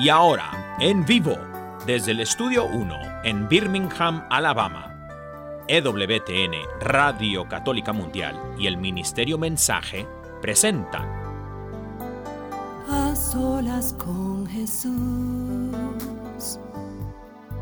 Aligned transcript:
Y 0.00 0.08
ahora, 0.08 0.76
en 0.80 1.04
vivo, 1.04 1.36
desde 1.84 2.12
el 2.12 2.20
Estudio 2.20 2.64
1, 2.64 2.96
en 3.22 3.46
Birmingham, 3.48 4.24
Alabama, 4.30 4.96
EWTN, 5.68 6.54
Radio 6.80 7.46
Católica 7.46 7.92
Mundial 7.92 8.34
y 8.58 8.66
el 8.66 8.78
Ministerio 8.78 9.36
Mensaje 9.36 10.06
presentan 10.40 11.06
A 12.88 13.14
solas 13.14 13.94
con 13.98 14.46
Jesús 14.46 15.76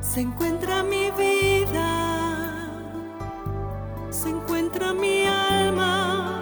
se 0.00 0.20
encuentra 0.20 0.84
mi 0.84 1.10
vida, 1.10 2.70
se 4.10 4.30
encuentra 4.30 4.94
mi 4.94 5.26
alma. 5.26 6.40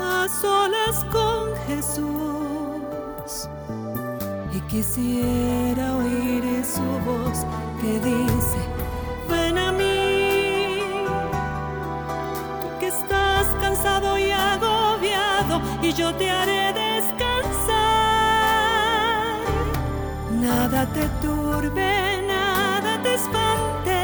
A 0.00 0.26
solas 0.40 1.04
con 1.12 1.54
Jesús 1.66 2.31
quisiera 4.72 5.96
oír 5.98 6.64
su 6.64 6.80
voz 7.04 7.44
que 7.78 8.00
dice, 8.00 8.58
ven 9.28 9.58
a 9.58 9.70
mí, 9.70 10.78
que 12.80 12.86
estás 12.86 13.46
cansado 13.60 14.16
y 14.16 14.30
agobiado 14.30 15.60
y 15.82 15.92
yo 15.92 16.14
te 16.14 16.30
haré 16.30 16.72
descansar. 16.72 17.72
Nada 20.40 20.86
te 20.86 21.06
turbe, 21.20 22.22
nada 22.26 23.02
te 23.02 23.14
espante, 23.14 23.98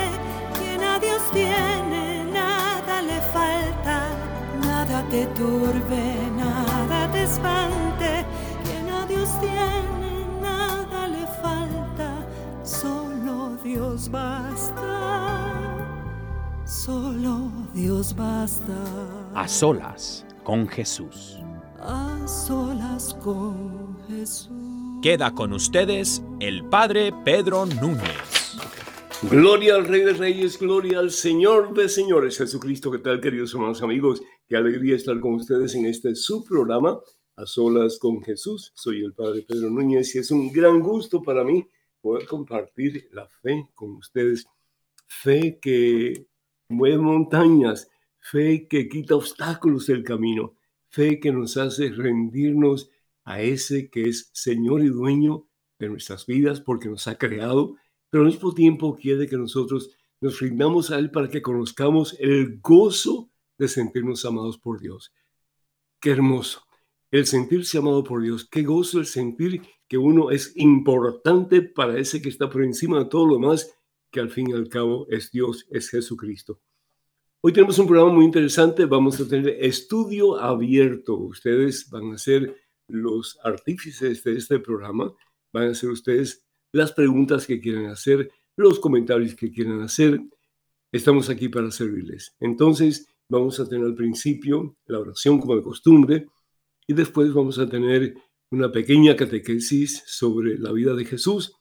quien 0.58 0.84
a 0.84 0.98
Dios 0.98 1.22
tiene, 1.32 2.26
nada 2.30 3.00
le 3.00 3.18
falta. 3.32 3.96
Nada 4.60 5.02
te 5.08 5.24
turbe, 5.28 6.02
nada 6.36 7.10
te 7.10 7.22
espante, 7.22 7.87
Dios 13.68 14.10
basta, 14.10 14.86
solo 16.64 17.52
Dios 17.74 18.16
basta. 18.16 18.72
A 19.34 19.46
solas 19.46 20.24
con 20.42 20.66
Jesús. 20.66 21.36
A 21.78 22.26
solas 22.26 23.12
con 23.22 23.94
Jesús. 24.08 24.48
Queda 25.02 25.34
con 25.34 25.52
ustedes 25.52 26.22
el 26.40 26.64
Padre 26.64 27.12
Pedro 27.26 27.66
Núñez. 27.66 28.56
Gloria 29.30 29.74
al 29.74 29.84
Rey 29.86 30.00
de 30.00 30.14
Reyes, 30.14 30.58
gloria 30.58 31.00
al 31.00 31.10
Señor 31.10 31.74
de 31.74 31.90
Señores, 31.90 32.38
Jesucristo. 32.38 32.90
¿Qué 32.90 33.00
tal, 33.00 33.20
queridos 33.20 33.52
hermanos 33.52 33.82
amigos? 33.82 34.22
Qué 34.48 34.56
alegría 34.56 34.96
estar 34.96 35.20
con 35.20 35.34
ustedes 35.34 35.74
en 35.74 35.84
este 35.84 36.14
su 36.14 36.42
programa, 36.42 36.98
A 37.36 37.44
Solas 37.44 37.98
con 37.98 38.22
Jesús. 38.22 38.72
Soy 38.74 39.04
el 39.04 39.12
Padre 39.12 39.44
Pedro 39.46 39.68
Núñez 39.68 40.14
y 40.14 40.20
es 40.20 40.30
un 40.30 40.50
gran 40.50 40.80
gusto 40.80 41.20
para 41.22 41.44
mí 41.44 41.68
poder 42.00 42.26
compartir 42.26 43.08
la 43.12 43.28
fe 43.28 43.68
con 43.74 43.96
ustedes. 43.96 44.46
Fe 45.06 45.58
que 45.60 46.26
mueve 46.68 46.98
montañas, 46.98 47.88
fe 48.20 48.68
que 48.68 48.88
quita 48.88 49.16
obstáculos 49.16 49.86
del 49.86 50.04
camino, 50.04 50.54
fe 50.90 51.20
que 51.20 51.32
nos 51.32 51.56
hace 51.56 51.90
rendirnos 51.90 52.90
a 53.24 53.42
ese 53.42 53.90
que 53.90 54.02
es 54.02 54.30
Señor 54.32 54.82
y 54.82 54.88
dueño 54.88 55.48
de 55.78 55.88
nuestras 55.88 56.26
vidas 56.26 56.60
porque 56.60 56.88
nos 56.88 57.06
ha 57.08 57.16
creado, 57.16 57.76
pero 58.10 58.24
al 58.24 58.30
mismo 58.30 58.54
tiempo 58.54 58.96
quiere 58.96 59.26
que 59.26 59.36
nosotros 59.36 59.96
nos 60.20 60.40
rindamos 60.40 60.90
a 60.90 60.98
Él 60.98 61.10
para 61.10 61.28
que 61.28 61.42
conozcamos 61.42 62.16
el 62.18 62.60
gozo 62.60 63.30
de 63.58 63.68
sentirnos 63.68 64.24
amados 64.24 64.58
por 64.58 64.80
Dios. 64.80 65.12
Qué 66.00 66.10
hermoso 66.10 66.68
el 67.10 67.26
sentirse 67.26 67.78
amado 67.78 68.04
por 68.04 68.22
Dios, 68.22 68.46
qué 68.48 68.62
gozo 68.62 68.98
el 68.98 69.06
sentir 69.06 69.62
que 69.88 69.98
uno 69.98 70.30
es 70.30 70.52
importante 70.56 71.62
para 71.62 71.98
ese 71.98 72.20
que 72.20 72.28
está 72.28 72.50
por 72.50 72.62
encima 72.62 72.98
de 72.98 73.06
todo 73.06 73.26
lo 73.26 73.34
demás, 73.34 73.74
que 74.10 74.20
al 74.20 74.30
fin 74.30 74.50
y 74.50 74.52
al 74.52 74.68
cabo 74.68 75.06
es 75.10 75.30
Dios, 75.30 75.66
es 75.70 75.88
Jesucristo. 75.90 76.60
Hoy 77.40 77.52
tenemos 77.52 77.78
un 77.78 77.86
programa 77.86 78.12
muy 78.12 78.24
interesante, 78.24 78.84
vamos 78.84 79.20
a 79.20 79.28
tener 79.28 79.48
estudio 79.60 80.38
abierto. 80.38 81.16
Ustedes 81.16 81.88
van 81.88 82.12
a 82.12 82.18
ser 82.18 82.56
los 82.88 83.38
artífices 83.44 84.22
de 84.24 84.36
este 84.36 84.58
programa, 84.58 85.14
van 85.52 85.68
a 85.68 85.74
ser 85.74 85.90
ustedes 85.90 86.44
las 86.72 86.92
preguntas 86.92 87.46
que 87.46 87.60
quieran 87.60 87.86
hacer, 87.86 88.30
los 88.56 88.80
comentarios 88.80 89.34
que 89.34 89.50
quieran 89.50 89.80
hacer. 89.80 90.20
Estamos 90.92 91.30
aquí 91.30 91.48
para 91.48 91.70
servirles. 91.70 92.34
Entonces, 92.40 93.06
vamos 93.28 93.60
a 93.60 93.68
tener 93.68 93.86
al 93.86 93.94
principio 93.94 94.76
la 94.86 94.98
oración 94.98 95.38
como 95.38 95.56
de 95.56 95.62
costumbre 95.62 96.26
y 96.86 96.94
después 96.94 97.32
vamos 97.32 97.58
a 97.58 97.68
tener 97.68 98.16
una 98.50 98.72
pequeña 98.72 99.16
catequesis 99.16 100.02
sobre 100.06 100.58
la 100.58 100.72
vida 100.72 100.94
de 100.94 101.04
Jesús 101.04 101.56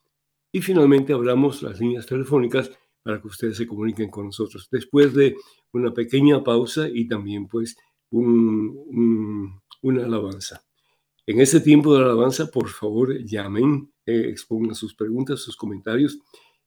y 0.52 0.62
finalmente 0.62 1.14
hablamos 1.14 1.62
las 1.62 1.80
líneas 1.80 2.06
telefónicas 2.06 2.72
para 3.04 3.22
que 3.22 3.28
ustedes 3.28 3.58
se 3.58 3.68
comuniquen 3.68 4.10
con 4.10 4.26
nosotros. 4.26 4.68
Después 4.72 5.14
de 5.14 5.36
una 5.72 5.94
pequeña 5.94 6.44
pausa 6.44 6.88
y 6.88 7.08
también 7.08 7.48
pues 7.48 7.78
un, 8.10 8.78
un, 8.88 9.62
una 9.82 10.06
alabanza. 10.06 10.64
En 11.26 11.42
ese 11.42 11.60
tiempo 11.60 11.94
de 11.94 12.04
alabanza, 12.04 12.50
por 12.50 12.70
favor, 12.70 13.18
llamen, 13.26 13.92
eh, 14.06 14.30
expongan 14.30 14.76
sus 14.76 14.96
preguntas, 14.96 15.42
sus 15.42 15.58
comentarios 15.58 16.20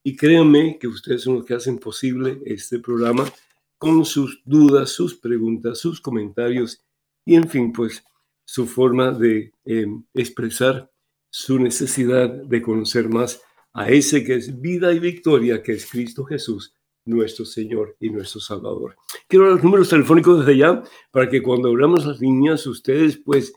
y 0.03 0.17
créanme 0.17 0.79
que 0.79 0.87
ustedes 0.87 1.23
son 1.23 1.37
los 1.37 1.45
que 1.45 1.55
hacen 1.55 1.79
posible 1.79 2.41
este 2.45 2.79
programa 2.79 3.25
con 3.79 4.05
sus 4.05 4.43
dudas, 4.45 4.91
sus 4.91 5.15
preguntas, 5.15 5.79
sus 5.79 6.01
comentarios 6.01 6.85
y 7.25 7.37
en 7.37 7.49
fin, 7.49 7.73
pues 7.73 8.05
su 8.51 8.67
forma 8.67 9.13
de 9.13 9.53
eh, 9.65 9.87
expresar 10.13 10.91
su 11.31 11.61
necesidad 11.61 12.29
de 12.29 12.61
conocer 12.61 13.09
más 13.09 13.41
a 13.73 13.89
ese 13.91 14.25
que 14.25 14.35
es 14.35 14.61
vida 14.61 14.93
y 14.93 14.99
victoria, 14.99 15.63
que 15.63 15.71
es 15.71 15.89
Cristo 15.89 16.25
Jesús, 16.25 16.75
nuestro 17.05 17.45
Señor 17.45 17.97
y 18.01 18.11
nuestro 18.11 18.41
Salvador. 18.41 18.97
Quiero 19.29 19.51
los 19.51 19.63
números 19.63 19.89
telefónicos 19.89 20.41
desde 20.41 20.59
ya 20.59 20.83
para 21.13 21.29
que 21.29 21.45
cuando 21.45 21.69
abramos 21.69 22.05
las 22.05 22.19
líneas 22.19 22.67
ustedes 22.67 23.19
pues 23.19 23.53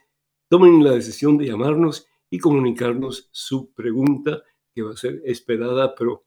tomen 0.48 0.84
la 0.84 0.92
decisión 0.92 1.40
de 1.40 1.48
llamarnos 1.48 2.06
y 2.30 2.38
comunicarnos 2.38 3.30
su 3.32 3.74
pregunta 3.74 4.44
que 4.76 4.84
va 4.84 4.92
a 4.92 4.98
ser 4.98 5.24
esperada, 5.26 5.96
pero 5.96 6.24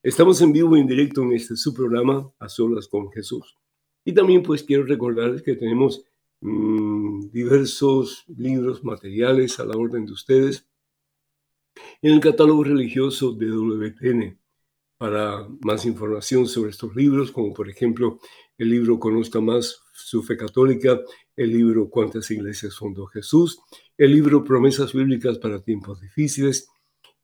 Estamos 0.03 0.41
en 0.41 0.53
vivo 0.53 0.77
en 0.77 0.87
directo 0.87 1.23
en 1.23 1.33
este 1.33 1.57
su 1.57 1.73
programa, 1.73 2.31
A 2.39 2.49
Solas 2.49 2.87
con 2.89 3.11
Jesús. 3.12 3.57
Y 4.05 4.13
también 4.13 4.43
pues 4.43 4.63
quiero 4.63 4.85
recordarles 4.85 5.43
que 5.43 5.55
tenemos 5.55 6.05
mmm, 6.41 7.31
diversos 7.31 8.25
libros, 8.29 8.85
materiales 8.85 9.59
a 9.61 9.65
la 9.65 9.77
orden 9.77 10.07
de 10.07 10.13
ustedes 10.13 10.67
en 12.03 12.15
el 12.15 12.21
catálogo 12.21 12.65
religioso 12.65 13.33
de 13.33 13.51
WTN. 13.51 14.39
Para 14.99 15.49
más 15.62 15.85
información 15.85 16.47
sobre 16.47 16.71
estos 16.71 16.95
libros, 16.95 17.33
como 17.33 17.53
por 17.53 17.69
ejemplo 17.69 18.21
el 18.57 18.71
libro 18.71 19.01
Conozca 19.01 19.41
más 19.41 19.81
su 19.93 20.23
fe 20.23 20.37
católica, 20.37 21.01
el 21.35 21.51
libro 21.51 21.91
Cuántas 21.91 22.31
iglesias 22.31 22.77
fundó 22.77 23.07
Jesús, 23.07 23.59
el 23.99 24.12
libro 24.12 24.44
Promesas 24.44 24.93
bíblicas 24.93 25.38
para 25.38 25.62
tiempos 25.62 26.00
difíciles, 26.00 26.69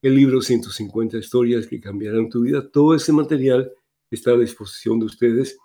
el 0.01 0.15
libro 0.15 0.41
150 0.41 1.17
historias 1.17 1.67
que 1.67 1.79
cambiarán 1.79 2.29
tu 2.29 2.41
vida. 2.41 2.69
Todo 2.69 2.95
ese 2.95 3.13
material 3.13 3.71
está 4.11 4.31
a 4.31 4.37
disposición 4.37 4.99
de 4.99 5.05
ustedes, 5.05 5.57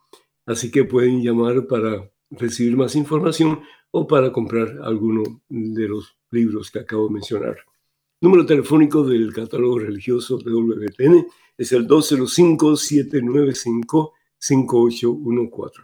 así 0.46 0.70
que 0.70 0.84
pueden 0.84 1.22
llamar 1.22 1.66
para 1.66 2.10
recibir 2.30 2.76
más 2.76 2.94
información 2.96 3.60
o 3.90 4.06
para 4.06 4.32
comprar 4.32 4.78
alguno 4.82 5.42
de 5.48 5.88
los 5.88 6.16
libros 6.30 6.70
que 6.70 6.80
acabo 6.80 7.08
de 7.08 7.14
mencionar. 7.14 7.56
Número 8.20 8.44
telefónico 8.46 9.04
del 9.04 9.32
catálogo 9.32 9.78
religioso 9.78 10.38
de 10.38 10.52
WTN 10.52 11.26
es 11.58 11.72
el 11.72 11.86
205-795. 11.86 14.12
5814. 14.44 15.80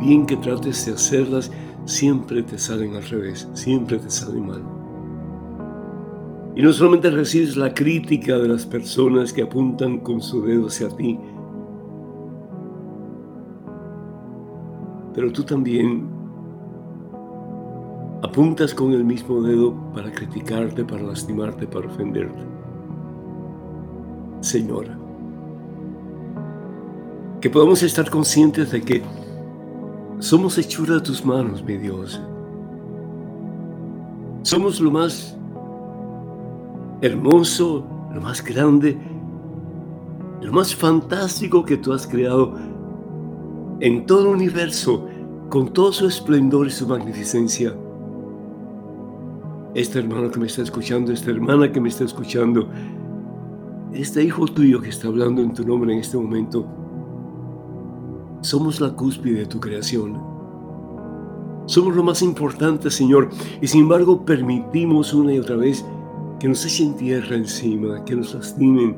Bien 0.00 0.26
que 0.26 0.36
trates 0.36 0.86
de 0.86 0.94
hacerlas, 0.94 1.52
siempre 1.84 2.42
te 2.42 2.58
salen 2.58 2.96
al 2.96 3.04
revés, 3.04 3.48
siempre 3.52 3.98
te 3.98 4.10
salen 4.10 4.46
mal. 4.46 4.62
Y 6.56 6.62
no 6.62 6.72
solamente 6.72 7.10
recibes 7.10 7.56
la 7.56 7.72
crítica 7.72 8.36
de 8.38 8.48
las 8.48 8.66
personas 8.66 9.32
que 9.32 9.42
apuntan 9.42 10.00
con 10.00 10.20
su 10.20 10.42
dedo 10.42 10.66
hacia 10.66 10.88
ti, 10.88 11.18
pero 15.14 15.30
tú 15.32 15.44
también 15.44 16.08
apuntas 18.22 18.74
con 18.74 18.92
el 18.92 19.04
mismo 19.04 19.42
dedo 19.42 19.74
para 19.94 20.10
criticarte, 20.10 20.84
para 20.84 21.02
lastimarte, 21.02 21.66
para 21.66 21.86
ofenderte. 21.86 22.42
Señora, 24.40 24.98
que 27.40 27.50
podamos 27.50 27.82
estar 27.82 28.08
conscientes 28.10 28.70
de 28.70 28.82
que 28.82 29.02
somos 30.20 30.58
hechura 30.58 30.96
de 30.96 31.00
tus 31.00 31.24
manos, 31.24 31.64
mi 31.64 31.78
Dios. 31.78 32.20
Somos 34.42 34.80
lo 34.80 34.90
más 34.90 35.36
hermoso, 37.00 37.84
lo 38.14 38.20
más 38.20 38.44
grande, 38.44 38.98
lo 40.42 40.52
más 40.52 40.74
fantástico 40.74 41.64
que 41.64 41.78
tú 41.78 41.92
has 41.92 42.06
creado 42.06 42.54
en 43.80 44.04
todo 44.04 44.20
el 44.20 44.26
universo, 44.28 45.08
con 45.48 45.72
todo 45.72 45.90
su 45.90 46.06
esplendor 46.06 46.66
y 46.66 46.70
su 46.70 46.86
magnificencia. 46.86 47.74
Este 49.74 50.00
hermano 50.00 50.30
que 50.30 50.38
me 50.38 50.46
está 50.46 50.62
escuchando, 50.62 51.12
esta 51.12 51.30
hermana 51.30 51.72
que 51.72 51.80
me 51.80 51.88
está 51.88 52.04
escuchando, 52.04 52.68
este 53.94 54.22
hijo 54.22 54.44
tuyo 54.44 54.80
que 54.82 54.90
está 54.90 55.08
hablando 55.08 55.40
en 55.40 55.54
tu 55.54 55.64
nombre 55.64 55.94
en 55.94 56.00
este 56.00 56.18
momento, 56.18 56.66
somos 58.40 58.80
la 58.80 58.90
cúspide 58.90 59.40
de 59.40 59.46
tu 59.46 59.60
creación. 59.60 60.18
Somos 61.66 61.94
lo 61.94 62.02
más 62.02 62.22
importante, 62.22 62.90
Señor, 62.90 63.30
y 63.60 63.66
sin 63.66 63.82
embargo 63.82 64.24
permitimos 64.24 65.14
una 65.14 65.32
y 65.32 65.38
otra 65.38 65.56
vez 65.56 65.84
que 66.38 66.48
nos 66.48 66.64
echen 66.64 66.96
tierra 66.96 67.36
encima, 67.36 68.04
que 68.04 68.16
nos 68.16 68.34
lastimen, 68.34 68.96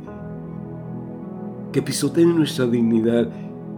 que 1.72 1.82
pisoteen 1.82 2.36
nuestra 2.36 2.66
dignidad 2.66 3.28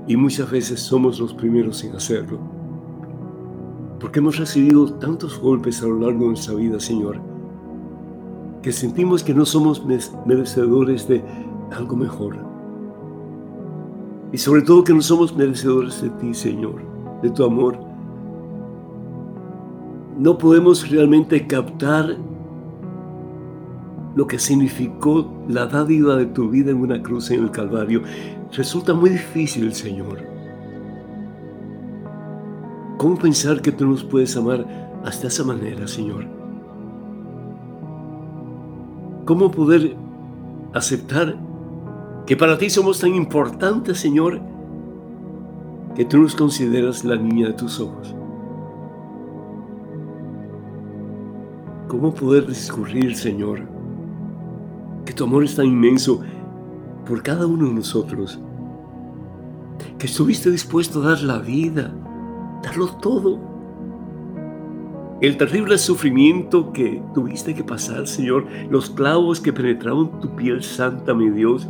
y 0.07 0.17
muchas 0.17 0.51
veces 0.51 0.81
somos 0.81 1.19
los 1.19 1.33
primeros 1.33 1.83
en 1.83 1.97
hacerlo. 1.97 2.39
Porque 3.99 4.19
hemos 4.19 4.37
recibido 4.37 4.93
tantos 4.95 5.39
golpes 5.39 5.83
a 5.83 5.87
lo 5.87 5.99
largo 6.01 6.21
de 6.21 6.29
nuestra 6.29 6.55
vida, 6.55 6.79
Señor, 6.79 7.21
que 8.63 8.71
sentimos 8.71 9.25
que 9.25 9.35
no 9.35 9.47
somos 9.47 9.83
merecedores 10.27 11.09
de 11.09 11.25
algo 11.73 11.97
mejor. 11.97 12.54
Y 14.35 14.39
sobre 14.39 14.63
todo 14.63 14.83
que 14.83 14.93
no 14.93 15.01
somos 15.01 15.37
merecedores 15.37 16.03
de 16.03 16.11
ti, 16.11 16.35
Señor, 16.35 16.83
de 17.23 17.31
tu 17.31 17.45
amor. 17.45 17.79
No 20.19 20.37
podemos 20.37 20.91
realmente 20.91 21.47
captar 21.47 22.17
lo 24.17 24.27
que 24.27 24.41
significó 24.41 25.33
la 25.47 25.67
dádiva 25.67 26.17
de 26.17 26.27
tu 26.27 26.51
vida 26.51 26.73
en 26.73 26.79
una 26.79 27.01
cruz 27.01 27.31
en 27.31 27.45
el 27.45 27.53
Calvario. 27.53 28.03
Resulta 28.51 28.93
muy 28.93 29.11
difícil, 29.11 29.73
Señor. 29.73 30.19
¿Cómo 32.99 33.17
pensar 33.17 33.63
que 33.63 33.71
tú 33.71 33.87
nos 33.87 34.03
puedes 34.03 34.37
amar 34.37 34.67
hasta 35.05 35.29
esa 35.29 35.45
manera, 35.45 35.87
Señor? 35.87 36.27
¿Cómo 39.27 39.53
poder 39.53 39.95
aceptar 40.73 41.37
que 42.27 42.37
para 42.37 42.57
ti 42.57 42.71
somos 42.71 43.01
tan 43.01 43.15
importantes, 43.15 43.99
Señor, 43.99 44.41
que 45.95 46.05
tú 46.05 46.19
nos 46.19 46.35
consideras 46.35 47.05
la 47.05 47.17
niña 47.17 47.49
de 47.49 47.53
tus 47.53 47.81
ojos. 47.81 48.15
¿Cómo 51.87 52.15
poder 52.15 52.47
discurrir, 52.47 53.15
Señor, 53.15 53.61
que 55.05 55.13
tu 55.13 55.25
amor 55.25 55.45
es 55.45 55.55
tan 55.55 55.67
inmenso 55.67 56.23
por 57.07 57.23
cada 57.23 57.47
uno 57.47 57.67
de 57.67 57.75
nosotros, 57.75 58.41
que 59.99 60.07
estuviste 60.07 60.51
dispuesto 60.51 61.03
a 61.03 61.11
dar 61.11 61.23
la 61.23 61.39
vida, 61.39 61.95
darlo 62.63 62.89
todo? 62.89 63.39
El 65.21 65.37
terrible 65.37 65.79
sufrimiento 65.79 66.73
que 66.73 67.03
tuviste 67.15 67.55
que 67.55 67.63
pasar, 67.63 68.09
Señor, 68.09 68.47
los 68.71 68.91
clavos 68.91 69.41
que 69.41 69.53
penetraban 69.53 70.21
tu 70.21 70.35
piel 70.35 70.63
santa, 70.63 71.15
mi 71.15 71.31
Dios, 71.31 71.69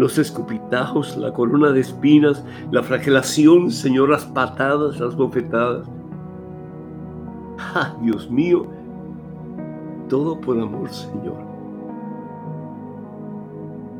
los 0.00 0.18
escupitajos, 0.18 1.16
la 1.16 1.32
corona 1.32 1.70
de 1.70 1.80
espinas, 1.80 2.42
la 2.72 2.82
flagelación, 2.82 3.70
Señor, 3.70 4.08
las 4.08 4.24
patadas, 4.24 4.98
las 4.98 5.14
bofetadas. 5.14 5.86
¡Ah, 7.58 7.94
Dios 8.02 8.30
mío! 8.30 8.66
Todo 10.08 10.40
por 10.40 10.58
amor, 10.58 10.88
Señor. 10.90 11.36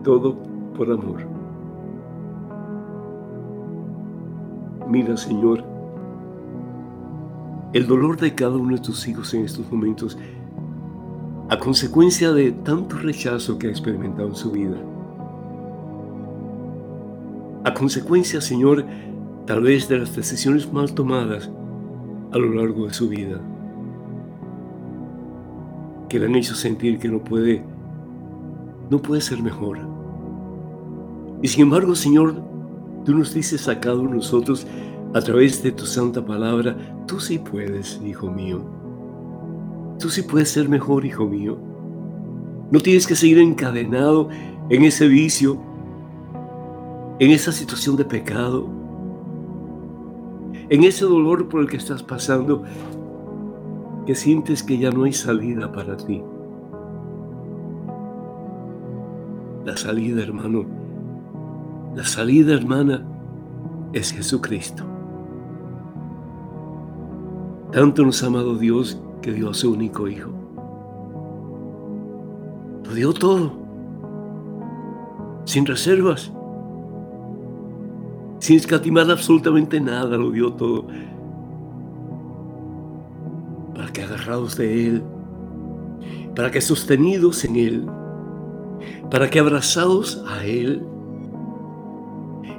Todo 0.02 0.36
por 0.76 0.90
amor. 0.90 1.20
Mira, 4.88 5.16
Señor, 5.16 5.62
el 7.74 7.86
dolor 7.86 8.16
de 8.18 8.34
cada 8.34 8.56
uno 8.56 8.74
de 8.74 8.82
tus 8.82 9.06
hijos 9.06 9.32
en 9.34 9.44
estos 9.44 9.70
momentos 9.70 10.18
a 11.48 11.58
consecuencia 11.58 12.32
de 12.32 12.52
tanto 12.52 12.96
rechazo 12.96 13.58
que 13.58 13.68
ha 13.68 13.70
experimentado 13.70 14.28
en 14.28 14.34
su 14.34 14.50
vida 14.50 14.76
a 17.64 17.74
consecuencia, 17.74 18.40
Señor, 18.40 18.84
tal 19.46 19.62
vez 19.62 19.88
de 19.88 19.98
las 19.98 20.14
decisiones 20.16 20.72
mal 20.72 20.94
tomadas 20.94 21.50
a 22.32 22.38
lo 22.38 22.54
largo 22.54 22.86
de 22.86 22.94
su 22.94 23.08
vida, 23.08 23.40
que 26.08 26.18
le 26.18 26.26
han 26.26 26.36
hecho 26.36 26.54
sentir 26.54 26.98
que 26.98 27.08
no 27.08 27.22
puede, 27.22 27.62
no 28.88 29.00
puede 29.02 29.20
ser 29.20 29.42
mejor. 29.42 29.78
Y 31.42 31.48
sin 31.48 31.62
embargo, 31.62 31.94
Señor, 31.94 32.42
tú 33.04 33.14
nos 33.14 33.34
dices 33.34 33.68
a 33.68 33.78
cada 33.80 33.96
de 33.96 34.04
nosotros, 34.04 34.66
a 35.12 35.20
través 35.20 35.62
de 35.62 35.72
tu 35.72 35.86
santa 35.86 36.24
palabra, 36.24 36.76
tú 37.06 37.20
sí 37.20 37.38
puedes, 37.38 38.00
hijo 38.04 38.30
mío. 38.30 38.62
Tú 39.98 40.08
sí 40.08 40.22
puedes 40.22 40.50
ser 40.50 40.68
mejor, 40.68 41.04
hijo 41.04 41.26
mío. 41.26 41.58
No 42.70 42.80
tienes 42.80 43.06
que 43.06 43.16
seguir 43.16 43.38
encadenado 43.38 44.28
en 44.70 44.84
ese 44.84 45.08
vicio 45.08 45.60
en 47.20 47.30
esa 47.32 47.52
situación 47.52 47.96
de 47.96 48.06
pecado, 48.06 48.66
en 50.70 50.84
ese 50.84 51.04
dolor 51.04 51.50
por 51.50 51.60
el 51.60 51.68
que 51.68 51.76
estás 51.76 52.02
pasando, 52.02 52.64
que 54.06 54.14
sientes 54.14 54.62
que 54.62 54.78
ya 54.78 54.90
no 54.90 55.04
hay 55.04 55.12
salida 55.12 55.70
para 55.70 55.98
ti. 55.98 56.22
La 59.66 59.76
salida, 59.76 60.22
hermano, 60.22 60.64
la 61.94 62.04
salida, 62.04 62.54
hermana, 62.54 63.04
es 63.92 64.12
Jesucristo. 64.12 64.82
Tanto 67.70 68.02
nos 68.02 68.22
ha 68.22 68.28
amado 68.28 68.56
Dios 68.56 68.98
que 69.20 69.32
dio 69.32 69.50
a 69.50 69.54
su 69.54 69.70
único 69.70 70.08
Hijo. 70.08 70.30
Lo 72.82 72.94
dio 72.94 73.12
todo, 73.12 73.52
sin 75.44 75.66
reservas 75.66 76.32
sin 78.40 78.56
escatimar 78.56 79.10
absolutamente 79.10 79.80
nada, 79.80 80.16
lo 80.16 80.30
dio 80.30 80.52
todo. 80.54 80.86
Para 83.74 83.92
que 83.92 84.02
agarrados 84.02 84.56
de 84.56 84.86
Él, 84.86 85.02
para 86.34 86.50
que 86.50 86.60
sostenidos 86.60 87.44
en 87.44 87.56
Él, 87.56 87.86
para 89.10 89.28
que 89.28 89.38
abrazados 89.38 90.24
a 90.26 90.44
Él, 90.44 90.82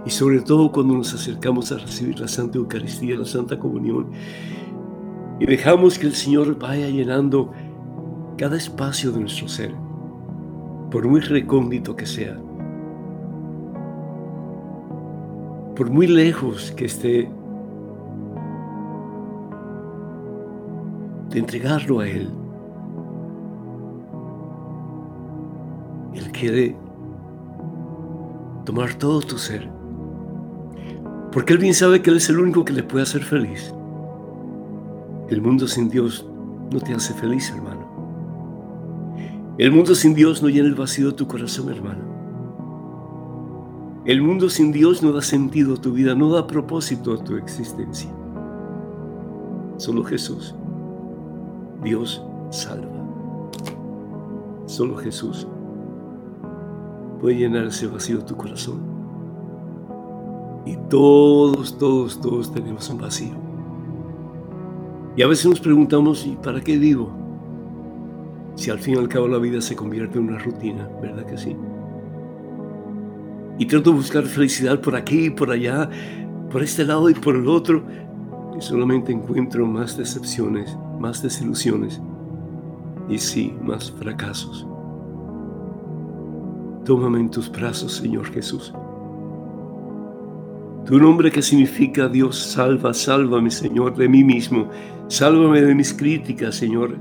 y 0.05 0.09
sobre 0.09 0.41
todo 0.41 0.71
cuando 0.71 0.95
nos 0.95 1.13
acercamos 1.13 1.71
a 1.71 1.77
recibir 1.77 2.19
la 2.19 2.27
Santa 2.27 2.57
Eucaristía, 2.57 3.17
la 3.17 3.25
Santa 3.25 3.57
Comunión, 3.57 4.11
y 5.39 5.45
dejamos 5.47 5.97
que 5.97 6.05
el 6.05 6.13
Señor 6.13 6.59
vaya 6.59 6.89
llenando 6.89 7.51
cada 8.37 8.55
espacio 8.57 9.11
de 9.11 9.21
nuestro 9.21 9.47
ser, 9.47 9.73
por 10.91 11.07
muy 11.07 11.21
recóndito 11.21 11.95
que 11.95 12.05
sea 12.05 12.39
por 15.81 15.89
muy 15.89 16.05
lejos 16.05 16.71
que 16.77 16.85
esté, 16.85 17.27
de 21.31 21.39
entregarlo 21.39 22.01
a 22.01 22.07
Él. 22.07 22.29
Él 26.13 26.31
quiere 26.33 26.75
tomar 28.63 28.93
todo 28.93 29.21
tu 29.21 29.39
ser, 29.39 29.67
porque 31.31 31.53
Él 31.53 31.57
bien 31.57 31.73
sabe 31.73 32.03
que 32.03 32.11
Él 32.11 32.17
es 32.17 32.29
el 32.29 32.37
único 32.37 32.63
que 32.63 32.73
le 32.73 32.83
puede 32.83 33.01
hacer 33.01 33.23
feliz. 33.23 33.73
El 35.29 35.41
mundo 35.41 35.67
sin 35.67 35.89
Dios 35.89 36.29
no 36.71 36.79
te 36.79 36.93
hace 36.93 37.15
feliz, 37.15 37.51
hermano. 37.55 37.87
El 39.57 39.71
mundo 39.71 39.95
sin 39.95 40.13
Dios 40.13 40.43
no 40.43 40.49
llena 40.49 40.67
el 40.67 40.75
vacío 40.75 41.07
de 41.07 41.13
tu 41.13 41.27
corazón, 41.27 41.69
hermano. 41.71 42.10
El 44.03 44.23
mundo 44.23 44.49
sin 44.49 44.71
Dios 44.71 45.03
no 45.03 45.11
da 45.11 45.21
sentido 45.21 45.75
a 45.75 45.77
tu 45.77 45.91
vida, 45.91 46.15
no 46.15 46.31
da 46.31 46.47
propósito 46.47 47.13
a 47.13 47.23
tu 47.23 47.35
existencia. 47.37 48.09
Solo 49.77 50.03
Jesús, 50.03 50.55
Dios 51.83 52.23
salva. 52.49 52.89
Solo 54.65 54.97
Jesús 54.97 55.47
puede 57.19 57.37
llenar 57.37 57.65
ese 57.65 57.85
vacío 57.85 58.17
de 58.17 58.23
tu 58.23 58.35
corazón. 58.35 58.79
Y 60.65 60.75
todos, 60.89 61.77
todos, 61.77 62.19
todos 62.19 62.51
tenemos 62.51 62.89
un 62.89 62.97
vacío. 62.97 63.35
Y 65.15 65.21
a 65.21 65.27
veces 65.27 65.45
nos 65.45 65.59
preguntamos, 65.59 66.25
¿y 66.25 66.35
para 66.37 66.59
qué 66.61 66.77
vivo? 66.77 67.11
Si 68.55 68.71
al 68.71 68.79
fin 68.79 68.95
y 68.95 68.97
al 68.97 69.09
cabo 69.09 69.27
la 69.27 69.37
vida 69.37 69.61
se 69.61 69.75
convierte 69.75 70.17
en 70.17 70.29
una 70.29 70.39
rutina, 70.39 70.89
¿verdad 71.01 71.25
que 71.25 71.37
sí? 71.37 71.55
Y 73.61 73.67
trato 73.67 73.91
de 73.91 73.97
buscar 73.97 74.25
felicidad 74.25 74.81
por 74.81 74.95
aquí 74.95 75.29
por 75.29 75.51
allá, 75.51 75.87
por 76.49 76.63
este 76.63 76.83
lado 76.83 77.11
y 77.11 77.13
por 77.13 77.35
el 77.35 77.47
otro, 77.47 77.83
y 78.57 78.59
solamente 78.59 79.11
encuentro 79.11 79.67
más 79.67 79.95
decepciones, 79.95 80.75
más 80.99 81.21
desilusiones 81.21 82.01
y 83.07 83.19
sí, 83.19 83.53
más 83.61 83.91
fracasos. 83.91 84.65
Tómame 86.85 87.19
en 87.19 87.29
tus 87.29 87.51
brazos, 87.51 87.93
Señor 87.93 88.31
Jesús. 88.31 88.73
Tu 90.87 90.97
nombre 90.97 91.29
que 91.29 91.43
significa 91.43 92.07
Dios 92.07 92.39
salva, 92.39 92.95
sálvame, 92.95 93.51
Señor, 93.51 93.95
de 93.95 94.09
mí 94.09 94.23
mismo. 94.23 94.69
Sálvame 95.07 95.61
de 95.61 95.75
mis 95.75 95.93
críticas, 95.93 96.55
Señor. 96.55 96.97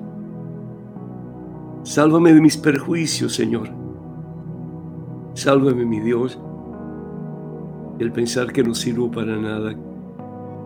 Sálvame 1.85 2.35
de 2.35 2.43
mis 2.43 2.59
perjuicios, 2.59 3.33
Señor. 3.33 3.71
Sálvame, 5.33 5.87
mi 5.87 6.01
Dios, 6.01 6.39
el 8.01 8.13
pensar 8.13 8.53
que 8.53 8.63
no 8.63 8.75
sirvo 8.75 9.11
para 9.11 9.37
nada, 9.37 9.75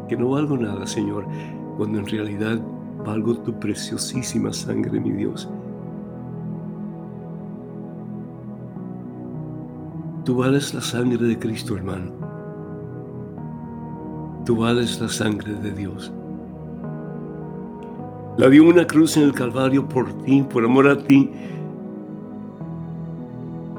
que 0.08 0.16
no 0.16 0.30
valgo 0.30 0.56
nada, 0.56 0.86
Señor, 0.86 1.26
cuando 1.76 1.98
en 1.98 2.06
realidad 2.06 2.60
valgo 3.04 3.36
tu 3.38 3.58
preciosísima 3.58 4.52
sangre, 4.52 5.00
mi 5.00 5.10
Dios. 5.10 5.48
Tú 10.24 10.36
vales 10.36 10.72
la 10.72 10.80
sangre 10.80 11.26
de 11.26 11.38
Cristo, 11.38 11.76
hermano. 11.76 12.12
Tú 14.46 14.56
vales 14.56 15.00
la 15.00 15.08
sangre 15.08 15.54
de 15.54 15.72
Dios. 15.72 16.12
La 18.36 18.48
dio 18.48 18.64
una 18.64 18.86
cruz 18.86 19.16
en 19.16 19.24
el 19.24 19.32
Calvario 19.32 19.88
por 19.88 20.12
ti, 20.22 20.42
por 20.42 20.64
amor 20.64 20.88
a 20.88 20.98
ti, 20.98 21.30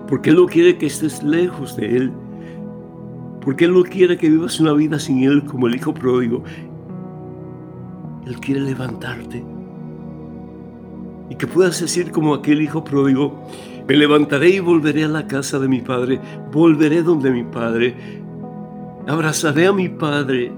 porque 0.07 0.29
Él 0.29 0.35
no 0.35 0.45
quiere 0.45 0.77
que 0.77 0.85
estés 0.85 1.24
lejos 1.24 1.75
de 1.75 1.97
Él, 1.97 2.13
porque 3.46 3.66
Él 3.66 3.74
no 3.74 3.84
quiere 3.84 4.18
que 4.18 4.30
vivas 4.30 4.60
una 4.60 4.74
vida 4.74 5.00
sin 5.00 5.24
Él 5.24 5.46
como 5.46 5.68
el 5.68 5.75
Hijo 5.75 5.94
pródigo. 5.94 6.44
Él 8.25 8.40
quiere 8.40 8.60
levantarte 8.60 9.46
y 11.30 11.36
que 11.36 11.48
puedas 11.48 11.80
decir 11.80 12.12
como 12.12 12.34
aquel 12.34 12.62
Hijo 12.62 12.84
pródigo, 12.84 13.48
me 13.88 13.96
levantaré 13.96 14.50
y 14.50 14.60
volveré 14.60 15.06
a 15.06 15.08
la 15.08 15.28
casa 15.28 15.60
de 15.60 15.68
mi 15.68 15.82
Padre, 15.82 16.20
volveré 16.52 17.04
donde 17.04 17.32
mi 17.32 17.44
Padre, 17.44 17.96
abrazaré 19.08 19.68
a 19.68 19.74
mi 19.74 19.88
Padre 19.90 20.52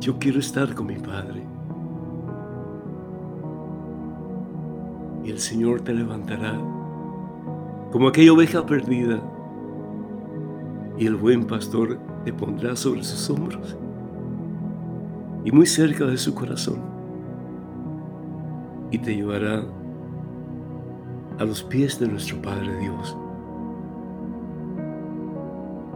yo 0.00 0.18
quiero 0.18 0.40
estar 0.40 0.74
con 0.74 0.86
mi 0.86 0.96
Padre. 0.96 1.42
Y 5.24 5.30
el 5.30 5.38
Señor 5.38 5.82
te 5.82 5.92
levantará 5.92 6.58
como 7.92 8.08
aquella 8.08 8.32
oveja 8.32 8.64
perdida. 8.64 9.20
Y 11.00 11.06
el 11.06 11.16
buen 11.16 11.46
pastor 11.46 11.98
te 12.26 12.32
pondrá 12.34 12.76
sobre 12.76 13.02
sus 13.02 13.30
hombros 13.30 13.74
y 15.46 15.50
muy 15.50 15.64
cerca 15.64 16.04
de 16.04 16.18
su 16.18 16.34
corazón. 16.34 16.78
Y 18.90 18.98
te 18.98 19.16
llevará 19.16 19.64
a 21.38 21.44
los 21.46 21.62
pies 21.62 21.98
de 21.98 22.06
nuestro 22.06 22.42
Padre 22.42 22.76
Dios. 22.80 23.16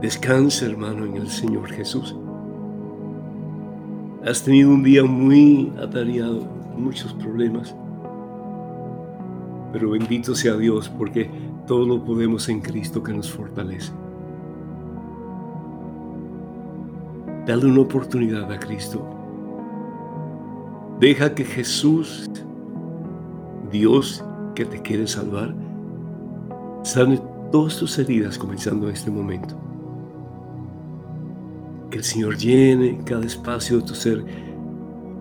Descansa, 0.01 0.65
hermano, 0.65 1.05
en 1.05 1.17
el 1.17 1.29
Señor 1.29 1.69
Jesús. 1.69 2.17
Has 4.25 4.43
tenido 4.43 4.71
un 4.71 4.83
día 4.83 5.05
muy 5.05 5.71
atareado, 5.83 6.49
muchos 6.79 7.13
problemas. 7.13 7.77
Pero 9.71 9.91
bendito 9.91 10.35
sea 10.35 10.57
Dios 10.57 10.89
porque 10.89 11.31
todo 11.67 11.85
lo 11.85 12.03
podemos 12.03 12.49
en 12.49 12.63
Cristo 12.63 13.03
que 13.03 13.13
nos 13.13 13.31
fortalece. 13.31 13.93
Dale 17.47 17.67
una 17.67 17.81
oportunidad 17.83 18.51
a 18.51 18.59
Cristo. 18.59 19.07
Deja 20.99 21.35
que 21.35 21.45
Jesús, 21.45 22.31
Dios 23.71 24.25
que 24.55 24.65
te 24.65 24.81
quiere 24.81 25.07
salvar, 25.07 25.55
sane 26.83 27.21
todas 27.53 27.77
tus 27.77 27.99
heridas 27.99 28.39
comenzando 28.39 28.89
en 28.89 28.95
este 28.95 29.11
momento. 29.11 29.57
Que 31.91 31.99
el 31.99 32.05
Señor 32.05 32.37
llene 32.37 33.01
cada 33.05 33.27
espacio 33.27 33.79
de 33.79 33.85
tu 33.85 33.95
ser 33.95 34.25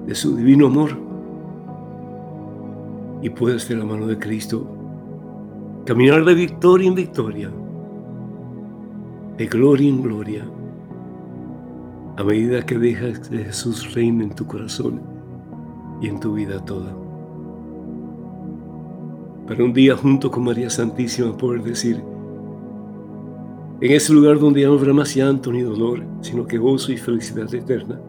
de 0.05 0.15
su 0.15 0.35
divino 0.35 0.67
amor 0.67 0.97
y 3.21 3.29
puedas 3.29 3.67
de 3.67 3.75
la 3.75 3.85
mano 3.85 4.05
de 4.05 4.17
Cristo 4.17 4.67
caminar 5.85 6.23
de 6.23 6.33
victoria 6.33 6.87
en 6.87 6.95
victoria, 6.95 7.51
de 9.37 9.47
gloria 9.47 9.89
en 9.89 10.01
gloria, 10.01 10.45
a 12.15 12.23
medida 12.23 12.65
que 12.65 12.77
dejas 12.77 13.27
que 13.27 13.39
Jesús 13.39 13.93
reine 13.93 14.25
en 14.25 14.35
tu 14.35 14.45
corazón 14.45 15.01
y 16.01 16.07
en 16.07 16.19
tu 16.19 16.33
vida 16.33 16.63
toda. 16.63 16.95
Para 19.47 19.63
un 19.63 19.73
día 19.73 19.97
junto 19.97 20.29
con 20.29 20.43
María 20.43 20.69
Santísima 20.69 21.35
poder 21.35 21.63
decir, 21.63 22.03
en 23.81 23.91
ese 23.91 24.13
lugar 24.13 24.39
donde 24.39 24.61
ya 24.61 24.67
no 24.67 24.75
habrá 24.75 24.93
más 24.93 25.13
llanto 25.13 25.51
ni 25.51 25.61
dolor, 25.61 26.03
sino 26.21 26.45
que 26.45 26.57
gozo 26.57 26.91
y 26.91 26.97
felicidad 26.97 27.53
eterna. 27.53 27.99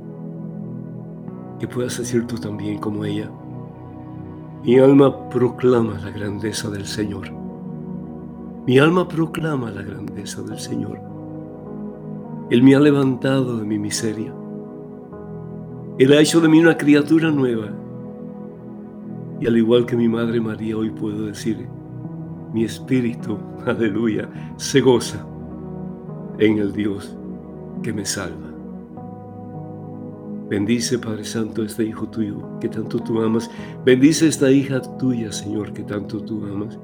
Que 1.59 1.67
puedas 1.67 1.99
decir 1.99 2.27
tú 2.27 2.37
también 2.37 2.79
como 2.79 3.05
ella. 3.05 3.31
Mi 4.63 4.79
alma 4.79 5.29
proclama 5.31 5.99
la 5.99 6.11
grandeza 6.11 6.71
del 6.71 6.87
Señor. 6.87 7.33
Mi 8.67 8.79
alma 8.79 9.09
proclama 9.09 9.71
la 9.71 9.83
grandeza 9.83 10.43
del 10.43 10.59
Señor. 10.59 11.14
Él 12.51 12.63
me 12.63 12.75
ha 12.75 12.81
levantado 12.81 13.57
de 13.57 13.65
mi 13.65 13.79
miseria. 13.79 14.35
Él 15.99 16.13
ha 16.13 16.21
hecho 16.21 16.41
de 16.41 16.49
mí 16.49 16.61
una 16.61 16.77
criatura 16.77 17.31
nueva. 17.31 17.71
Y 19.41 19.47
al 19.47 19.57
igual 19.57 19.87
que 19.87 19.97
mi 19.97 20.09
Madre 20.09 20.41
María, 20.41 20.77
hoy 20.77 20.91
puedo 20.91 21.27
decir, 21.27 21.67
mi 22.53 22.65
espíritu, 22.65 23.39
aleluya, 23.67 24.29
se 24.57 24.81
goza 24.81 25.25
en 26.39 26.59
el 26.59 26.73
Dios 26.73 27.17
que 27.83 27.93
me 27.93 28.05
salva. 28.05 28.55
Bendice, 30.49 30.99
Padre 30.99 31.25
Santo, 31.25 31.65
este 31.65 31.85
hijo 31.85 32.07
tuyo 32.09 32.59
que 32.61 32.69
tanto 32.69 32.99
tú 32.99 33.21
amas. 33.23 33.51
Bendice 33.85 34.29
esta 34.29 34.51
hija 34.51 34.81
tuya, 34.99 35.33
Señor, 35.33 35.73
que 35.73 35.83
tanto 35.83 36.21
tú 36.21 36.45
amas. 36.45 36.79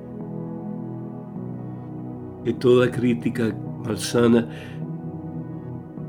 Que 2.45 2.55
toda 2.55 2.91
crítica 2.91 3.55
malsana, 3.85 4.49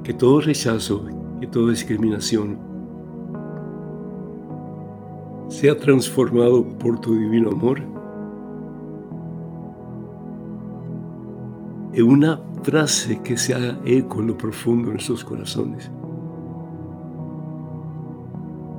que 0.03 0.13
todo 0.13 0.41
rechazo, 0.41 1.05
que 1.39 1.47
toda 1.47 1.71
discriminación 1.71 2.57
sea 5.49 5.77
transformado 5.77 6.65
por 6.79 6.99
tu 6.99 7.15
divino 7.15 7.51
amor 7.51 7.81
en 11.93 12.03
una 12.03 12.39
frase 12.63 13.21
que 13.21 13.37
se 13.37 13.53
haga 13.53 13.77
eco 13.85 14.21
en 14.21 14.27
lo 14.27 14.37
profundo 14.37 14.87
de 14.87 14.93
nuestros 14.93 15.23
corazones. 15.23 15.91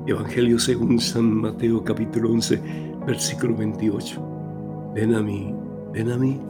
Evangelio 0.07 0.59
según 0.59 0.99
San 0.99 1.33
Mateo 1.33 1.85
capítulo 1.85 2.33
11, 2.33 2.61
versículo 3.07 3.57
28. 3.57 4.93
Ven 4.95 5.15
a 5.15 5.23
mí, 5.23 5.55
ven 5.93 6.11
a 6.11 6.17
mí. 6.17 6.41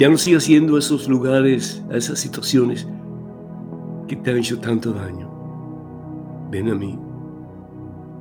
Ya 0.00 0.08
no 0.08 0.16
sigas 0.16 0.46
yendo 0.46 0.76
a 0.76 0.78
esos 0.78 1.10
lugares, 1.10 1.84
a 1.90 1.96
esas 1.98 2.18
situaciones 2.18 2.88
que 4.08 4.16
te 4.16 4.30
han 4.30 4.38
hecho 4.38 4.58
tanto 4.58 4.94
daño. 4.94 5.28
Ven 6.50 6.70
a 6.70 6.74
mí. 6.74 6.98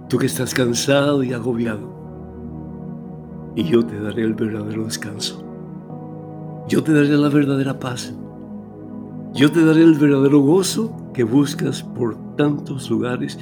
Tú 0.10 0.18
que 0.18 0.26
estás 0.26 0.54
cansado 0.54 1.24
y 1.24 1.32
agobiado. 1.32 1.90
Y 3.56 3.64
yo 3.64 3.86
te 3.86 3.98
daré 3.98 4.24
el 4.24 4.34
verdadero 4.34 4.84
descanso. 4.84 5.42
Yo 6.68 6.84
te 6.84 6.92
daré 6.92 7.16
la 7.16 7.30
verdadera 7.30 7.80
paz. 7.80 8.14
Yo 9.34 9.50
te 9.50 9.64
daré 9.64 9.84
el 9.84 9.98
verdadero 9.98 10.42
gozo 10.42 10.94
que 11.14 11.24
buscas 11.24 11.82
por 11.82 12.36
tantos 12.36 12.90
lugares 12.90 13.40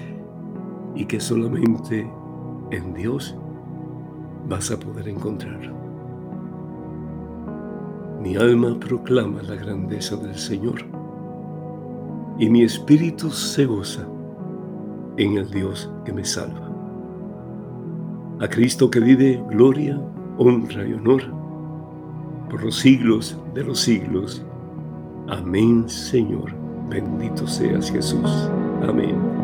y 0.94 1.06
que 1.06 1.20
solamente 1.20 2.08
en 2.70 2.94
Dios 2.94 3.36
vas 4.48 4.70
a 4.70 4.77
poder 4.77 5.08
encontrar. 5.08 5.87
Mi 8.22 8.36
alma 8.36 8.78
proclama 8.80 9.42
la 9.44 9.56
grandeza 9.56 10.16
del 10.16 10.36
Señor 10.36 10.82
y 12.40 12.50
mi 12.50 12.64
espíritu 12.64 13.30
se 13.30 13.66
goza 13.66 14.08
en 15.18 15.38
el 15.38 15.50
Dios 15.50 15.90
que 16.06 16.14
me 16.14 16.26
salva. 16.26 16.72
A 18.40 18.48
Cristo 18.48 18.90
que 18.90 19.00
vive 19.00 19.44
gloria, 19.50 20.00
honra 20.38 20.88
y 20.88 20.94
honor 20.94 21.24
por 22.50 22.64
los 22.64 22.78
siglos 22.78 23.38
de 23.54 23.64
los 23.64 23.80
siglos. 23.80 24.44
Amén, 25.28 25.88
Señor. 25.88 26.54
Bendito 26.90 27.46
seas 27.48 27.92
Jesús. 27.92 28.50
Amén. 28.88 29.37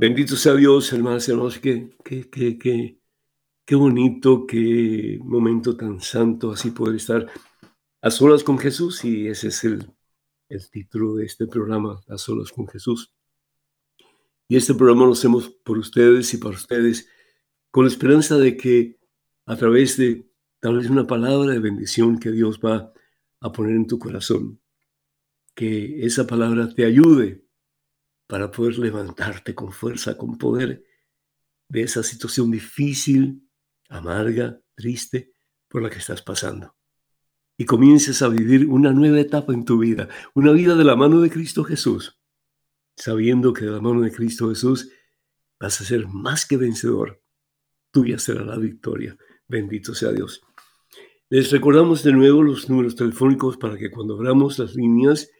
Bendito 0.00 0.36
sea 0.36 0.54
Dios, 0.54 0.92
hermanos 0.92 1.26
y 1.26 1.32
hermanos. 1.32 1.58
Qué, 1.58 1.90
qué, 2.04 2.30
qué, 2.30 2.56
qué, 2.56 3.00
qué 3.66 3.74
bonito, 3.74 4.46
qué 4.46 5.18
momento 5.24 5.76
tan 5.76 6.00
santo 6.00 6.52
así 6.52 6.70
poder 6.70 6.94
estar 6.94 7.26
a 8.00 8.10
solas 8.12 8.44
con 8.44 8.58
Jesús. 8.60 9.04
Y 9.04 9.26
ese 9.26 9.48
es 9.48 9.64
el, 9.64 9.90
el 10.48 10.70
título 10.70 11.16
de 11.16 11.24
este 11.24 11.48
programa, 11.48 12.00
A 12.06 12.16
solas 12.16 12.52
con 12.52 12.68
Jesús. 12.68 13.12
Y 14.46 14.54
este 14.54 14.72
programa 14.72 15.04
lo 15.04 15.14
hacemos 15.14 15.48
por 15.48 15.78
ustedes 15.78 16.32
y 16.32 16.36
para 16.36 16.54
ustedes 16.54 17.08
con 17.72 17.84
la 17.84 17.90
esperanza 17.90 18.38
de 18.38 18.56
que 18.56 19.00
a 19.46 19.56
través 19.56 19.96
de 19.96 20.30
tal 20.60 20.76
vez 20.76 20.88
una 20.88 21.08
palabra 21.08 21.54
de 21.54 21.58
bendición 21.58 22.20
que 22.20 22.30
Dios 22.30 22.60
va 22.64 22.92
a 23.40 23.50
poner 23.50 23.74
en 23.74 23.88
tu 23.88 23.98
corazón, 23.98 24.60
que 25.56 26.06
esa 26.06 26.24
palabra 26.24 26.72
te 26.72 26.84
ayude 26.84 27.47
para 28.28 28.52
poder 28.52 28.78
levantarte 28.78 29.56
con 29.56 29.72
fuerza, 29.72 30.16
con 30.16 30.38
poder 30.38 30.84
de 31.68 31.82
esa 31.82 32.04
situación 32.04 32.52
difícil, 32.52 33.42
amarga, 33.88 34.60
triste 34.76 35.32
por 35.66 35.82
la 35.82 35.90
que 35.90 35.98
estás 35.98 36.22
pasando. 36.22 36.76
Y 37.56 37.64
comiences 37.64 38.22
a 38.22 38.28
vivir 38.28 38.66
una 38.66 38.92
nueva 38.92 39.18
etapa 39.18 39.52
en 39.52 39.64
tu 39.64 39.78
vida, 39.78 40.08
una 40.34 40.52
vida 40.52 40.76
de 40.76 40.84
la 40.84 40.94
mano 40.94 41.20
de 41.20 41.30
Cristo 41.30 41.64
Jesús, 41.64 42.20
sabiendo 42.96 43.52
que 43.52 43.64
de 43.64 43.72
la 43.72 43.80
mano 43.80 44.02
de 44.02 44.12
Cristo 44.12 44.48
Jesús 44.50 44.90
vas 45.58 45.80
a 45.80 45.84
ser 45.84 46.06
más 46.06 46.46
que 46.46 46.56
vencedor 46.56 47.20
tuya 47.90 48.18
será 48.18 48.44
la 48.44 48.56
victoria. 48.56 49.16
Bendito 49.46 49.94
sea 49.94 50.12
Dios. 50.12 50.42
Les 51.30 51.50
recordamos 51.50 52.02
de 52.02 52.12
nuevo 52.12 52.42
los 52.42 52.68
números 52.70 52.96
telefónicos 52.96 53.56
para 53.56 53.76
que 53.76 53.90
cuando 53.90 54.14
abramos 54.14 54.58
las 54.58 54.74
líneas, 54.74 55.30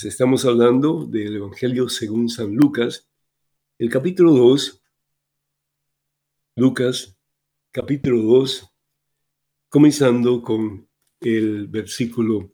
Pues 0.00 0.12
estamos 0.12 0.44
hablando 0.44 1.06
del 1.06 1.34
Evangelio 1.34 1.88
según 1.88 2.28
San 2.28 2.54
Lucas, 2.54 3.08
el 3.80 3.90
capítulo 3.90 4.30
2, 4.32 4.80
Lucas, 6.54 7.18
capítulo 7.72 8.22
2, 8.22 8.70
comenzando 9.68 10.40
con 10.40 10.88
el 11.20 11.66
versículo, 11.66 12.52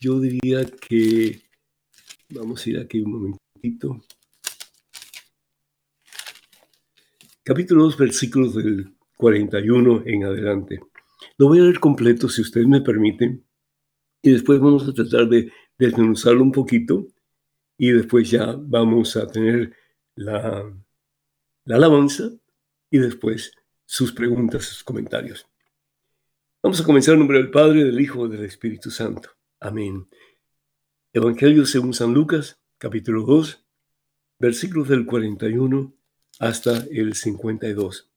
yo 0.00 0.20
diría 0.20 0.64
que, 0.66 1.42
vamos 2.28 2.64
a 2.64 2.70
ir 2.70 2.78
aquí 2.78 3.00
un 3.00 3.10
momentito, 3.10 4.04
capítulo 7.42 7.82
2, 7.86 7.96
versículos 7.96 8.54
del 8.54 8.94
41 9.16 10.04
en 10.06 10.24
adelante. 10.26 10.78
Lo 11.38 11.48
voy 11.48 11.58
a 11.58 11.62
leer 11.62 11.80
completo, 11.80 12.28
si 12.28 12.40
ustedes 12.40 12.68
me 12.68 12.82
permiten, 12.82 13.44
y 14.22 14.30
después 14.30 14.60
vamos 14.60 14.88
a 14.88 14.92
tratar 14.92 15.28
de 15.28 15.52
desmenuzarlo 15.78 16.42
un 16.42 16.52
poquito, 16.52 17.06
y 17.76 17.90
después 17.92 18.30
ya 18.30 18.54
vamos 18.58 19.16
a 19.16 19.26
tener 19.26 19.74
la, 20.14 20.70
la 21.64 21.76
alabanza 21.76 22.30
y 22.90 22.98
después 22.98 23.52
sus 23.86 24.12
preguntas, 24.12 24.64
sus 24.64 24.84
comentarios. 24.84 25.46
Vamos 26.62 26.80
a 26.80 26.84
comenzar 26.84 27.14
en 27.14 27.20
nombre 27.20 27.38
del 27.38 27.50
Padre, 27.50 27.84
del 27.84 28.00
Hijo 28.00 28.28
del 28.28 28.44
Espíritu 28.44 28.90
Santo. 28.90 29.30
Amén. 29.60 30.06
Evangelio 31.12 31.64
según 31.64 31.94
San 31.94 32.12
Lucas, 32.12 32.60
capítulo 32.76 33.22
2, 33.22 33.64
versículos 34.38 34.88
del 34.88 35.06
41 35.06 35.94
hasta 36.38 36.84
el 36.90 37.14
52. 37.14 38.10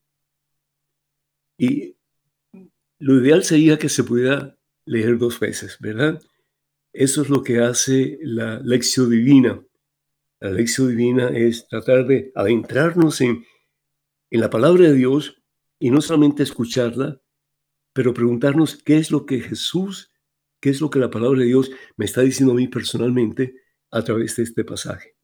Y 1.56 1.96
lo 2.98 3.20
ideal 3.20 3.44
sería 3.44 3.78
que 3.78 3.88
se 3.88 4.04
pudiera 4.04 4.58
leer 4.84 5.18
dos 5.18 5.40
veces, 5.40 5.78
¿verdad? 5.80 6.20
Eso 6.92 7.22
es 7.22 7.28
lo 7.28 7.42
que 7.42 7.60
hace 7.60 8.18
la 8.22 8.60
lección 8.60 9.10
divina. 9.10 9.62
La 10.40 10.50
lección 10.50 10.88
divina 10.88 11.28
es 11.28 11.66
tratar 11.68 12.06
de 12.06 12.30
adentrarnos 12.34 13.20
en, 13.20 13.44
en 14.30 14.40
la 14.40 14.50
palabra 14.50 14.84
de 14.84 14.94
Dios 14.94 15.42
y 15.78 15.90
no 15.90 16.00
solamente 16.00 16.42
escucharla, 16.42 17.20
pero 17.92 18.14
preguntarnos 18.14 18.76
qué 18.82 18.98
es 18.98 19.10
lo 19.10 19.26
que 19.26 19.40
Jesús, 19.40 20.12
qué 20.60 20.70
es 20.70 20.80
lo 20.80 20.90
que 20.90 20.98
la 20.98 21.10
palabra 21.10 21.40
de 21.40 21.46
Dios 21.46 21.70
me 21.96 22.04
está 22.04 22.20
diciendo 22.20 22.52
a 22.52 22.56
mí 22.56 22.68
personalmente 22.68 23.56
a 23.90 24.02
través 24.02 24.36
de 24.36 24.42
este 24.42 24.64
pasaje. 24.64 25.16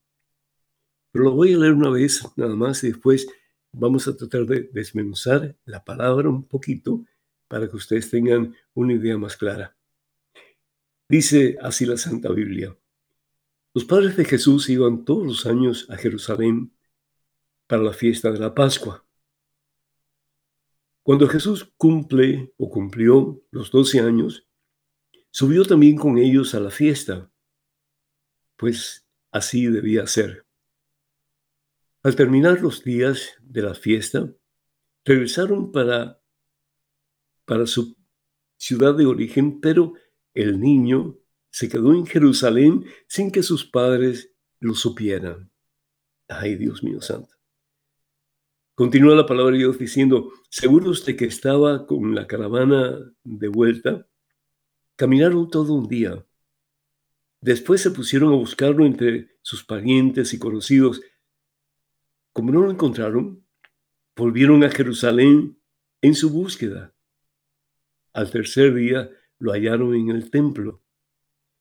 Pero 1.13 1.25
lo 1.25 1.33
voy 1.33 1.55
a 1.55 1.59
leer 1.59 1.73
una 1.73 1.91
vez 1.91 2.23
nada 2.37 2.55
más 2.55 2.85
y 2.85 2.89
después 2.89 3.27
vamos 3.73 4.07
a 4.09 4.17
tratar 4.17 4.47
de 4.47 4.71
desmenuzar 4.73 5.57
la 5.65 5.85
palabra 5.85 6.29
un 6.29 6.47
poquito 6.47 7.05
para 7.51 7.69
que 7.69 7.75
ustedes 7.75 8.09
tengan 8.09 8.55
una 8.75 8.93
idea 8.93 9.19
más 9.19 9.37
clara. 9.37 9.77
Dice 11.09 11.59
así 11.61 11.85
la 11.85 11.97
Santa 11.97 12.31
Biblia. 12.31 12.79
Los 13.75 13.85
padres 13.85 14.17
de 14.17 14.25
Jesús 14.25 14.69
iban 14.69 15.05
todos 15.05 15.27
los 15.27 15.47
años 15.47 15.91
a 15.91 15.97
Jerusalén 15.97 16.73
para 17.67 17.83
la 17.83 17.93
fiesta 17.93 18.31
de 18.31 18.39
la 18.39 18.55
Pascua. 18.55 19.05
Cuando 21.03 21.27
Jesús 21.27 21.73
cumple 21.77 22.55
o 22.57 22.71
cumplió 22.71 23.43
los 23.51 23.73
doce 23.73 23.99
años, 23.99 24.47
subió 25.33 25.65
también 25.65 25.97
con 25.97 26.19
ellos 26.19 26.55
a 26.55 26.61
la 26.61 26.71
fiesta, 26.71 27.33
pues 28.57 29.05
así 29.33 29.67
debía 29.67 30.07
ser. 30.07 30.47
Al 32.05 32.15
terminar 32.15 32.61
los 32.61 32.85
días 32.85 33.31
de 33.41 33.63
la 33.63 33.75
fiesta, 33.75 34.33
regresaron 35.05 35.73
para, 35.73 36.20
para 37.51 37.67
su 37.67 37.97
ciudad 38.57 38.95
de 38.95 39.07
origen, 39.07 39.61
pero 39.61 39.95
el 40.35 40.61
niño 40.61 41.19
se 41.51 41.69
quedó 41.69 41.93
en 41.93 42.07
Jerusalén 42.07 42.85
sin 43.09 43.33
que 43.33 43.43
sus 43.43 43.65
padres 43.65 44.33
lo 44.61 44.77
supieran. 44.77 45.51
Ay, 46.29 46.55
Dios 46.55 46.85
mío 46.85 47.01
santo. 47.01 47.35
Continúa 48.77 49.17
la 49.17 49.27
palabra 49.27 49.51
de 49.51 49.59
Dios 49.59 49.81
diciendo, 49.81 50.31
seguros 50.49 51.05
de 51.05 51.17
que 51.17 51.25
estaba 51.25 51.89
con 51.89 52.15
la 52.15 52.29
caravana 52.29 52.97
de 53.25 53.49
vuelta, 53.49 54.07
caminaron 54.95 55.51
todo 55.51 55.75
un 55.75 55.89
día. 55.89 56.25
Después 57.41 57.81
se 57.81 57.91
pusieron 57.91 58.33
a 58.33 58.37
buscarlo 58.37 58.87
entre 58.87 59.37
sus 59.43 59.65
parientes 59.65 60.33
y 60.35 60.39
conocidos 60.39 61.01
como 62.33 62.53
no 62.53 62.61
lo 62.61 62.71
encontraron, 62.71 63.45
volvieron 64.15 64.63
a 64.63 64.71
Jerusalén 64.71 65.61
en 66.01 66.15
su 66.15 66.31
búsqueda. 66.31 66.95
Al 68.13 68.31
tercer 68.31 68.75
día 68.75 69.11
lo 69.39 69.53
hallaron 69.53 69.95
en 69.95 70.11
el 70.11 70.31
templo, 70.31 70.83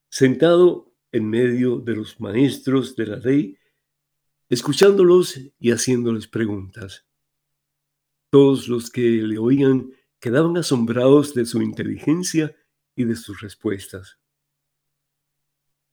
sentado 0.09 0.93
en 1.11 1.29
medio 1.29 1.77
de 1.79 1.95
los 1.95 2.19
maestros 2.19 2.95
de 2.95 3.05
la 3.07 3.17
ley, 3.17 3.57
escuchándolos 4.49 5.39
y 5.59 5.71
haciéndoles 5.71 6.27
preguntas. 6.27 7.05
Todos 8.29 8.67
los 8.67 8.89
que 8.89 9.01
le 9.01 9.37
oían 9.37 9.91
quedaban 10.19 10.57
asombrados 10.57 11.33
de 11.33 11.45
su 11.45 11.61
inteligencia 11.61 12.55
y 12.95 13.05
de 13.05 13.15
sus 13.15 13.41
respuestas. 13.41 14.19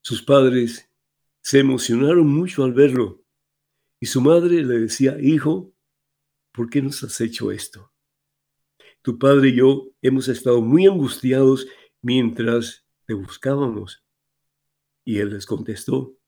Sus 0.02 0.22
padres 0.22 0.90
se 1.40 1.60
emocionaron 1.60 2.26
mucho 2.26 2.64
al 2.64 2.72
verlo 2.72 3.24
y 4.00 4.06
su 4.06 4.20
madre 4.20 4.64
le 4.64 4.78
decía, 4.80 5.16
Hijo, 5.20 5.72
¿por 6.52 6.68
qué 6.68 6.82
nos 6.82 7.02
has 7.04 7.20
hecho 7.20 7.52
esto? 7.52 7.92
Tu 9.06 9.20
padre 9.20 9.50
y 9.50 9.54
yo 9.54 9.92
hemos 10.02 10.26
estado 10.26 10.60
muy 10.60 10.88
angustiados 10.88 11.68
mientras 12.02 12.84
te 13.04 13.14
buscábamos. 13.14 14.04
Y 15.04 15.20
él 15.20 15.30
les 15.30 15.46
contestó, 15.46 16.18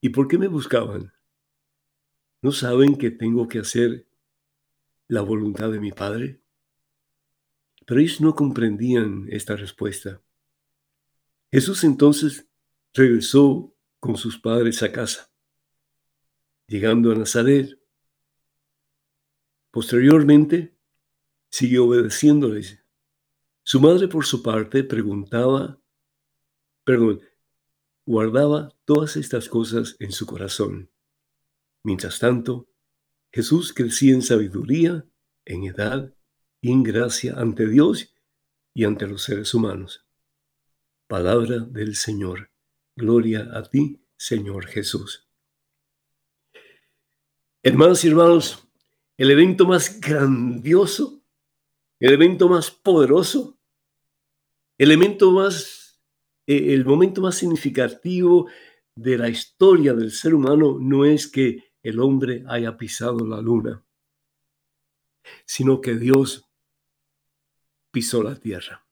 ¿y 0.00 0.08
por 0.08 0.28
qué 0.28 0.38
me 0.38 0.48
buscaban? 0.48 1.12
¿No 2.40 2.52
saben 2.52 2.96
que 2.96 3.10
tengo 3.10 3.48
que 3.48 3.58
hacer 3.58 4.08
la 5.08 5.20
voluntad 5.20 5.70
de 5.70 5.78
mi 5.78 5.92
padre? 5.92 6.40
Pero 7.84 8.00
ellos 8.00 8.22
no 8.22 8.34
comprendían 8.34 9.26
esta 9.28 9.54
respuesta. 9.54 10.22
Jesús 11.50 11.84
entonces 11.84 12.48
regresó 12.94 13.76
con 14.00 14.16
sus 14.16 14.38
padres 14.38 14.82
a 14.82 14.90
casa. 14.90 15.30
Llegando 16.66 17.12
a 17.12 17.14
Nazaret, 17.14 17.78
posteriormente 19.70 20.71
siguió 21.52 21.84
obedeciéndoles. 21.84 22.82
Su 23.62 23.78
madre, 23.78 24.08
por 24.08 24.24
su 24.24 24.42
parte, 24.42 24.82
preguntaba, 24.82 25.78
perdón, 26.82 27.20
guardaba 28.06 28.74
todas 28.86 29.16
estas 29.16 29.48
cosas 29.48 29.94
en 30.00 30.12
su 30.12 30.26
corazón. 30.26 30.90
Mientras 31.84 32.18
tanto, 32.18 32.68
Jesús 33.30 33.72
crecía 33.74 34.14
en 34.14 34.22
sabiduría, 34.22 35.04
en 35.44 35.64
edad 35.64 36.12
y 36.60 36.72
en 36.72 36.82
gracia 36.82 37.34
ante 37.36 37.68
Dios 37.68 38.14
y 38.72 38.84
ante 38.84 39.06
los 39.06 39.22
seres 39.22 39.52
humanos. 39.52 40.06
Palabra 41.06 41.58
del 41.58 41.96
Señor. 41.96 42.50
Gloria 42.96 43.50
a 43.52 43.62
ti, 43.62 44.00
Señor 44.16 44.66
Jesús. 44.66 45.28
Hermanos 47.62 48.04
y 48.04 48.08
hermanos, 48.08 48.66
el 49.18 49.30
evento 49.30 49.66
más 49.66 50.00
grandioso 50.00 51.21
el 52.02 52.14
evento 52.14 52.48
más 52.48 52.72
poderoso, 52.72 53.56
el 54.76 54.90
elemento 54.90 55.30
más, 55.30 56.02
eh, 56.48 56.74
el 56.74 56.84
momento 56.84 57.20
más 57.20 57.36
significativo 57.36 58.48
de 58.96 59.16
la 59.16 59.28
historia 59.28 59.94
del 59.94 60.10
ser 60.10 60.34
humano 60.34 60.78
no 60.80 61.04
es 61.04 61.28
que 61.28 61.72
el 61.80 62.00
hombre 62.00 62.42
haya 62.48 62.76
pisado 62.76 63.24
la 63.24 63.40
luna, 63.40 63.84
sino 65.44 65.80
que 65.80 65.94
Dios 65.94 66.44
pisó 67.92 68.24
la 68.24 68.34
tierra. 68.34 68.84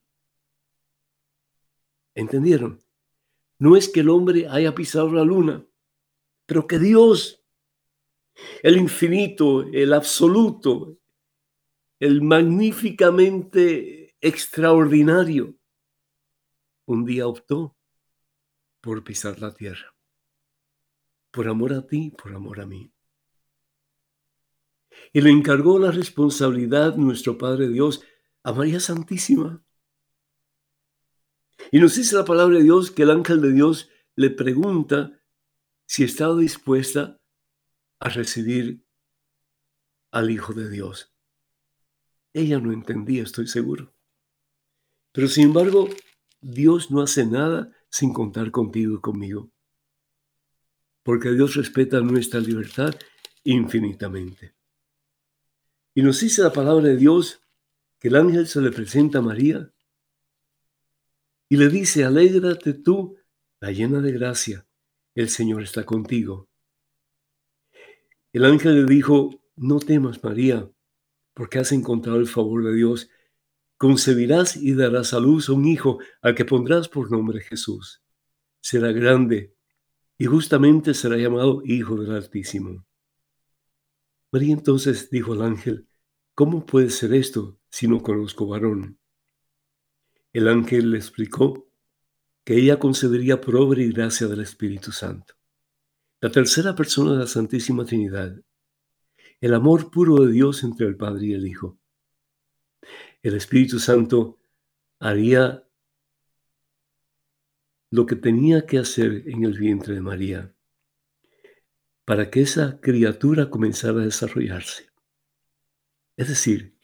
¿Entendieron? 2.15 2.81
No 3.59 3.77
es 3.77 3.89
que 3.89 4.01
el 4.01 4.09
hombre 4.09 4.47
haya 4.49 4.73
pisado 4.73 5.11
la 5.13 5.25
luna, 5.25 5.67
pero 6.47 6.69
que 6.69 6.79
Dios, 6.79 7.43
el 8.63 8.77
infinito, 8.77 9.65
el 9.65 9.95
absoluto, 9.95 11.01
el 12.01 12.23
magníficamente 12.23 14.17
extraordinario, 14.23 15.55
un 16.87 17.05
día 17.05 17.27
optó 17.27 17.77
por 18.81 19.05
pisar 19.05 19.39
la 19.39 19.53
tierra. 19.53 19.95
Por 21.31 21.47
amor 21.47 21.75
a 21.75 21.87
ti, 21.87 22.11
por 22.11 22.35
amor 22.35 22.61
a 22.61 22.67
mí. 22.67 22.91
Y 25.13 25.21
le 25.21 25.31
encargó 25.31 25.79
la 25.79 25.91
responsabilidad 25.91 26.97
nuestro 26.97 27.37
Padre 27.37 27.69
Dios 27.69 28.03
a 28.43 28.53
María 28.53 28.81
Santísima. 28.81 29.63
Y 31.71 31.79
nos 31.79 31.95
dice 31.97 32.17
la 32.17 32.25
palabra 32.25 32.57
de 32.57 32.65
Dios 32.65 32.91
que 32.91 33.03
el 33.03 33.11
ángel 33.11 33.43
de 33.43 33.53
Dios 33.53 33.91
le 34.17 34.31
pregunta 34.31 35.21
si 35.85 36.03
estaba 36.05 36.35
dispuesta 36.37 37.21
a 37.99 38.09
recibir 38.09 38.87
al 40.11 40.31
Hijo 40.31 40.55
de 40.55 40.71
Dios. 40.71 41.13
Ella 42.33 42.59
no 42.61 42.73
entendía, 42.73 43.23
estoy 43.23 43.47
seguro. 43.47 43.93
Pero 45.13 45.27
sin 45.29 45.45
embargo, 45.45 45.89
Dios 46.41 46.91
no 46.91 47.03
hace 47.03 47.27
nada 47.27 47.73
sin 47.89 48.13
contar 48.13 48.51
contigo 48.51 48.97
y 48.97 49.01
conmigo. 49.01 49.51
Porque 51.03 51.31
Dios 51.33 51.55
respeta 51.57 52.01
nuestra 52.01 52.41
libertad 52.41 52.95
infinitamente. 53.43 54.55
Y 55.95 56.03
nos 56.03 56.21
dice 56.21 56.43
la 56.43 56.53
palabra 56.53 56.89
de 56.89 56.97
Dios 56.97 57.43
que 57.99 58.09
el 58.09 58.17
ángel 58.17 58.47
se 58.47 58.61
le 58.61 58.71
presenta 58.71 59.19
a 59.19 59.23
María 59.23 59.73
y 61.49 61.57
le 61.57 61.69
dice, 61.69 62.05
alégrate 62.05 62.75
tú, 62.75 63.17
la 63.59 63.73
llena 63.73 64.01
de 64.01 64.13
gracia, 64.13 64.67
el 65.15 65.29
Señor 65.29 65.63
está 65.63 65.85
contigo. 65.85 66.49
El 68.33 68.45
ángel 68.45 68.87
le 68.87 68.95
dijo, 68.95 69.43
no 69.57 69.81
temas, 69.81 70.23
María, 70.23 70.71
porque 71.35 71.59
has 71.59 71.73
encontrado 71.73 72.19
el 72.19 72.27
favor 72.27 72.65
de 72.65 72.75
Dios. 72.75 73.09
Concebirás 73.77 74.57
y 74.57 74.75
darás 74.75 75.15
a 75.15 75.21
luz 75.21 75.49
a 75.49 75.53
un 75.53 75.67
hijo 75.67 75.99
al 76.23 76.35
que 76.35 76.45
pondrás 76.45 76.89
por 76.89 77.11
nombre 77.11 77.41
Jesús. 77.41 78.03
Será 78.61 78.93
grande 78.93 79.55
y 80.19 80.27
justamente 80.27 80.93
será 80.93 81.17
llamado 81.17 81.63
Hijo 81.65 81.97
del 81.97 82.15
Altísimo. 82.15 82.85
María 84.33 84.53
entonces 84.53 85.11
dijo 85.11 85.33
al 85.33 85.43
ángel, 85.43 85.89
¿cómo 86.35 86.67
puede 86.67 86.91
ser 86.91 87.15
esto 87.15 87.59
si 87.71 87.89
no 87.89 88.03
conozco 88.03 88.47
varón? 88.47 88.99
El 90.33 90.47
ángel 90.47 90.91
le 90.91 90.99
explicó 90.99 91.71
que 92.45 92.57
ella 92.57 92.79
concedería 92.79 93.41
por 93.41 93.57
obra 93.57 93.83
y 93.83 93.91
gracia 93.91 94.27
del 94.27 94.41
Espíritu 94.41 94.93
Santo. 94.93 95.35
La 96.21 96.31
tercera 96.31 96.75
persona 96.75 97.13
de 97.13 97.19
la 97.19 97.27
Santísima 97.27 97.85
Trinidad 97.85 98.41
el 99.41 99.55
amor 99.55 99.91
puro 99.91 100.25
de 100.25 100.33
Dios 100.33 100.63
entre 100.65 100.87
el 100.87 100.97
Padre 100.97 101.27
y 101.27 101.33
el 101.33 101.47
Hijo. 101.47 101.79
El 103.23 103.35
Espíritu 103.35 103.79
Santo 103.79 104.39
haría 104.99 105.65
lo 107.91 108.07
que 108.07 108.17
tenía 108.17 108.67
que 108.67 108.79
hacer 108.79 109.25
en 109.27 109.45
el 109.45 109.59
vientre 109.59 109.95
de 109.95 110.01
María 110.01 110.55
para 112.05 112.31
que 112.31 112.43
esa 112.43 112.81
criatura 112.81 113.51
comenzara 113.51 114.01
a 114.01 114.05
desarrollarse. 114.05 114.91
Es 116.17 116.29
decir, 116.29 116.75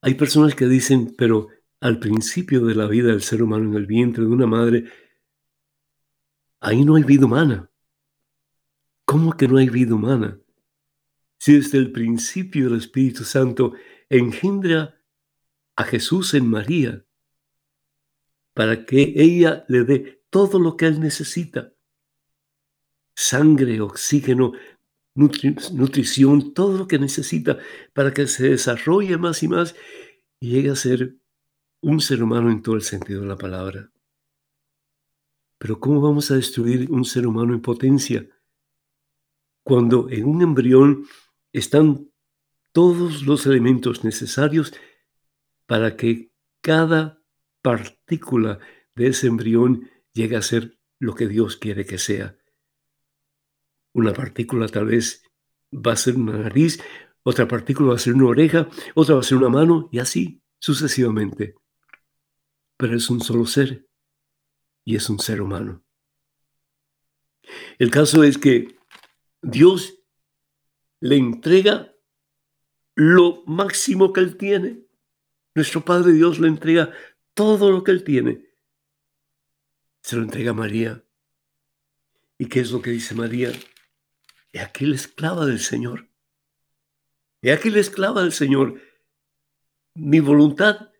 hay 0.00 0.14
personas 0.14 0.54
que 0.54 0.66
dicen, 0.66 1.14
pero 1.16 1.48
al 1.80 1.98
principio 1.98 2.64
de 2.64 2.74
la 2.74 2.86
vida 2.86 3.08
del 3.08 3.22
ser 3.22 3.42
humano 3.42 3.70
en 3.70 3.74
el 3.74 3.86
vientre 3.86 4.24
de 4.24 4.30
una 4.30 4.46
madre, 4.46 4.90
ahí 6.60 6.84
no 6.84 6.96
hay 6.96 7.02
vida 7.02 7.26
humana. 7.26 7.70
¿Cómo 9.04 9.36
que 9.36 9.48
no 9.48 9.58
hay 9.58 9.68
vida 9.68 9.94
humana? 9.94 10.38
Si 11.38 11.54
desde 11.54 11.78
el 11.78 11.92
principio 11.92 12.68
el 12.68 12.76
Espíritu 12.76 13.24
Santo 13.24 13.72
engendra 14.08 15.00
a 15.76 15.84
Jesús 15.84 16.34
en 16.34 16.48
María 16.48 17.04
para 18.52 18.84
que 18.84 19.14
ella 19.16 19.64
le 19.68 19.84
dé 19.84 20.24
todo 20.30 20.58
lo 20.58 20.76
que 20.76 20.86
él 20.86 21.00
necesita, 21.00 21.72
sangre, 23.14 23.80
oxígeno, 23.80 24.52
nutrición, 25.14 26.54
todo 26.54 26.78
lo 26.78 26.88
que 26.88 26.98
necesita 26.98 27.58
para 27.92 28.12
que 28.12 28.26
se 28.26 28.50
desarrolle 28.50 29.16
más 29.16 29.42
y 29.42 29.48
más 29.48 29.74
y 30.40 30.50
llegue 30.50 30.70
a 30.70 30.76
ser 30.76 31.16
un 31.80 32.00
ser 32.00 32.22
humano 32.22 32.50
en 32.50 32.62
todo 32.62 32.74
el 32.74 32.82
sentido 32.82 33.22
de 33.22 33.28
la 33.28 33.36
palabra. 33.36 33.90
Pero 35.58 35.80
¿cómo 35.80 36.00
vamos 36.00 36.30
a 36.30 36.36
destruir 36.36 36.90
un 36.90 37.04
ser 37.04 37.26
humano 37.26 37.52
en 37.54 37.60
potencia? 37.60 38.28
Cuando 39.64 40.08
en 40.08 40.24
un 40.24 40.42
embrión 40.42 41.04
están 41.58 42.10
todos 42.72 43.22
los 43.22 43.46
elementos 43.46 44.04
necesarios 44.04 44.72
para 45.66 45.96
que 45.96 46.30
cada 46.60 47.20
partícula 47.62 48.58
de 48.94 49.08
ese 49.08 49.26
embrión 49.26 49.90
llegue 50.12 50.36
a 50.36 50.42
ser 50.42 50.78
lo 50.98 51.14
que 51.14 51.28
Dios 51.28 51.56
quiere 51.56 51.86
que 51.86 51.98
sea. 51.98 52.36
Una 53.92 54.12
partícula 54.12 54.68
tal 54.68 54.86
vez 54.86 55.22
va 55.72 55.92
a 55.92 55.96
ser 55.96 56.16
una 56.16 56.38
nariz, 56.38 56.80
otra 57.22 57.46
partícula 57.46 57.90
va 57.90 57.96
a 57.96 57.98
ser 57.98 58.14
una 58.14 58.26
oreja, 58.26 58.68
otra 58.94 59.14
va 59.14 59.20
a 59.20 59.24
ser 59.24 59.38
una 59.38 59.48
mano 59.48 59.88
y 59.92 59.98
así 59.98 60.40
sucesivamente. 60.58 61.54
Pero 62.76 62.96
es 62.96 63.10
un 63.10 63.20
solo 63.20 63.46
ser 63.46 63.86
y 64.84 64.96
es 64.96 65.10
un 65.10 65.18
ser 65.18 65.42
humano. 65.42 65.84
El 67.78 67.90
caso 67.90 68.24
es 68.24 68.38
que 68.38 68.78
Dios 69.42 69.97
le 71.00 71.16
entrega 71.16 71.94
lo 72.94 73.44
máximo 73.46 74.12
que 74.12 74.20
él 74.20 74.36
tiene. 74.36 74.80
Nuestro 75.54 75.84
Padre 75.84 76.12
Dios 76.12 76.38
le 76.38 76.48
entrega 76.48 76.92
todo 77.34 77.70
lo 77.70 77.84
que 77.84 77.92
él 77.92 78.04
tiene. 78.04 78.46
Se 80.02 80.16
lo 80.16 80.22
entrega 80.22 80.50
a 80.50 80.54
María. 80.54 81.04
¿Y 82.38 82.46
qué 82.46 82.60
es 82.60 82.70
lo 82.70 82.80
que 82.80 82.90
dice 82.90 83.14
María? 83.14 83.52
Y 84.52 84.58
aquí 84.58 84.86
la 84.86 84.96
esclava 84.96 85.46
del 85.46 85.60
Señor. 85.60 86.08
Y 87.40 87.50
aquí 87.50 87.70
le 87.70 87.80
esclava 87.80 88.22
al 88.22 88.32
Señor, 88.32 88.80
mi 89.94 90.20
voluntad 90.20 90.90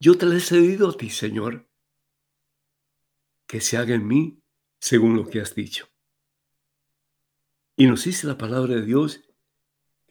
yo 0.00 0.18
te 0.18 0.26
la 0.26 0.36
he 0.36 0.40
cedido 0.40 0.90
a 0.90 0.96
ti, 0.96 1.10
Señor. 1.10 1.68
Que 3.46 3.60
se 3.60 3.76
haga 3.76 3.94
en 3.94 4.06
mí 4.06 4.42
según 4.78 5.16
lo 5.16 5.26
que 5.28 5.40
has 5.40 5.54
dicho. 5.54 5.88
Y 7.76 7.86
nos 7.86 8.04
dice 8.04 8.26
la 8.26 8.38
palabra 8.38 8.74
de 8.74 8.82
Dios 8.82 9.23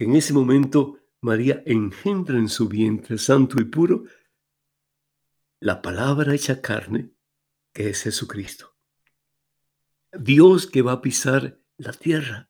en 0.04 0.16
ese 0.16 0.34
momento 0.34 1.00
María 1.22 1.64
engendra 1.66 2.38
en 2.38 2.50
su 2.50 2.68
vientre 2.68 3.18
santo 3.18 3.60
y 3.62 3.66
puro 3.66 4.04
la 5.60 5.82
palabra 5.82 6.36
hecha 6.36 6.62
carne, 6.62 7.12
que 7.72 7.90
es 7.90 8.04
Jesucristo. 8.04 8.76
Dios 10.12 10.68
que 10.68 10.82
va 10.82 10.92
a 10.94 11.02
pisar 11.02 11.62
la 11.78 11.94
tierra. 11.94 12.50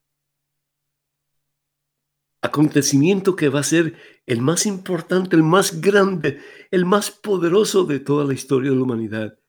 Acontecimiento 2.42 3.36
que 3.36 3.50
va 3.50 3.60
a 3.60 3.63
ser 3.63 3.96
el 4.26 4.42
más 4.42 4.66
importante, 4.66 5.36
el 5.36 5.44
más 5.44 5.80
grande, 5.80 6.42
el 6.72 6.86
más 6.86 7.12
poderoso 7.12 7.86
de 7.86 8.00
toda 8.00 8.26
la 8.26 8.34
historia 8.34 8.72
de 8.72 8.76
la 8.76 8.84
humanidad. 8.84 9.39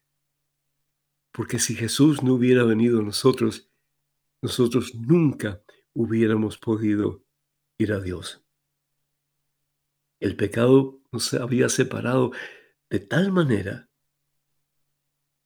Porque 1.33 1.59
si 1.59 1.75
Jesús 1.75 2.23
no 2.23 2.35
hubiera 2.35 2.63
venido 2.63 3.01
a 3.01 3.03
nosotros, 3.03 3.71
nosotros 4.43 4.95
nunca 4.95 5.63
hubiéramos 5.95 6.59
podido 6.59 7.24
ir 7.79 7.93
a 7.93 8.01
Dios. 8.01 8.45
El 10.21 10.37
pecado 10.37 11.01
nos 11.13 11.33
había 11.35 11.69
separado 11.69 12.33
de 12.91 13.01
tal 13.01 13.33
manera 13.33 13.89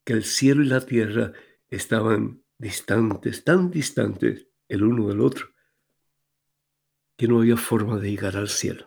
que 0.05 0.13
el 0.13 0.25
cielo 0.25 0.63
y 0.63 0.67
la 0.67 0.85
tierra 0.85 1.33
estaban 1.69 2.43
distantes, 2.59 3.45
tan 3.45 3.71
distantes 3.71 4.49
el 4.69 4.83
uno 4.83 5.09
del 5.09 5.21
otro, 5.21 5.49
que 7.17 7.29
no 7.29 7.39
había 7.39 7.57
forma 7.57 7.99
de 7.99 8.11
llegar 8.11 8.37
al 8.37 8.49
cielo. 8.49 8.87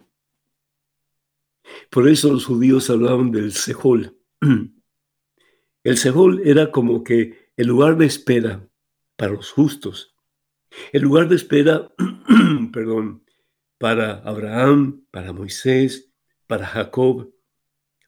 Por 1.90 2.08
eso 2.08 2.32
los 2.32 2.46
judíos 2.46 2.90
hablaban 2.90 3.32
del 3.32 3.54
Sejol. 3.54 4.18
El 5.84 5.98
Sejol 5.98 6.42
era 6.46 6.70
como 6.70 7.04
que 7.04 7.52
el 7.58 7.66
lugar 7.68 7.98
de 7.98 8.06
espera 8.06 8.70
para 9.16 9.32
los 9.32 9.50
justos, 9.50 10.16
el 10.92 11.02
lugar 11.02 11.28
de 11.28 11.36
espera, 11.36 11.92
perdón, 12.72 13.26
para 13.82 14.20
Abraham, 14.20 15.06
para 15.12 15.34
Moisés, 15.34 16.14
para 16.48 16.66
Jacob, 16.66 17.34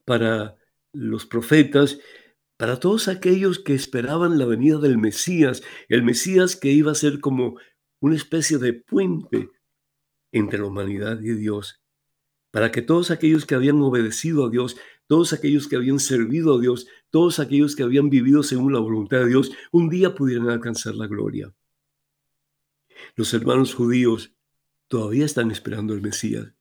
para 0.05 0.55
los 0.93 1.25
profetas, 1.25 1.99
para 2.55 2.79
todos 2.79 3.09
aquellos 3.09 3.59
que 3.59 3.73
esperaban 3.73 4.37
la 4.37 4.45
venida 4.45 4.77
del 4.77 4.97
Mesías, 4.97 5.63
el 5.89 6.03
Mesías 6.03 6.55
que 6.55 6.71
iba 6.71 6.91
a 6.91 6.95
ser 6.95 7.19
como 7.19 7.57
una 7.99 8.15
especie 8.15 8.57
de 8.57 8.73
puente 8.73 9.49
entre 10.31 10.59
la 10.59 10.65
humanidad 10.65 11.19
y 11.19 11.33
Dios, 11.33 11.81
para 12.51 12.71
que 12.71 12.81
todos 12.81 13.11
aquellos 13.11 13.45
que 13.45 13.55
habían 13.55 13.81
obedecido 13.81 14.45
a 14.45 14.49
Dios 14.49 14.77
todos 15.07 15.33
aquellos 15.33 15.67
que 15.67 15.75
habían 15.75 15.99
servido 15.99 16.55
a 16.55 16.61
Dios, 16.61 16.87
todos 17.09 17.39
aquellos 17.39 17.75
que 17.75 17.83
habían 17.83 18.09
vivido 18.09 18.43
según 18.43 18.73
la 18.73 18.79
voluntad 18.79 19.19
de 19.19 19.27
Dios, 19.27 19.51
un 19.71 19.89
día 19.89 20.15
pudieran 20.15 20.49
alcanzar 20.49 20.95
la 20.95 21.07
gloria. 21.07 21.53
Los 23.15 23.33
hermanos 23.33 23.73
judíos 23.75 24.32
todavía 24.93 25.25
están 25.25 25.49
esperando 25.49 25.95
al 25.95 26.03
Mesías. 26.03 26.53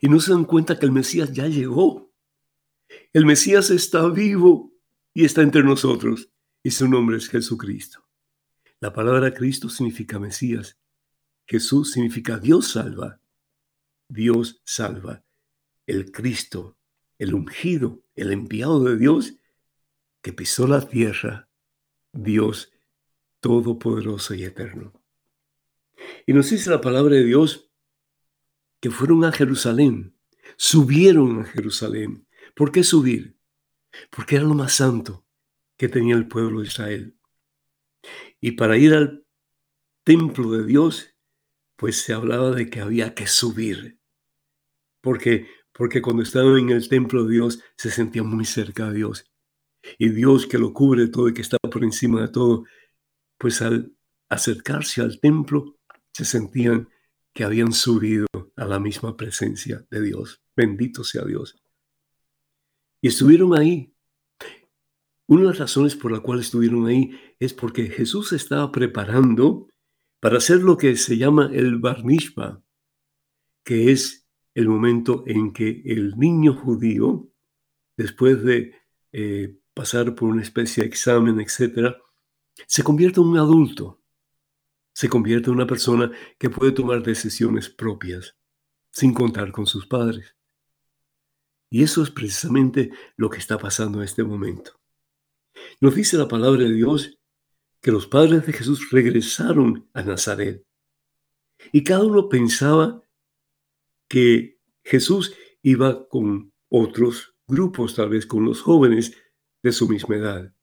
Y 0.00 0.08
no 0.08 0.20
se 0.20 0.30
dan 0.30 0.44
cuenta 0.44 0.78
que 0.78 0.86
el 0.86 0.92
Mesías 0.92 1.32
ya 1.32 1.48
llegó. 1.48 2.12
El 3.12 3.26
Mesías 3.26 3.70
está 3.70 4.06
vivo 4.08 4.72
y 5.12 5.24
está 5.24 5.42
entre 5.42 5.64
nosotros. 5.64 6.30
Y 6.62 6.70
su 6.70 6.86
nombre 6.86 7.16
es 7.16 7.28
Jesucristo. 7.28 8.06
La 8.78 8.92
palabra 8.92 9.34
Cristo 9.34 9.68
significa 9.68 10.20
Mesías. 10.20 10.78
Jesús 11.44 11.90
significa 11.90 12.38
Dios 12.38 12.68
salva. 12.68 13.20
Dios 14.08 14.62
salva. 14.64 15.24
El 15.88 16.12
Cristo 16.12 16.76
el 17.18 17.34
ungido, 17.34 18.02
el 18.14 18.32
enviado 18.32 18.84
de 18.84 18.96
Dios, 18.96 19.34
que 20.22 20.32
pisó 20.32 20.68
la 20.68 20.86
tierra, 20.86 21.48
Dios 22.12 22.72
todopoderoso 23.40 24.34
y 24.34 24.44
eterno. 24.44 24.92
Y 26.26 26.32
nos 26.32 26.50
dice 26.50 26.70
la 26.70 26.80
palabra 26.80 27.14
de 27.16 27.24
Dios 27.24 27.70
que 28.80 28.90
fueron 28.90 29.24
a 29.24 29.32
Jerusalén, 29.32 30.16
subieron 30.56 31.40
a 31.40 31.44
Jerusalén. 31.44 32.26
¿Por 32.54 32.72
qué 32.72 32.84
subir? 32.84 33.38
Porque 34.10 34.36
era 34.36 34.44
lo 34.44 34.54
más 34.54 34.74
santo 34.74 35.26
que 35.76 35.88
tenía 35.88 36.14
el 36.14 36.28
pueblo 36.28 36.60
de 36.60 36.66
Israel. 36.66 37.18
Y 38.40 38.52
para 38.52 38.76
ir 38.76 38.94
al 38.94 39.26
templo 40.04 40.50
de 40.52 40.66
Dios, 40.66 41.14
pues 41.76 42.02
se 42.02 42.12
hablaba 42.12 42.50
de 42.50 42.68
que 42.68 42.80
había 42.80 43.14
que 43.14 43.26
subir. 43.26 43.98
Porque 45.00 45.46
porque 45.74 46.00
cuando 46.00 46.22
estaba 46.22 46.58
en 46.58 46.70
el 46.70 46.88
templo 46.88 47.24
de 47.24 47.32
Dios 47.32 47.60
se 47.76 47.90
sentía 47.90 48.22
muy 48.22 48.44
cerca 48.44 48.88
de 48.88 48.98
Dios. 48.98 49.30
Y 49.98 50.08
Dios 50.10 50.46
que 50.46 50.56
lo 50.56 50.72
cubre 50.72 51.08
todo 51.08 51.28
y 51.28 51.34
que 51.34 51.42
está 51.42 51.58
por 51.58 51.82
encima 51.82 52.22
de 52.22 52.28
todo, 52.28 52.64
pues 53.36 53.60
al 53.60 53.92
acercarse 54.28 55.02
al 55.02 55.20
templo 55.20 55.76
se 56.14 56.24
sentían 56.24 56.88
que 57.32 57.44
habían 57.44 57.72
subido 57.72 58.26
a 58.56 58.64
la 58.64 58.78
misma 58.78 59.16
presencia 59.16 59.84
de 59.90 60.00
Dios. 60.00 60.40
Bendito 60.56 61.02
sea 61.02 61.24
Dios. 61.24 61.56
Y 63.00 63.08
estuvieron 63.08 63.58
ahí. 63.58 63.92
Una 65.26 65.42
de 65.42 65.48
las 65.48 65.58
razones 65.58 65.96
por 65.96 66.12
la 66.12 66.20
cual 66.20 66.40
estuvieron 66.40 66.86
ahí 66.86 67.18
es 67.40 67.52
porque 67.52 67.88
Jesús 67.88 68.32
estaba 68.32 68.70
preparando 68.70 69.68
para 70.20 70.38
hacer 70.38 70.62
lo 70.62 70.76
que 70.76 70.96
se 70.96 71.18
llama 71.18 71.50
el 71.52 71.78
Bar 71.78 72.02
que 73.64 73.90
es 73.90 74.28
el 74.54 74.68
momento 74.68 75.24
en 75.26 75.52
que 75.52 75.82
el 75.86 76.16
niño 76.16 76.54
judío, 76.54 77.28
después 77.96 78.44
de 78.44 78.74
eh, 79.12 79.58
pasar 79.74 80.14
por 80.14 80.28
una 80.28 80.42
especie 80.42 80.84
de 80.84 80.88
examen, 80.88 81.40
etc., 81.40 81.96
se 82.66 82.84
convierte 82.84 83.20
en 83.20 83.26
un 83.26 83.38
adulto, 83.38 84.03
se 84.94 85.08
convierte 85.08 85.50
en 85.50 85.56
una 85.56 85.66
persona 85.66 86.10
que 86.38 86.48
puede 86.48 86.72
tomar 86.72 87.02
decisiones 87.02 87.68
propias, 87.68 88.36
sin 88.90 89.12
contar 89.12 89.52
con 89.52 89.66
sus 89.66 89.86
padres. 89.86 90.36
Y 91.68 91.82
eso 91.82 92.02
es 92.02 92.10
precisamente 92.10 92.92
lo 93.16 93.28
que 93.28 93.38
está 93.38 93.58
pasando 93.58 93.98
en 93.98 94.04
este 94.04 94.22
momento. 94.22 94.80
Nos 95.80 95.94
dice 95.94 96.16
la 96.16 96.28
palabra 96.28 96.62
de 96.62 96.72
Dios 96.72 97.18
que 97.80 97.90
los 97.90 98.06
padres 98.06 98.46
de 98.46 98.52
Jesús 98.52 98.90
regresaron 98.90 99.90
a 99.92 100.02
Nazaret 100.02 100.64
y 101.72 101.82
cada 101.84 102.04
uno 102.04 102.28
pensaba 102.28 103.02
que 104.08 104.60
Jesús 104.84 105.34
iba 105.62 106.08
con 106.08 106.52
otros 106.68 107.34
grupos, 107.46 107.94
tal 107.94 108.10
vez 108.10 108.26
con 108.26 108.44
los 108.44 108.62
jóvenes 108.62 109.16
de 109.62 109.72
su 109.72 109.88
misma 109.88 110.16
edad. 110.16 110.54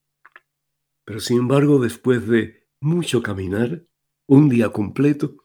Pero 1.06 1.20
sin 1.20 1.40
embargo, 1.40 1.80
después 1.80 2.28
de 2.28 2.68
mucho 2.80 3.22
caminar, 3.22 3.86
un 4.32 4.48
día 4.48 4.70
completo, 4.70 5.36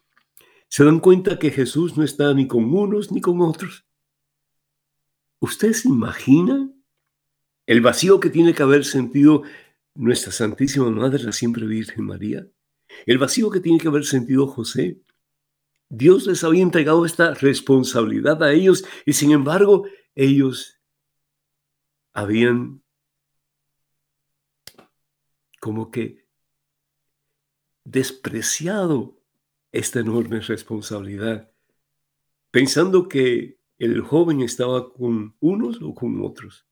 se 0.69 0.85
dan 0.85 1.01
cuenta 1.01 1.41
que 1.41 1.51
Jesús 1.51 1.97
no 1.97 2.05
está 2.05 2.33
ni 2.35 2.47
con 2.47 2.73
unos 2.73 3.11
ni 3.11 3.21
con 3.21 3.41
otros. 3.41 3.85
¿Usted 5.41 5.73
se 5.73 5.89
imagina 5.89 6.71
el 7.67 7.81
vacío 7.81 8.21
que 8.21 8.31
tiene 8.31 8.55
que 8.55 8.63
haber 8.63 8.85
sentido 8.85 9.43
nuestra 9.97 10.31
Santísima 10.31 10.89
Madre, 10.89 11.25
la 11.25 11.33
siempre 11.33 11.67
Virgen 11.67 12.05
María? 12.05 12.47
El 13.07 13.19
vacío 13.19 13.51
que 13.51 13.59
tiene 13.59 13.81
que 13.81 13.89
haber 13.89 14.05
sentido 14.05 14.47
José, 14.47 15.03
Dios 15.89 16.25
les 16.29 16.45
había 16.45 16.63
entregado 16.63 17.05
esta 17.05 17.35
responsabilidad 17.35 18.41
a 18.41 18.53
ellos 18.53 18.85
y 19.05 19.15
sin 19.15 19.33
embargo 19.33 19.89
ellos 20.15 20.79
habían 22.13 22.85
como 25.59 25.91
que 25.91 26.26
despreciado 27.87 29.17
esta 29.71 30.01
enorme 30.01 30.41
responsabilidad, 30.41 31.53
pensando 32.51 33.09
que 33.09 33.61
el 33.79 34.01
joven 34.01 34.41
estaba 34.41 34.93
con 34.93 35.37
unos 35.39 35.81
o 35.81 35.95
con 35.95 36.21
otros. 36.25 36.67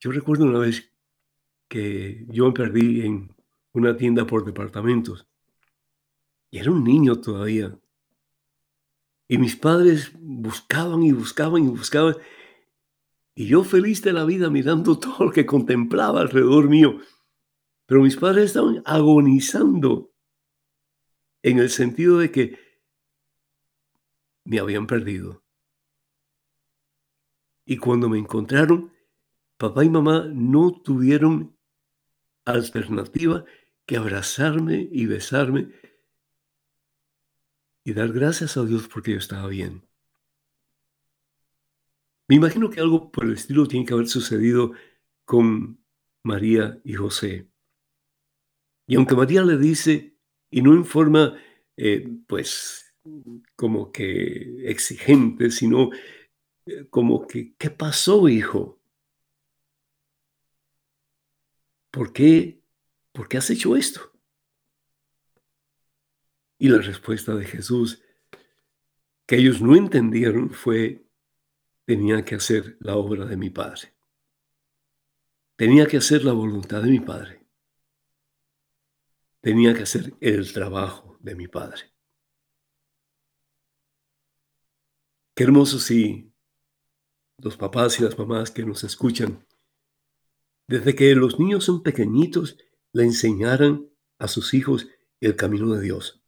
Yo 0.00 0.12
recuerdo 0.12 0.44
una 0.44 0.60
vez 0.60 0.90
que 1.68 2.24
yo 2.28 2.46
me 2.46 2.52
perdí 2.52 3.02
en 3.02 3.34
una 3.72 3.96
tienda 3.96 4.26
por 4.26 4.44
departamentos 4.44 5.28
y 6.50 6.58
era 6.58 6.70
un 6.70 6.82
niño 6.82 7.20
todavía. 7.20 7.78
Y 9.28 9.36
mis 9.36 9.56
padres 9.56 10.10
buscaban 10.18 11.02
y 11.02 11.12
buscaban 11.12 11.64
y 11.64 11.68
buscaban. 11.68 12.16
Y 13.34 13.46
yo 13.46 13.62
feliz 13.62 14.02
de 14.02 14.14
la 14.14 14.24
vida 14.24 14.48
mirando 14.48 14.98
todo 14.98 15.26
lo 15.26 15.32
que 15.32 15.44
contemplaba 15.44 16.22
alrededor 16.22 16.70
mío. 16.70 16.98
Pero 17.88 18.02
mis 18.02 18.16
padres 18.16 18.44
estaban 18.44 18.82
agonizando 18.84 20.12
en 21.42 21.58
el 21.58 21.70
sentido 21.70 22.18
de 22.18 22.30
que 22.30 22.58
me 24.44 24.58
habían 24.58 24.86
perdido. 24.86 25.42
Y 27.64 27.78
cuando 27.78 28.10
me 28.10 28.18
encontraron, 28.18 28.92
papá 29.56 29.86
y 29.86 29.88
mamá 29.88 30.26
no 30.30 30.82
tuvieron 30.82 31.56
alternativa 32.44 33.46
que 33.86 33.96
abrazarme 33.96 34.86
y 34.92 35.06
besarme 35.06 35.72
y 37.84 37.94
dar 37.94 38.12
gracias 38.12 38.58
a 38.58 38.66
Dios 38.66 38.86
porque 38.86 39.12
yo 39.12 39.18
estaba 39.18 39.48
bien. 39.48 39.88
Me 42.26 42.36
imagino 42.36 42.68
que 42.68 42.80
algo 42.80 43.10
por 43.10 43.24
el 43.24 43.32
estilo 43.32 43.66
tiene 43.66 43.86
que 43.86 43.94
haber 43.94 44.08
sucedido 44.08 44.72
con 45.24 45.82
María 46.22 46.82
y 46.84 46.92
José. 46.92 47.48
Y 48.88 48.96
aunque 48.96 49.14
María 49.14 49.42
le 49.42 49.58
dice, 49.58 50.16
y 50.50 50.62
no 50.62 50.72
en 50.72 50.86
forma, 50.86 51.38
eh, 51.76 52.08
pues, 52.26 52.94
como 53.54 53.92
que 53.92 54.66
exigente, 54.70 55.50
sino 55.50 55.90
eh, 56.64 56.86
como 56.88 57.26
que, 57.26 57.54
¿qué 57.58 57.68
pasó, 57.68 58.30
hijo? 58.30 58.80
¿Por 61.90 62.14
qué? 62.14 62.62
¿Por 63.12 63.28
qué 63.28 63.36
has 63.36 63.50
hecho 63.50 63.76
esto? 63.76 64.10
Y 66.58 66.70
la 66.70 66.78
respuesta 66.78 67.34
de 67.34 67.44
Jesús, 67.44 68.02
que 69.26 69.36
ellos 69.36 69.60
no 69.60 69.76
entendieron, 69.76 70.48
fue, 70.48 71.04
tenía 71.84 72.24
que 72.24 72.36
hacer 72.36 72.78
la 72.80 72.96
obra 72.96 73.26
de 73.26 73.36
mi 73.36 73.50
Padre. 73.50 73.92
Tenía 75.56 75.86
que 75.86 75.98
hacer 75.98 76.24
la 76.24 76.32
voluntad 76.32 76.82
de 76.82 76.90
mi 76.90 77.00
Padre. 77.00 77.37
Tenía 79.40 79.74
que 79.74 79.82
hacer 79.82 80.14
el 80.20 80.52
trabajo 80.52 81.16
de 81.20 81.34
mi 81.34 81.48
Padre. 81.48 81.92
Qué 85.34 85.44
hermoso 85.44 85.78
si 85.78 86.32
los 87.38 87.56
papás 87.56 88.00
y 88.00 88.02
las 88.02 88.18
mamás 88.18 88.50
que 88.50 88.64
nos 88.64 88.82
escuchan, 88.82 89.46
desde 90.66 90.94
que 90.94 91.14
los 91.14 91.38
niños 91.38 91.64
son 91.64 91.82
pequeñitos, 91.82 92.58
le 92.92 93.04
enseñaran 93.04 93.88
a 94.18 94.26
sus 94.26 94.52
hijos 94.54 94.88
el 95.20 95.36
camino 95.36 95.72
de 95.74 95.82
Dios. 95.82 96.20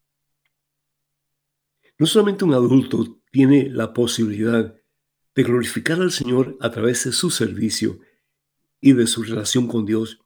No 1.99 2.07
solamente 2.07 2.44
un 2.44 2.55
adulto 2.55 3.20
tiene 3.31 3.68
la 3.68 3.92
posibilidad 3.92 4.75
de 5.35 5.42
glorificar 5.42 6.01
al 6.01 6.12
Señor 6.12 6.57
a 6.61 6.70
través 6.70 7.05
de 7.05 7.12
su 7.12 7.31
servicio 7.31 8.01
y 8.81 8.92
de 8.92 9.07
su 9.07 9.23
relación 9.23 9.66
con 9.66 9.85
Dios, 9.85 10.20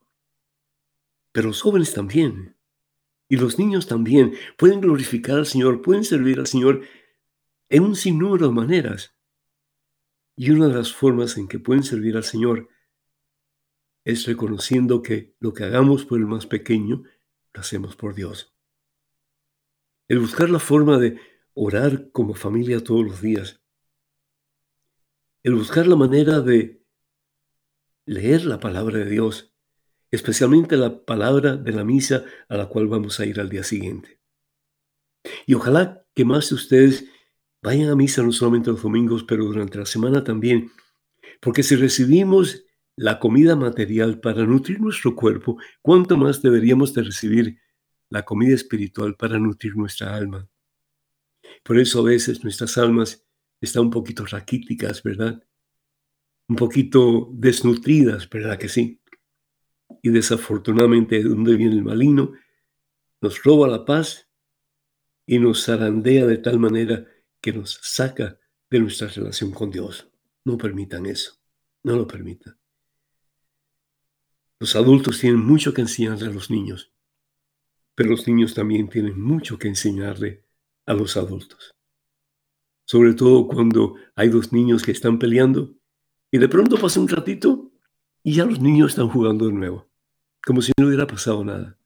pero 1.31 1.49
los 1.49 1.61
jóvenes 1.61 1.93
también, 1.93 2.54
y 3.27 3.37
los 3.37 3.57
niños 3.57 3.87
también, 3.87 4.33
pueden 4.57 4.81
glorificar 4.81 5.37
al 5.37 5.45
Señor, 5.45 5.81
pueden 5.81 6.03
servir 6.03 6.39
al 6.39 6.47
Señor 6.47 6.81
en 7.69 7.83
un 7.83 7.95
sinnúmero 7.95 8.47
de 8.47 8.53
maneras. 8.53 9.15
Y 10.35 10.51
una 10.51 10.67
de 10.67 10.75
las 10.75 10.93
formas 10.93 11.37
en 11.37 11.47
que 11.47 11.59
pueden 11.59 11.83
servir 11.83 12.17
al 12.17 12.23
Señor 12.23 12.69
es 14.03 14.25
reconociendo 14.25 15.01
que 15.01 15.35
lo 15.39 15.53
que 15.53 15.63
hagamos 15.63 16.05
por 16.05 16.19
el 16.19 16.27
más 16.27 16.45
pequeño, 16.45 17.03
lo 17.53 17.61
hacemos 17.61 17.95
por 17.95 18.13
Dios. 18.13 18.53
El 20.07 20.19
buscar 20.19 20.49
la 20.49 20.59
forma 20.59 20.99
de 20.99 21.19
orar 21.55 22.11
como 22.11 22.35
familia 22.35 22.83
todos 22.83 23.03
los 23.03 23.21
días. 23.21 23.61
El 25.41 25.55
buscar 25.55 25.87
la 25.87 25.95
manera 25.95 26.41
de 26.41 26.83
leer 28.05 28.45
la 28.45 28.59
palabra 28.59 28.99
de 28.99 29.09
Dios, 29.09 29.54
especialmente 30.11 30.77
la 30.77 31.03
palabra 31.03 31.57
de 31.57 31.71
la 31.71 31.83
misa 31.83 32.23
a 32.47 32.57
la 32.57 32.67
cual 32.67 32.87
vamos 32.87 33.19
a 33.19 33.25
ir 33.25 33.39
al 33.39 33.49
día 33.49 33.63
siguiente. 33.63 34.19
Y 35.45 35.53
ojalá 35.53 36.05
que 36.13 36.25
más 36.25 36.49
de 36.49 36.55
ustedes 36.55 37.05
vayan 37.61 37.89
a 37.89 37.95
misa 37.95 38.21
no 38.21 38.31
solamente 38.31 38.69
los 38.69 38.83
domingos, 38.83 39.23
pero 39.23 39.45
durante 39.45 39.77
la 39.77 39.85
semana 39.85 40.23
también, 40.23 40.71
porque 41.41 41.63
si 41.63 41.75
recibimos 41.75 42.63
la 42.95 43.19
comida 43.19 43.55
material 43.55 44.19
para 44.19 44.45
nutrir 44.45 44.79
nuestro 44.79 45.15
cuerpo, 45.15 45.57
¿cuánto 45.81 46.15
más 46.17 46.41
deberíamos 46.41 46.93
de 46.93 47.03
recibir 47.03 47.59
la 48.09 48.23
comida 48.23 48.55
espiritual 48.55 49.15
para 49.15 49.39
nutrir 49.39 49.75
nuestra 49.75 50.15
alma? 50.15 50.47
Por 51.63 51.79
eso 51.79 51.99
a 51.99 52.03
veces 52.03 52.43
nuestras 52.43 52.77
almas 52.77 53.25
están 53.59 53.83
un 53.83 53.89
poquito 53.89 54.25
raquíticas, 54.25 55.01
¿verdad? 55.03 55.43
Un 56.47 56.55
poquito 56.55 57.29
desnutridas, 57.33 58.29
¿verdad 58.29 58.57
que 58.57 58.69
sí? 58.69 59.01
Y 60.01 60.09
desafortunadamente, 60.09 61.17
¿de 61.17 61.29
dónde 61.29 61.55
viene 61.55 61.73
el 61.73 61.83
maligno? 61.83 62.33
Nos 63.21 63.43
roba 63.43 63.67
la 63.67 63.85
paz 63.85 64.27
y 65.25 65.39
nos 65.39 65.65
zarandea 65.65 66.25
de 66.25 66.37
tal 66.37 66.59
manera 66.59 67.07
que 67.41 67.53
nos 67.53 67.79
saca 67.81 68.37
de 68.69 68.79
nuestra 68.79 69.07
relación 69.07 69.51
con 69.51 69.71
Dios. 69.71 70.09
No 70.43 70.57
permitan 70.57 71.05
eso, 71.05 71.33
no 71.83 71.95
lo 71.95 72.07
permitan. 72.07 72.57
Los 74.59 74.75
adultos 74.75 75.19
tienen 75.19 75.39
mucho 75.39 75.73
que 75.73 75.81
enseñarle 75.81 76.27
a 76.27 76.31
los 76.31 76.49
niños, 76.49 76.91
pero 77.93 78.09
los 78.09 78.27
niños 78.27 78.53
también 78.53 78.89
tienen 78.89 79.19
mucho 79.19 79.57
que 79.57 79.67
enseñarle 79.67 80.45
a 80.85 80.93
los 80.93 81.17
adultos. 81.17 81.75
Sobre 82.85 83.13
todo 83.13 83.47
cuando 83.47 83.95
hay 84.15 84.29
dos 84.29 84.53
niños 84.53 84.83
que 84.83 84.91
están 84.91 85.17
peleando 85.17 85.75
y 86.31 86.37
de 86.37 86.47
pronto 86.47 86.77
pasa 86.77 86.99
un 86.99 87.07
ratito 87.07 87.71
y 88.25 88.33
ya 88.33 88.45
los 88.45 88.59
niños 88.59 88.89
están 88.89 89.07
jugando 89.07 89.45
de 89.45 89.53
nuevo, 89.53 89.87
como 90.43 90.59
si 90.59 90.71
no 90.79 90.87
hubiera 90.87 91.05
pasado 91.05 91.45
nada. 91.45 91.77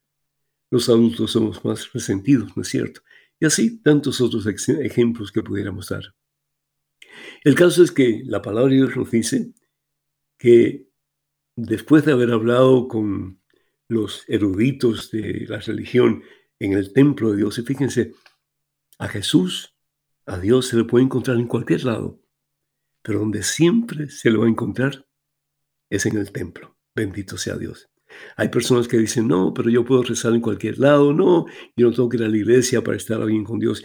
Los 0.71 0.87
adultos 0.87 1.33
somos 1.33 1.65
más 1.65 1.91
resentidos, 1.91 2.55
¿no 2.55 2.61
es 2.61 2.69
cierto? 2.69 3.01
Y 3.41 3.45
así 3.45 3.81
tantos 3.81 4.21
otros 4.21 4.47
ejemplos 4.47 5.33
que 5.33 5.43
pudiéramos 5.43 5.89
dar. 5.89 6.15
El 7.43 7.55
caso 7.55 7.83
es 7.83 7.91
que 7.91 8.23
la 8.25 8.41
palabra 8.41 8.69
de 8.69 8.77
Dios 8.77 8.95
nos 8.95 9.11
dice 9.11 9.53
que 10.37 10.87
después 11.57 12.05
de 12.05 12.13
haber 12.13 12.31
hablado 12.31 12.87
con 12.87 13.41
los 13.89 14.23
eruditos 14.29 15.11
de 15.11 15.45
la 15.45 15.59
religión 15.59 16.23
en 16.57 16.71
el 16.71 16.93
templo 16.93 17.31
de 17.31 17.37
Dios, 17.39 17.57
y 17.57 17.63
fíjense, 17.63 18.13
a 18.97 19.09
Jesús, 19.09 19.75
a 20.25 20.39
Dios 20.39 20.67
se 20.67 20.77
le 20.77 20.85
puede 20.85 21.03
encontrar 21.03 21.35
en 21.35 21.47
cualquier 21.47 21.83
lado, 21.83 22.21
pero 23.01 23.19
donde 23.19 23.43
siempre 23.43 24.09
se 24.09 24.29
lo 24.29 24.39
va 24.39 24.45
a 24.45 24.49
encontrar 24.49 25.08
es 25.89 26.05
en 26.05 26.17
el 26.17 26.31
templo. 26.31 26.77
Bendito 26.95 27.37
sea 27.37 27.57
Dios. 27.57 27.89
Hay 28.35 28.49
personas 28.49 28.87
que 28.87 28.97
dicen, 28.97 29.27
no, 29.27 29.53
pero 29.53 29.69
yo 29.69 29.85
puedo 29.85 30.03
rezar 30.03 30.33
en 30.33 30.41
cualquier 30.41 30.79
lado, 30.79 31.13
no, 31.13 31.45
yo 31.75 31.89
no 31.89 31.95
tengo 31.95 32.09
que 32.09 32.17
ir 32.17 32.23
a 32.23 32.27
la 32.27 32.37
iglesia 32.37 32.83
para 32.83 32.97
estar 32.97 33.23
bien 33.25 33.43
con 33.43 33.59
Dios. 33.59 33.83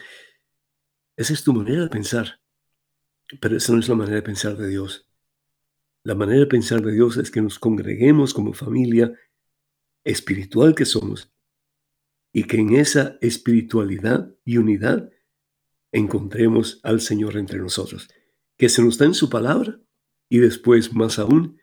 Esa 1.17 1.33
es 1.33 1.45
tu 1.45 1.53
manera 1.53 1.83
de 1.83 1.89
pensar, 1.89 2.41
pero 3.41 3.57
esa 3.57 3.73
no 3.73 3.81
es 3.81 3.89
la 3.89 3.95
manera 3.95 4.17
de 4.17 4.23
pensar 4.23 4.57
de 4.57 4.69
Dios. 4.69 5.09
La 6.03 6.15
manera 6.15 6.41
de 6.41 6.47
pensar 6.47 6.83
de 6.83 6.93
Dios 6.93 7.17
es 7.17 7.31
que 7.31 7.41
nos 7.41 7.59
congreguemos 7.59 8.35
como 8.35 8.53
familia 8.53 9.13
espiritual 10.05 10.75
que 10.75 10.85
somos 10.85 11.33
y 12.33 12.45
que 12.45 12.59
en 12.59 12.75
esa 12.75 13.17
espiritualidad 13.21 14.35
y 14.45 14.59
unidad 14.59 15.11
encontremos 15.93 16.81
al 16.83 17.01
Señor 17.01 17.37
entre 17.37 17.59
nosotros, 17.59 18.09
que 18.59 18.69
se 18.69 18.83
nos 18.83 18.99
da 18.99 19.07
en 19.07 19.15
su 19.15 19.31
palabra 19.31 19.81
y 20.29 20.39
después 20.39 20.93
más 20.93 21.19
aún 21.19 21.59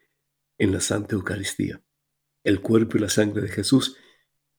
en 0.61 0.71
la 0.71 0.79
Santa 0.79 1.15
Eucaristía, 1.15 1.81
el 2.43 2.61
cuerpo 2.61 2.95
y 2.95 3.01
la 3.01 3.09
sangre 3.09 3.41
de 3.41 3.47
Jesús, 3.47 3.97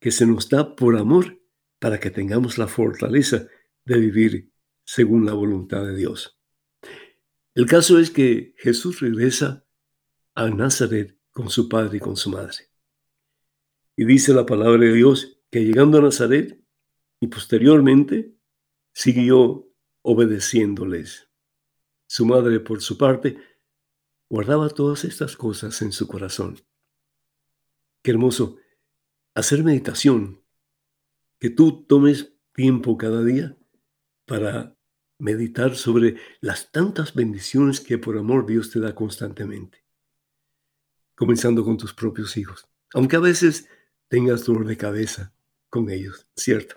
que 0.00 0.10
se 0.10 0.26
nos 0.26 0.48
da 0.48 0.74
por 0.74 0.98
amor 0.98 1.40
para 1.78 2.00
que 2.00 2.10
tengamos 2.10 2.58
la 2.58 2.66
fortaleza 2.66 3.46
de 3.84 3.98
vivir 4.00 4.52
según 4.82 5.24
la 5.24 5.32
voluntad 5.32 5.86
de 5.86 5.94
Dios. 5.94 6.40
El 7.54 7.66
caso 7.66 8.00
es 8.00 8.10
que 8.10 8.52
Jesús 8.58 8.98
regresa 8.98 9.64
a 10.34 10.50
Nazaret 10.50 11.16
con 11.30 11.50
su 11.50 11.68
padre 11.68 11.98
y 11.98 12.00
con 12.00 12.16
su 12.16 12.30
madre. 12.30 12.68
Y 13.94 14.04
dice 14.04 14.34
la 14.34 14.44
palabra 14.44 14.80
de 14.80 14.94
Dios 14.94 15.38
que 15.52 15.64
llegando 15.64 15.98
a 15.98 16.02
Nazaret 16.02 16.60
y 17.20 17.28
posteriormente 17.28 18.34
siguió 18.92 19.72
obedeciéndoles. 20.00 21.28
Su 22.08 22.26
madre, 22.26 22.58
por 22.58 22.82
su 22.82 22.98
parte, 22.98 23.36
guardaba 24.32 24.70
todas 24.70 25.04
estas 25.04 25.36
cosas 25.36 25.82
en 25.82 25.92
su 25.92 26.08
corazón. 26.08 26.58
Qué 28.00 28.12
hermoso 28.12 28.56
hacer 29.34 29.62
meditación, 29.62 30.40
que 31.38 31.50
tú 31.50 31.84
tomes 31.84 32.32
tiempo 32.54 32.96
cada 32.96 33.22
día 33.22 33.58
para 34.24 34.74
meditar 35.18 35.76
sobre 35.76 36.16
las 36.40 36.72
tantas 36.72 37.12
bendiciones 37.12 37.78
que 37.78 37.98
por 37.98 38.16
amor 38.16 38.46
Dios 38.46 38.70
te 38.70 38.80
da 38.80 38.94
constantemente, 38.94 39.84
comenzando 41.14 41.62
con 41.62 41.76
tus 41.76 41.92
propios 41.92 42.38
hijos, 42.38 42.66
aunque 42.94 43.16
a 43.16 43.20
veces 43.20 43.68
tengas 44.08 44.46
dolor 44.46 44.66
de 44.66 44.78
cabeza, 44.78 45.34
con 45.68 45.90
ellos, 45.90 46.26
¿cierto? 46.34 46.76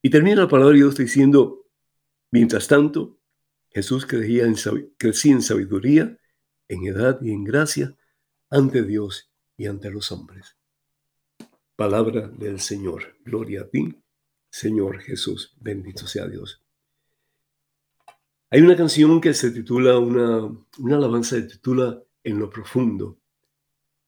Y 0.00 0.10
termina 0.10 0.42
la 0.42 0.48
palabra 0.48 0.74
de 0.74 0.78
Dios 0.78 0.94
diciendo, 0.94 1.66
mientras 2.30 2.68
tanto, 2.68 3.18
Jesús 3.70 4.06
crecía 4.06 4.44
en, 4.44 4.54
crecía 4.96 5.32
en 5.32 5.42
sabiduría, 5.42 6.20
en 6.72 6.86
edad 6.86 7.20
y 7.20 7.30
en 7.30 7.44
gracia 7.44 7.94
ante 8.50 8.82
Dios 8.82 9.30
y 9.56 9.66
ante 9.66 9.90
los 9.90 10.10
hombres. 10.10 10.56
Palabra 11.76 12.28
del 12.28 12.60
Señor. 12.60 13.16
Gloria 13.24 13.62
a 13.62 13.68
ti, 13.68 13.94
Señor 14.50 15.00
Jesús. 15.00 15.54
Bendito 15.60 16.06
sea 16.06 16.26
Dios. 16.26 16.62
Hay 18.50 18.60
una 18.60 18.76
canción 18.76 19.20
que 19.20 19.32
se 19.34 19.50
titula, 19.50 19.98
una, 19.98 20.44
una 20.78 20.96
alabanza 20.96 21.36
se 21.36 21.42
titula 21.42 22.02
En 22.22 22.38
lo 22.38 22.50
profundo. 22.50 23.18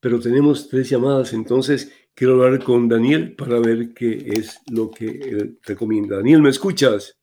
Pero 0.00 0.20
tenemos 0.20 0.68
tres 0.68 0.90
llamadas, 0.90 1.32
entonces 1.32 1.90
quiero 2.14 2.42
hablar 2.42 2.62
con 2.62 2.88
Daniel 2.88 3.34
para 3.34 3.58
ver 3.58 3.94
qué 3.94 4.32
es 4.34 4.60
lo 4.70 4.90
que 4.90 5.06
él 5.06 5.58
recomienda. 5.62 6.16
Daniel, 6.16 6.42
¿me 6.42 6.50
escuchas? 6.50 7.18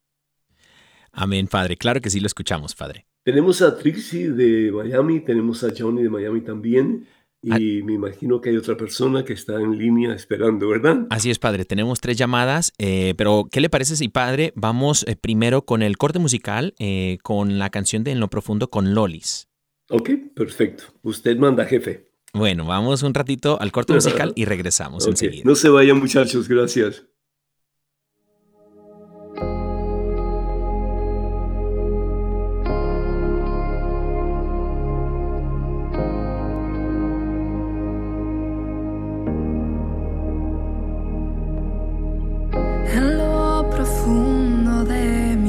Amén, 1.12 1.48
Padre. 1.48 1.78
Claro 1.78 2.02
que 2.02 2.10
sí 2.10 2.20
lo 2.20 2.28
escuchamos, 2.28 2.76
Padre. 2.76 3.06
Tenemos 3.24 3.62
a 3.62 3.78
Trixie 3.78 4.32
de 4.32 4.72
Miami, 4.72 5.20
tenemos 5.20 5.64
a 5.64 5.72
Johnny 5.78 6.04
de 6.04 6.10
Miami 6.10 6.42
también. 6.42 7.08
Y 7.44 7.82
me 7.82 7.94
imagino 7.94 8.40
que 8.40 8.52
hay 8.52 8.58
otra 8.58 8.78
persona 8.78 9.26
que 9.26 9.34
está 9.34 9.56
en 9.56 9.76
línea 9.76 10.14
esperando, 10.14 10.68
¿verdad? 10.68 11.08
Así 11.10 11.32
es, 11.32 11.40
Padre. 11.40 11.66
Tenemos 11.66 12.00
tres 12.00 12.16
llamadas, 12.16 12.72
eh, 12.78 13.16
pero 13.18 13.48
¿qué 13.52 13.62
le 13.62 13.70
parece 13.70 13.96
si, 13.96 14.10
Padre, 14.10 14.54
vamos 14.56 15.04
eh, 15.08 15.16
primero 15.16 15.66
con 15.66 15.82
el 15.82 15.98
corte 15.98 16.20
musical, 16.20 16.76
eh, 16.78 17.18
con 17.24 17.58
la 17.58 17.72
canción 17.72 18.04
de 18.04 18.12
En 18.12 18.20
lo 18.20 18.30
profundo 18.30 18.70
con 18.70 18.94
Lolis? 18.94 19.48
Ok, 19.90 20.12
perfecto. 20.36 20.84
Usted 21.02 21.38
manda, 21.38 21.66
jefe. 21.66 22.12
Bueno, 22.34 22.66
vamos 22.66 23.02
un 23.02 23.14
ratito 23.14 23.60
al 23.60 23.72
corte 23.72 23.94
musical 23.94 24.34
y 24.36 24.46
regresamos 24.46 25.08
enseguida. 25.08 25.44
No 25.44 25.56
se 25.56 25.70
vayan, 25.70 25.98
muchachos, 25.98 26.48
gracias. 26.48 27.06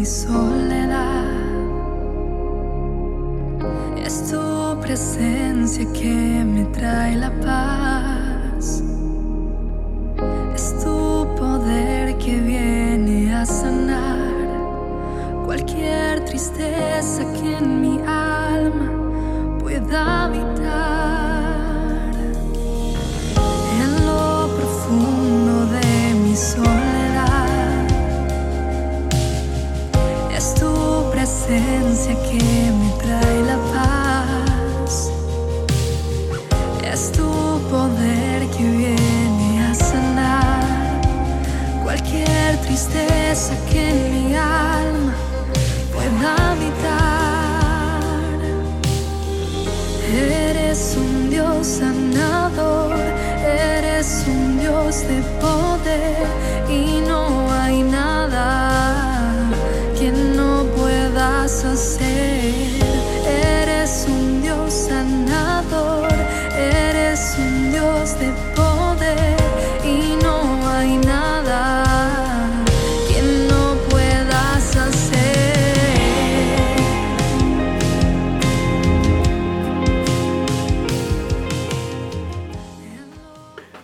Mi 0.02 0.06
soledad 0.06 1.22
es 4.04 4.32
tu 4.32 4.80
presencia 4.80 5.86
que 5.92 6.44
me 6.44 6.64
trae 6.76 7.14
la 7.14 7.30
paz. 7.40 8.82
Es 10.56 10.74
tu 10.82 11.28
poder 11.36 12.18
que 12.18 12.34
viene 12.40 13.32
a 13.32 13.46
sanar 13.46 14.48
cualquier 15.46 16.24
tristeza 16.24 17.22
que 17.34 17.58
en 17.58 17.80
mi 17.80 18.00
alma 18.04 18.88
pueda 19.60 20.24
habitar. 20.24 20.91
Presencia 32.14 32.61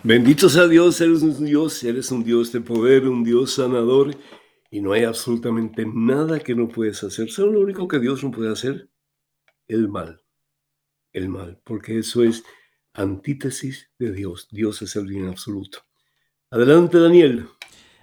Bendito 0.09 0.49
sea 0.49 0.67
Dios, 0.67 0.99
eres 1.01 1.21
un 1.21 1.45
Dios, 1.45 1.83
eres 1.83 2.09
un 2.09 2.23
Dios 2.23 2.51
de 2.51 2.61
poder, 2.61 3.07
un 3.07 3.23
Dios 3.23 3.53
sanador, 3.53 4.17
y 4.71 4.81
no 4.81 4.93
hay 4.93 5.03
absolutamente 5.03 5.85
nada 5.85 6.39
que 6.39 6.55
no 6.55 6.67
puedes 6.67 7.03
hacer. 7.03 7.29
¿Sabes 7.29 7.51
lo 7.51 7.59
único 7.59 7.87
que 7.87 7.99
Dios 7.99 8.23
no 8.23 8.31
puede 8.31 8.51
hacer? 8.51 8.89
El 9.67 9.87
mal. 9.87 10.23
El 11.13 11.29
mal, 11.29 11.61
porque 11.63 11.99
eso 11.99 12.23
es 12.23 12.43
antítesis 12.91 13.91
de 13.99 14.11
Dios. 14.11 14.47
Dios 14.49 14.81
es 14.81 14.95
el 14.95 15.05
bien 15.05 15.27
absoluto. 15.27 15.77
Adelante, 16.49 16.97
Daniel. 16.97 17.45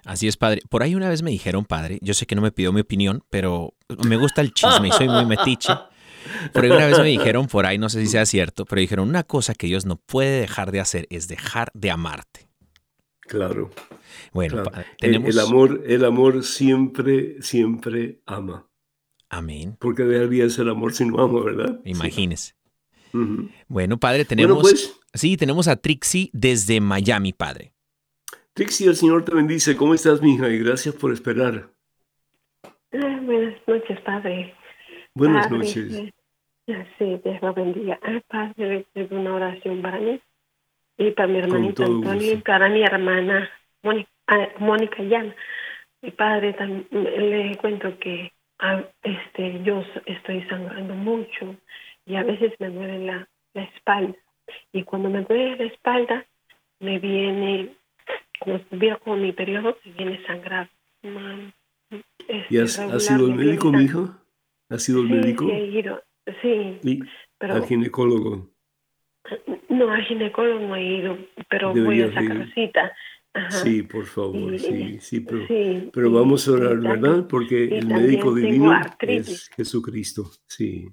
Así 0.05 0.29
es, 0.29 0.37
Padre. 0.37 0.61
Por 0.69 0.83
ahí 0.83 0.95
una 0.95 1.09
vez 1.09 1.23
me 1.23 1.31
dijeron, 1.31 1.65
Padre, 1.65 1.99
yo 2.01 2.13
sé 2.13 2.25
que 2.25 2.35
no 2.35 2.41
me 2.41 2.53
pidió 2.53 2.71
mi 2.71 2.79
opinión, 2.79 3.25
pero 3.29 3.73
me 4.07 4.15
gusta 4.15 4.39
el 4.39 4.53
chisme 4.53 4.87
y 4.87 4.91
soy 4.91 5.09
muy 5.09 5.25
metiche. 5.25 5.73
Por 6.53 6.63
ahí 6.63 6.71
una 6.71 6.87
vez 6.87 6.99
me 6.99 7.05
dijeron, 7.09 7.47
por 7.47 7.65
ahí 7.65 7.77
no 7.77 7.89
sé 7.89 8.01
si 8.01 8.07
sea 8.07 8.25
cierto, 8.25 8.65
pero 8.65 8.79
dijeron, 8.81 9.07
una 9.09 9.23
cosa 9.23 9.53
que 9.53 9.67
Dios 9.67 9.85
no 9.85 9.97
puede 9.97 10.41
dejar 10.41 10.71
de 10.71 10.79
hacer 10.79 11.07
es 11.09 11.27
dejar 11.27 11.71
de 11.73 11.91
amarte. 11.91 12.47
Claro. 13.21 13.71
Bueno, 14.33 14.63
claro. 14.63 14.85
El- 14.99 15.11
tenemos... 15.11 15.29
el, 15.29 15.39
amor, 15.39 15.83
el 15.85 16.05
amor 16.05 16.43
siempre, 16.43 17.41
siempre 17.41 18.19
ama. 18.25 18.67
Amén. 19.29 19.75
Porque 19.79 20.03
dejaría 20.03 20.49
ser 20.49 20.69
amor 20.69 20.93
si 20.93 21.05
no 21.05 21.21
ama, 21.21 21.43
¿verdad? 21.43 21.79
Sí. 21.83 21.91
Imagínese. 21.91 22.55
Bueno, 23.67 23.97
Padre, 23.97 24.25
tenemos... 24.25 24.61
Bueno, 24.61 24.69
pues, 24.69 24.93
Sí, 25.13 25.35
tenemos 25.35 25.67
a 25.67 25.75
Trixie 25.77 26.29
desde 26.31 26.79
Miami, 26.79 27.33
Padre. 27.33 27.73
Trixie, 28.53 28.87
el 28.87 28.95
Señor 28.95 29.25
te 29.25 29.33
bendice. 29.33 29.75
¿Cómo 29.75 29.95
estás, 29.95 30.21
mija? 30.21 30.47
Y 30.49 30.59
gracias 30.59 30.93
por 30.93 31.11
esperar. 31.11 31.71
Ah, 32.63 33.19
buenas 33.23 33.55
noches, 33.65 33.99
Padre. 34.01 34.53
Buenas 35.17 35.47
Padre, 35.47 35.57
noches. 35.57 36.13
Sí, 36.97 37.19
Dios 37.23 37.41
lo 37.41 37.53
bendiga. 37.53 37.99
Ah, 38.03 38.19
Padre, 38.27 38.85
le 38.93 39.07
una 39.11 39.35
oración 39.35 39.81
para 39.81 39.99
mí 39.99 40.19
y 40.97 41.11
para 41.11 41.27
mi 41.27 41.39
hermanito 41.39 41.83
todo 41.85 41.95
Antonio 41.95 42.33
y 42.33 42.37
para 42.37 42.69
mi 42.69 42.81
hermana 42.83 43.49
Mónica, 43.83 44.09
ah, 44.27 44.49
Mónica 44.59 45.03
Llana. 45.03 45.33
Mi 46.01 46.11
padre, 46.11 46.55
le 46.91 47.57
cuento 47.57 47.97
que 47.99 48.31
ah, 48.59 48.83
este, 49.01 49.63
yo 49.63 49.83
estoy 50.05 50.43
sangrando 50.43 50.93
mucho 50.93 51.55
y 52.05 52.15
a 52.15 52.23
veces 52.23 52.53
me 52.59 52.69
duele 52.69 53.05
la, 53.05 53.27
la 53.53 53.63
espalda. 53.63 54.15
Y 54.71 54.83
cuando 54.83 55.09
me 55.09 55.23
duele 55.23 55.55
la 55.57 55.65
espalda, 55.65 56.25
me 56.79 56.99
viene, 56.99 57.75
como 58.39 58.57
estuviera 58.57 58.97
con 58.97 59.21
mi 59.21 59.31
periodo, 59.31 59.77
me 59.85 59.91
viene 59.93 60.25
sangrado. 60.25 60.69
Este, 62.27 62.45
¿Y 62.49 62.57
has, 62.59 62.77
has 62.79 63.09
regular, 63.09 63.19
ido 63.19 63.31
al 63.31 63.45
médico, 63.45 63.67
sang- 63.69 63.77
mija? 63.77 64.17
¿Has 64.69 64.87
ido 64.89 64.99
al 65.01 65.07
Sí, 65.07 65.13
médico? 65.13 65.45
sí, 65.45 65.51
he 65.51 65.65
ido. 65.65 66.03
Sí, 66.41 66.79
Y 66.83 66.99
pero 67.37 67.53
al 67.55 67.65
ginecólogo. 67.65 68.49
no, 69.69 69.91
al 69.91 70.03
ginecólogo 70.03 70.59
no 70.67 70.75
he 70.75 70.83
ido, 70.83 71.17
pero 71.49 71.69
voy 71.69 72.01
a 72.01 72.07
Deberías 72.07 72.13
sacar 72.13 72.53
cita. 72.53 72.95
Ajá. 73.33 73.51
Sí, 73.51 73.83
por 73.83 74.05
favor, 74.05 74.53
Y- 74.53 74.59
sí, 74.59 74.99
sí, 74.99 75.19
pero, 75.21 75.47
sí, 75.47 75.89
pero 75.93 76.09
y- 76.09 76.13
vamos 76.13 76.47
a 76.47 76.51
y 76.51 76.53
orar, 76.55 76.77
¿verdad? 76.79 77.27
Porque 77.29 77.65
y 77.71 77.75
el 77.75 77.87
médico 77.87 78.33
divino 78.33 78.81
es 79.01 79.49
Jesucristo, 79.55 80.23
sí. 80.47 80.87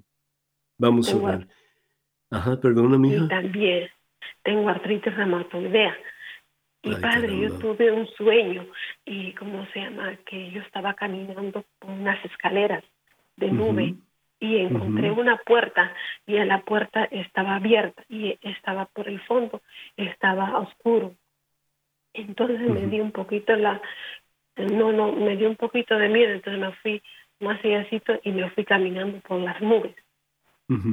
Vamos 0.77 1.11
a 1.13 1.17
orar. 1.17 1.47
Ajá, 2.29 2.59
perdona, 2.59 2.95
Y 2.95 2.99
mija. 2.99 3.27
también 3.27 3.89
tengo 4.43 4.69
artritis 4.69 5.15
reumatoidea. 5.15 5.97
Y 6.83 6.93
Ay, 6.93 7.01
padre, 7.01 7.39
yo 7.41 7.51
tuve 7.57 7.91
un 7.91 8.07
sueño 8.15 8.67
y, 9.05 9.33
¿cómo 9.33 9.65
se 9.73 9.79
llama? 9.79 10.15
Que 10.25 10.51
yo 10.51 10.61
estaba 10.61 10.93
caminando 10.93 11.65
por 11.79 11.89
unas 11.89 12.23
escaleras 12.25 12.83
de 13.37 13.51
nube 13.51 13.95
y 14.39 14.57
encontré 14.57 15.11
una 15.11 15.37
puerta 15.37 15.93
y 16.25 16.33
la 16.33 16.63
puerta 16.63 17.05
estaba 17.05 17.55
abierta 17.55 18.03
y 18.09 18.37
estaba 18.41 18.85
por 18.85 19.07
el 19.07 19.19
fondo, 19.21 19.61
estaba 19.97 20.59
oscuro. 20.59 21.15
Entonces 22.13 22.59
me 22.61 22.87
dio 22.87 23.03
un 23.03 23.11
poquito 23.11 23.55
la, 23.55 23.81
no, 24.55 24.91
no, 24.91 25.11
me 25.11 25.35
dio 25.35 25.49
un 25.49 25.55
poquito 25.55 25.97
de 25.97 26.09
miedo, 26.09 26.31
entonces 26.33 26.61
me 26.61 26.71
fui 26.81 27.01
más 27.39 27.63
allacito 27.63 28.13
y 28.23 28.31
me 28.31 28.49
fui 28.51 28.63
caminando 28.63 29.19
por 29.21 29.39
las 29.41 29.61
nubes. 29.61 29.95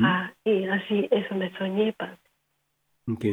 Ah, 0.03 0.35
y 0.45 0.65
así, 0.65 1.09
eso 1.11 1.35
me 1.35 1.57
soñé, 1.57 1.93
padre. 1.95 2.19
Ok. 3.07 3.25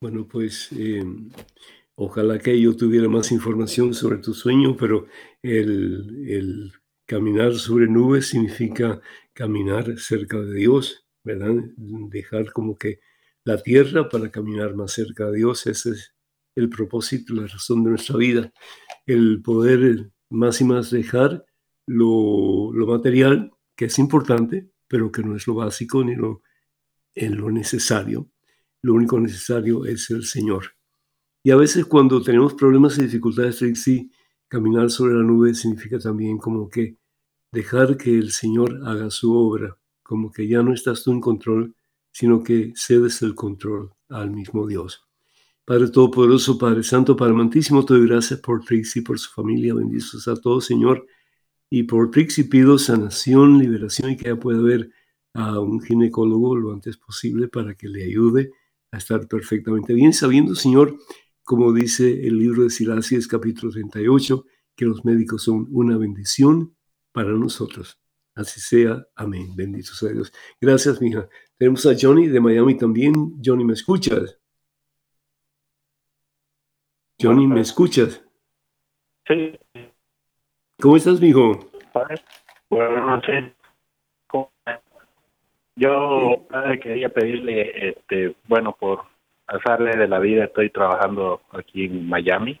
Bueno, 0.00 0.26
pues 0.28 0.70
eh, 0.72 1.02
ojalá 1.96 2.38
que 2.38 2.60
yo 2.60 2.76
tuviera 2.76 3.08
más 3.08 3.32
información 3.32 3.94
sobre 3.94 4.18
tu 4.18 4.32
sueño, 4.32 4.76
pero 4.78 5.06
el, 5.42 6.24
el 6.28 6.72
caminar 7.08 7.54
sobre 7.56 7.88
nubes 7.88 8.28
significa 8.28 9.00
caminar 9.32 9.98
cerca 9.98 10.38
de 10.40 10.54
Dios, 10.54 11.08
¿verdad? 11.24 11.54
Dejar 11.76 12.52
como 12.52 12.76
que 12.76 13.00
la 13.42 13.60
tierra 13.60 14.08
para 14.08 14.30
caminar 14.30 14.76
más 14.76 14.92
cerca 14.92 15.26
de 15.26 15.38
Dios. 15.38 15.66
Ese 15.66 15.90
es 15.90 16.14
el 16.54 16.68
propósito, 16.68 17.34
la 17.34 17.48
razón 17.48 17.82
de 17.82 17.90
nuestra 17.90 18.16
vida. 18.16 18.52
El 19.06 19.42
poder 19.42 20.12
más 20.30 20.60
y 20.60 20.64
más 20.64 20.90
dejar 20.90 21.44
lo, 21.86 22.70
material, 22.86 23.50
que 23.74 23.86
es 23.86 23.98
importante, 23.98 24.70
pero 24.86 25.10
que 25.10 25.22
no 25.22 25.34
es 25.34 25.48
lo 25.48 25.54
básico 25.54 26.04
ni 26.04 26.14
lo, 26.14 26.42
en 27.14 27.36
lo 27.36 27.50
necesario 27.50 28.30
lo 28.82 28.94
único 28.94 29.18
necesario 29.20 29.84
es 29.84 30.10
el 30.10 30.24
Señor. 30.24 30.76
Y 31.42 31.50
a 31.50 31.56
veces 31.56 31.84
cuando 31.86 32.22
tenemos 32.22 32.54
problemas 32.54 32.98
y 32.98 33.02
dificultades, 33.02 33.58
sí, 33.74 34.10
caminar 34.48 34.90
sobre 34.90 35.14
la 35.14 35.22
nube 35.22 35.54
significa 35.54 35.98
también 35.98 36.38
como 36.38 36.68
que 36.68 36.97
dejar 37.52 37.96
que 37.96 38.18
el 38.18 38.30
Señor 38.30 38.80
haga 38.86 39.10
su 39.10 39.34
obra, 39.34 39.78
como 40.02 40.30
que 40.30 40.48
ya 40.48 40.62
no 40.62 40.72
estás 40.72 41.02
tú 41.02 41.12
en 41.12 41.20
control, 41.20 41.74
sino 42.10 42.42
que 42.42 42.72
cedes 42.74 43.22
el 43.22 43.34
control 43.34 43.92
al 44.08 44.30
mismo 44.30 44.66
Dios. 44.66 45.04
Padre 45.64 45.90
Todopoderoso, 45.90 46.56
Padre 46.56 46.82
Santo, 46.82 47.14
Padre 47.14 47.34
Mantísimo, 47.34 47.84
te 47.84 47.94
doy 47.94 48.06
gracias 48.06 48.40
por 48.40 48.64
Trixie, 48.64 49.02
por 49.02 49.18
su 49.18 49.30
familia, 49.30 49.74
benditos 49.74 50.26
a 50.26 50.34
todos, 50.34 50.64
Señor. 50.64 51.06
Y 51.68 51.82
por 51.82 52.10
Trixie 52.10 52.44
pido 52.44 52.78
sanación, 52.78 53.58
liberación 53.58 54.12
y 54.12 54.16
que 54.16 54.30
ella 54.30 54.40
pueda 54.40 54.62
ver 54.62 54.90
a 55.34 55.60
un 55.60 55.82
ginecólogo 55.82 56.56
lo 56.56 56.72
antes 56.72 56.96
posible 56.96 57.48
para 57.48 57.74
que 57.74 57.86
le 57.88 58.04
ayude 58.04 58.50
a 58.90 58.96
estar 58.96 59.28
perfectamente 59.28 59.92
bien, 59.92 60.14
sabiendo, 60.14 60.54
Señor, 60.54 60.96
como 61.44 61.72
dice 61.74 62.26
el 62.26 62.38
libro 62.38 62.62
de 62.62 62.70
Silacias 62.70 63.28
capítulo 63.28 63.70
38, 63.70 64.46
que 64.74 64.86
los 64.86 65.04
médicos 65.04 65.42
son 65.42 65.68
una 65.70 65.98
bendición 65.98 66.74
para 67.18 67.30
nosotros. 67.30 68.00
Así 68.36 68.60
sea. 68.60 69.04
Amén. 69.16 69.48
Bendito 69.56 69.92
sea 69.92 70.12
Dios. 70.12 70.32
Gracias, 70.60 71.02
mija. 71.02 71.28
Tenemos 71.56 71.84
a 71.84 71.90
Johnny 72.00 72.28
de 72.28 72.38
Miami 72.38 72.76
también. 72.76 73.12
Johnny, 73.44 73.64
¿me 73.64 73.72
escuchas? 73.72 74.38
Johnny, 77.20 77.48
¿me 77.48 77.60
escuchas? 77.60 78.24
Sí. 79.26 79.58
¿Cómo 80.80 80.96
estás, 80.96 81.20
mijo? 81.20 81.58
Bueno, 82.70 83.16
no 83.16 83.20
sé. 83.22 83.52
Yo 85.74 86.46
quería 86.80 87.08
pedirle, 87.08 87.88
este, 87.88 88.36
bueno, 88.46 88.76
por 88.78 89.02
pasarle 89.44 89.96
de 89.96 90.06
la 90.06 90.20
vida, 90.20 90.44
estoy 90.44 90.70
trabajando 90.70 91.40
aquí 91.50 91.86
en 91.86 92.08
Miami, 92.08 92.60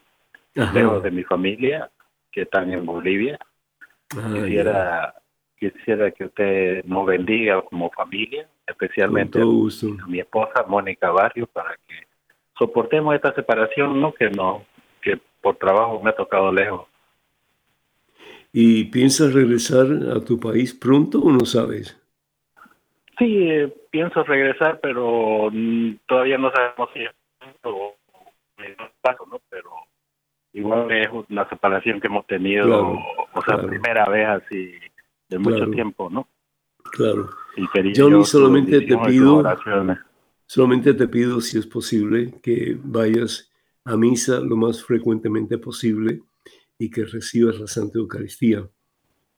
lejos 0.54 1.04
de 1.04 1.12
mi 1.12 1.22
familia, 1.22 1.92
que 2.32 2.42
están 2.42 2.72
en 2.72 2.84
Bolivia. 2.84 3.38
Ah, 4.16 4.32
quisiera, 4.34 5.14
quisiera 5.58 6.10
que 6.10 6.24
usted 6.24 6.84
nos 6.84 7.06
bendiga 7.06 7.60
como 7.62 7.90
familia, 7.90 8.48
especialmente 8.66 9.40
a 9.40 10.06
mi 10.06 10.20
esposa 10.20 10.64
Mónica 10.66 11.10
Barrio, 11.10 11.46
para 11.46 11.76
que 11.86 12.06
soportemos 12.58 13.14
esta 13.14 13.34
separación, 13.34 14.00
¿no? 14.00 14.12
Que 14.12 14.30
no, 14.30 14.64
que 15.02 15.20
por 15.42 15.56
trabajo 15.56 16.00
me 16.02 16.10
ha 16.10 16.16
tocado 16.16 16.52
lejos. 16.52 16.86
¿Y 18.52 18.84
piensas 18.84 19.34
regresar 19.34 19.86
a 20.16 20.24
tu 20.24 20.40
país 20.40 20.72
pronto 20.72 21.20
o 21.20 21.30
no 21.30 21.44
sabes? 21.44 22.00
Sí, 23.18 23.50
eh, 23.50 23.72
pienso 23.90 24.22
regresar, 24.24 24.80
pero 24.80 25.50
mm, 25.52 25.96
todavía 26.06 26.38
no 26.38 26.50
sabemos 26.50 26.88
si 26.94 27.02
es 27.02 27.10
o 27.62 27.94
paso, 29.00 29.26
¿no? 29.30 29.40
Pero 29.50 29.70
igual 30.58 30.90
es 30.92 31.08
una 31.28 31.48
separación 31.48 32.00
que 32.00 32.08
hemos 32.08 32.26
tenido, 32.26 32.92
o 33.32 33.42
sea, 33.44 33.60
primera 33.60 34.06
vez 34.06 34.28
así 34.28 34.72
de 35.28 35.38
mucho 35.38 35.70
tiempo, 35.70 36.10
¿no? 36.10 36.28
Claro. 36.92 37.30
Y 37.56 37.92
yo 37.92 38.24
solamente 38.24 38.80
te 38.80 38.96
pido 38.98 39.42
Solamente 40.46 40.94
te 40.94 41.06
pido, 41.08 41.42
si 41.42 41.58
es 41.58 41.66
posible, 41.66 42.32
que 42.42 42.78
vayas 42.82 43.52
a 43.84 43.96
misa 43.96 44.40
lo 44.40 44.56
más 44.56 44.82
frecuentemente 44.82 45.58
posible 45.58 46.22
y 46.78 46.90
que 46.90 47.04
recibas 47.04 47.60
la 47.60 47.66
Santa 47.66 47.98
Eucaristía. 47.98 48.66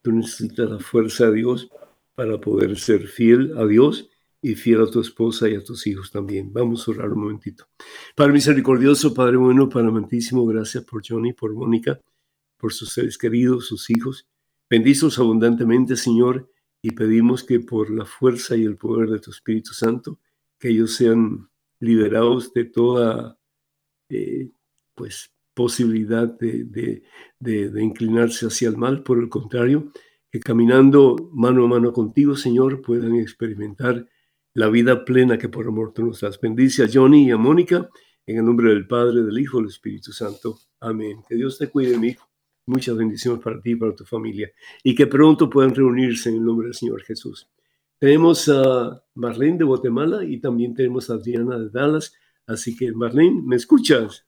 Tú 0.02 0.12
necesitas 0.12 0.70
la 0.70 0.78
fuerza 0.78 1.26
de 1.26 1.38
Dios 1.38 1.68
para 2.14 2.38
poder 2.38 2.78
ser 2.78 3.08
fiel 3.08 3.54
a 3.58 3.66
Dios 3.66 4.09
y 4.42 4.54
fiel 4.54 4.82
a 4.82 4.90
tu 4.90 5.00
esposa 5.00 5.48
y 5.48 5.54
a 5.54 5.62
tus 5.62 5.86
hijos 5.86 6.10
también. 6.10 6.52
Vamos 6.52 6.86
a 6.86 6.90
orar 6.92 7.12
un 7.12 7.20
momentito. 7.20 7.68
Padre 8.14 8.32
misericordioso, 8.32 9.12
Padre 9.12 9.36
bueno, 9.36 9.68
Padre 9.68 9.88
amantísimo, 9.88 10.46
gracias 10.46 10.84
por 10.84 11.02
Johnny, 11.06 11.32
por 11.32 11.52
Mónica, 11.52 12.00
por 12.56 12.72
sus 12.72 12.92
seres 12.92 13.18
queridos, 13.18 13.66
sus 13.66 13.90
hijos. 13.90 14.26
Bendizos 14.68 15.18
abundantemente, 15.18 15.96
Señor, 15.96 16.50
y 16.82 16.92
pedimos 16.92 17.44
que 17.44 17.60
por 17.60 17.90
la 17.90 18.04
fuerza 18.04 18.56
y 18.56 18.64
el 18.64 18.76
poder 18.76 19.10
de 19.10 19.18
tu 19.18 19.30
Espíritu 19.30 19.74
Santo, 19.74 20.18
que 20.58 20.68
ellos 20.68 20.94
sean 20.94 21.50
liberados 21.80 22.52
de 22.52 22.64
toda 22.64 23.38
eh, 24.08 24.50
pues, 24.94 25.32
posibilidad 25.54 26.26
de, 26.38 27.02
inclinarse 27.82 28.46
hacia 28.46 28.68
el 28.68 28.76
mal, 28.76 29.02
por 29.02 29.18
el 29.18 29.28
contrario, 29.28 29.92
que 30.30 30.40
caminando 30.40 31.16
mano 31.32 31.64
a 31.64 31.68
mano 31.68 31.92
contigo, 31.92 32.36
Señor, 32.36 32.80
puedan 32.82 33.16
experimentar 33.16 34.08
la 34.54 34.68
vida 34.68 35.04
plena 35.04 35.38
que 35.38 35.48
por 35.48 35.66
amor 35.66 35.92
tú 35.92 36.04
nos 36.04 36.20
das. 36.20 36.40
Bendice 36.40 36.84
a 36.84 36.88
Johnny 36.92 37.28
y 37.28 37.30
a 37.30 37.36
Mónica, 37.36 37.88
en 38.26 38.38
el 38.38 38.44
nombre 38.44 38.70
del 38.70 38.86
Padre, 38.86 39.22
del 39.22 39.38
Hijo 39.38 39.58
y 39.58 39.62
del 39.62 39.70
Espíritu 39.70 40.12
Santo. 40.12 40.58
Amén. 40.80 41.22
Que 41.28 41.36
Dios 41.36 41.58
te 41.58 41.68
cuide, 41.68 41.98
mi 41.98 42.08
hijo. 42.08 42.28
Muchas 42.66 42.96
bendiciones 42.96 43.42
para 43.42 43.60
ti 43.60 43.72
y 43.72 43.76
para 43.76 43.94
tu 43.94 44.04
familia. 44.04 44.50
Y 44.82 44.94
que 44.94 45.06
pronto 45.06 45.48
puedan 45.48 45.74
reunirse 45.74 46.28
en 46.28 46.36
el 46.36 46.44
nombre 46.44 46.66
del 46.66 46.74
Señor 46.74 47.02
Jesús. 47.02 47.50
Tenemos 47.98 48.48
a 48.48 49.02
Marlene 49.14 49.58
de 49.58 49.64
Guatemala 49.64 50.24
y 50.24 50.40
también 50.40 50.74
tenemos 50.74 51.10
a 51.10 51.14
Adriana 51.14 51.58
de 51.58 51.70
Dallas. 51.70 52.14
Así 52.46 52.76
que, 52.76 52.92
Marlene, 52.92 53.42
¿me 53.44 53.56
escuchas? 53.56 54.26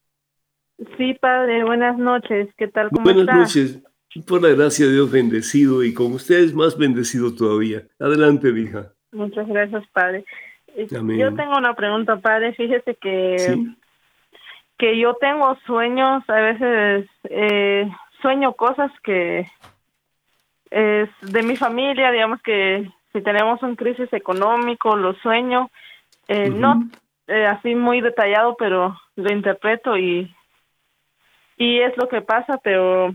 Sí, 0.96 1.14
padre, 1.20 1.64
buenas 1.64 1.98
noches. 1.98 2.48
¿Qué 2.56 2.68
tal? 2.68 2.90
¿Cómo 2.90 3.04
buenas 3.04 3.26
noches. 3.26 3.80
Por 4.26 4.42
la 4.42 4.50
gracia 4.50 4.86
de 4.86 4.92
Dios, 4.92 5.10
bendecido 5.10 5.84
y 5.84 5.94
con 5.94 6.12
ustedes 6.12 6.54
más 6.54 6.76
bendecido 6.76 7.34
todavía. 7.34 7.88
Adelante, 7.98 8.50
hija. 8.50 8.92
Muchas 9.12 9.46
gracias, 9.46 9.86
padre. 9.88 10.24
Eh, 10.74 10.88
yo 10.90 11.34
tengo 11.34 11.56
una 11.56 11.74
pregunta, 11.74 12.16
padre. 12.16 12.54
Fíjese 12.54 12.96
que, 12.96 13.58
que 14.78 14.98
yo 14.98 15.14
tengo 15.16 15.56
sueños, 15.66 16.22
a 16.28 16.40
veces 16.40 17.08
eh, 17.24 17.90
sueño 18.20 18.54
cosas 18.54 18.90
que 19.02 19.46
es 20.70 21.10
de 21.20 21.42
mi 21.42 21.56
familia, 21.56 22.10
digamos 22.10 22.40
que 22.42 22.90
si 23.12 23.20
tenemos 23.20 23.62
un 23.62 23.76
crisis 23.76 24.10
económico, 24.12 24.96
lo 24.96 25.12
sueño, 25.14 25.70
eh, 26.28 26.48
no 26.48 26.88
eh, 27.26 27.46
así 27.46 27.74
muy 27.74 28.00
detallado, 28.00 28.56
pero 28.58 28.98
lo 29.16 29.32
interpreto 29.32 29.96
y, 29.98 30.34
y 31.56 31.80
es 31.80 31.96
lo 31.96 32.08
que 32.08 32.22
pasa, 32.22 32.58
pero 32.62 33.14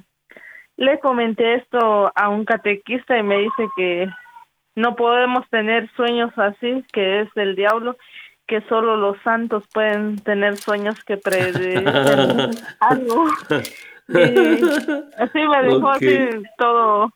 le 0.76 1.00
comenté 1.00 1.56
esto 1.56 2.12
a 2.14 2.30
un 2.30 2.46
catequista 2.46 3.18
y 3.18 3.24
me 3.24 3.40
dice 3.40 3.68
que 3.76 4.08
no 4.78 4.96
podemos 4.96 5.48
tener 5.50 5.90
sueños 5.96 6.32
así, 6.38 6.86
que 6.94 7.22
es 7.22 7.34
del 7.34 7.56
diablo, 7.56 7.98
que 8.48 8.62
solo 8.70 8.96
los 8.96 9.18
santos 9.24 9.64
pueden 9.74 10.18
tener 10.20 10.56
sueños 10.58 11.04
que 11.04 11.18
predicen 11.18 11.86
algo. 12.80 13.28
Y 14.10 14.14
así 15.18 15.40
me 15.40 15.64
dejó 15.64 15.90
así 15.90 16.30
todo 16.58 17.12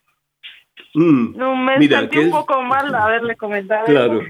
Mm, 0.94 1.38
no, 1.38 1.56
me 1.56 1.78
mira, 1.78 2.02
sentí 2.02 2.18
un 2.18 2.32
poco 2.32 2.62
mal 2.62 2.94
haberle 2.94 3.36
comentado. 3.36 3.86
Claro, 3.86 4.22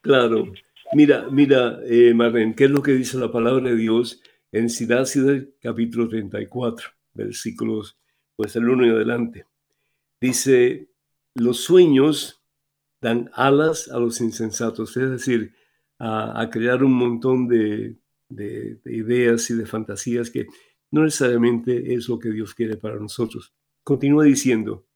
claro. 0.00 0.52
Mira, 0.92 1.26
mira, 1.30 1.78
eh, 1.84 2.12
Marlene, 2.14 2.54
¿qué 2.54 2.64
es 2.64 2.70
lo 2.70 2.82
que 2.82 2.92
dice 2.92 3.18
la 3.18 3.30
palabra 3.30 3.70
de 3.70 3.76
Dios 3.76 4.22
en 4.52 4.68
Sidácida, 4.68 5.44
capítulo 5.60 6.08
34, 6.08 6.88
versículos, 7.14 7.98
pues 8.36 8.54
el 8.56 8.68
1 8.68 8.86
y 8.86 8.90
adelante? 8.90 9.46
Dice, 10.20 10.88
los 11.34 11.64
sueños 11.64 12.39
dan 13.00 13.30
alas 13.34 13.88
a 13.88 13.98
los 13.98 14.20
insensatos, 14.20 14.96
es 14.96 15.10
decir, 15.10 15.54
a, 15.98 16.48
crear 16.50 16.82
un 16.82 16.92
montón 16.92 17.46
de, 17.48 17.96
de 18.28 18.80
ideas 18.86 19.50
y 19.50 19.54
de 19.54 19.66
fantasías 19.66 20.30
que 20.30 20.46
no 20.90 21.04
necesariamente 21.04 21.94
es 21.94 22.08
lo 22.08 22.18
que 22.18 22.30
Dios 22.30 22.54
quiere 22.54 22.76
para 22.76 22.96
nosotros. 22.96 23.52
Continúa 23.82 24.24
diciendo, 24.24 24.86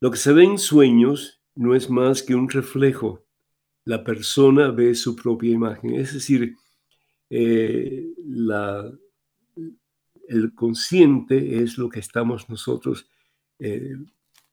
lo 0.00 0.10
que 0.10 0.16
se 0.16 0.32
ve 0.32 0.44
en 0.44 0.58
sueños 0.58 1.40
no 1.54 1.74
es 1.74 1.90
más 1.90 2.22
que 2.22 2.34
un 2.34 2.48
reflejo. 2.48 3.24
La 3.84 4.04
persona 4.04 4.70
ve 4.70 4.94
su 4.94 5.14
propia 5.16 5.52
imagen. 5.52 5.94
Es 5.94 6.14
decir, 6.14 6.56
eh, 7.30 8.06
el 10.28 10.54
consciente 10.54 11.62
es 11.62 11.78
lo 11.78 11.88
que 11.88 12.00
estamos 12.00 12.48
nosotros 12.48 13.06
eh, 13.58 13.96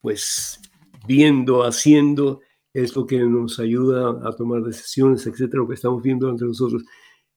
pues 0.01 0.59
viendo, 1.07 1.63
haciendo, 1.63 2.41
es 2.73 2.95
lo 2.95 3.05
que 3.05 3.19
nos 3.19 3.59
ayuda 3.59 4.19
a 4.23 4.31
tomar 4.33 4.63
decisiones, 4.63 5.25
etcétera, 5.25 5.63
lo 5.63 5.67
que 5.67 5.75
estamos 5.75 6.01
viendo 6.03 6.29
entre 6.29 6.47
nosotros. 6.47 6.83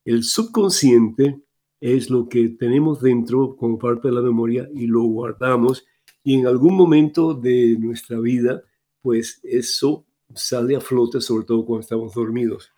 El 0.05 0.25
subconsciente 0.25 1.43
es 1.81 2.11
lo 2.11 2.29
que 2.29 2.51
tenemos 2.51 3.01
dentro 3.01 3.57
como 3.57 3.79
parte 3.79 4.09
de 4.09 4.15
la 4.15 4.23
memoria 4.23 4.69
y 4.75 4.87
lo 4.87 5.03
guardamos 5.03 5.85
y 6.25 6.39
en 6.39 6.47
algún 6.47 6.75
momento 6.75 7.35
de 7.35 7.77
nuestra 7.79 8.19
vida, 8.21 8.63
pues 9.01 9.41
eso 9.43 10.07
sale 10.35 10.77
a 10.77 10.81
flote, 10.81 11.21
sobre 11.21 11.45
todo 11.45 11.65
cuando 11.65 11.83
estamos 11.83 12.15
dormidos. 12.15 12.71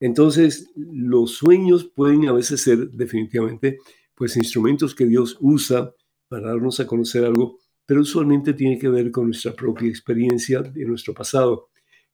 Entonces, 0.00 0.72
los 0.74 1.32
sueños 1.32 1.84
pueden 1.84 2.26
a 2.26 2.32
veces 2.32 2.60
ser 2.60 2.90
definitivamente 2.90 3.78
pues 4.14 4.36
instrumentos 4.36 4.94
que 4.94 5.06
Dios 5.06 5.36
usa 5.40 5.94
para 6.28 6.48
darnos 6.48 6.80
a 6.80 6.86
conocer 6.86 7.24
algo, 7.24 7.58
pero 7.86 8.00
usualmente 8.00 8.52
tiene 8.52 8.78
que 8.78 8.88
ver 8.88 9.10
con 9.10 9.26
nuestra 9.26 9.52
propia 9.52 9.88
experiencia 9.88 10.60
de 10.60 10.84
nuestro 10.84 11.14
pasado. 11.14 11.68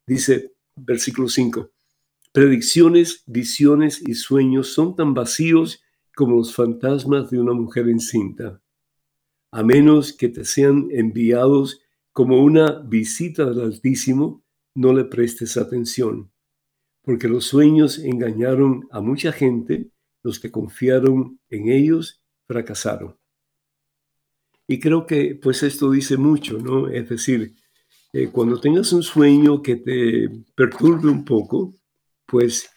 Dice 0.08 0.54
versículo 0.74 1.28
5, 1.28 1.70
predicciones, 2.32 3.22
visiones 3.26 4.02
y 4.06 4.14
sueños 4.14 4.72
son 4.72 4.96
tan 4.96 5.14
vacíos 5.14 5.82
como 6.16 6.36
los 6.36 6.54
fantasmas 6.54 7.30
de 7.30 7.38
una 7.38 7.52
mujer 7.52 7.88
encinta 7.88 8.60
a 9.50 9.62
menos 9.62 10.12
que 10.12 10.28
te 10.28 10.44
sean 10.44 10.88
enviados 10.90 11.80
como 12.12 12.42
una 12.42 12.80
visita 12.80 13.46
del 13.46 13.60
Altísimo, 13.60 14.44
no 14.74 14.92
le 14.92 15.04
prestes 15.04 15.56
atención, 15.56 16.30
porque 17.02 17.28
los 17.28 17.46
sueños 17.46 17.98
engañaron 17.98 18.86
a 18.90 19.00
mucha 19.00 19.32
gente, 19.32 19.90
los 20.22 20.38
que 20.38 20.50
confiaron 20.50 21.40
en 21.48 21.68
ellos 21.68 22.22
fracasaron. 22.46 23.16
Y 24.66 24.80
creo 24.80 25.06
que 25.06 25.38
pues 25.40 25.62
esto 25.62 25.90
dice 25.90 26.16
mucho, 26.18 26.58
¿no? 26.58 26.88
Es 26.88 27.08
decir, 27.08 27.54
eh, 28.12 28.30
cuando 28.30 28.60
tengas 28.60 28.92
un 28.92 29.02
sueño 29.02 29.62
que 29.62 29.76
te 29.76 30.28
perturbe 30.54 31.08
un 31.08 31.24
poco, 31.24 31.74
pues 32.26 32.70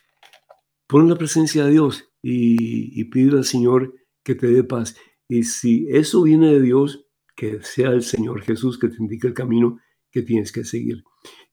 pon 0.87 1.09
la 1.09 1.15
presencia 1.15 1.65
de 1.65 1.71
Dios 1.71 2.09
y, 2.21 2.99
y 2.99 3.05
pide 3.05 3.37
al 3.37 3.45
Señor 3.45 3.93
que 4.23 4.35
te 4.35 4.47
dé 4.47 4.63
paz. 4.63 4.95
Y 5.27 5.43
si 5.43 5.87
eso 5.89 6.23
viene 6.23 6.53
de 6.53 6.61
Dios, 6.61 7.05
que 7.35 7.61
sea 7.63 7.89
el 7.89 8.03
Señor 8.03 8.41
Jesús 8.41 8.77
que 8.77 8.89
te 8.89 8.97
indique 8.97 9.27
el 9.27 9.33
camino 9.33 9.79
que 10.11 10.21
tienes 10.21 10.51
que 10.51 10.63
seguir. 10.63 11.03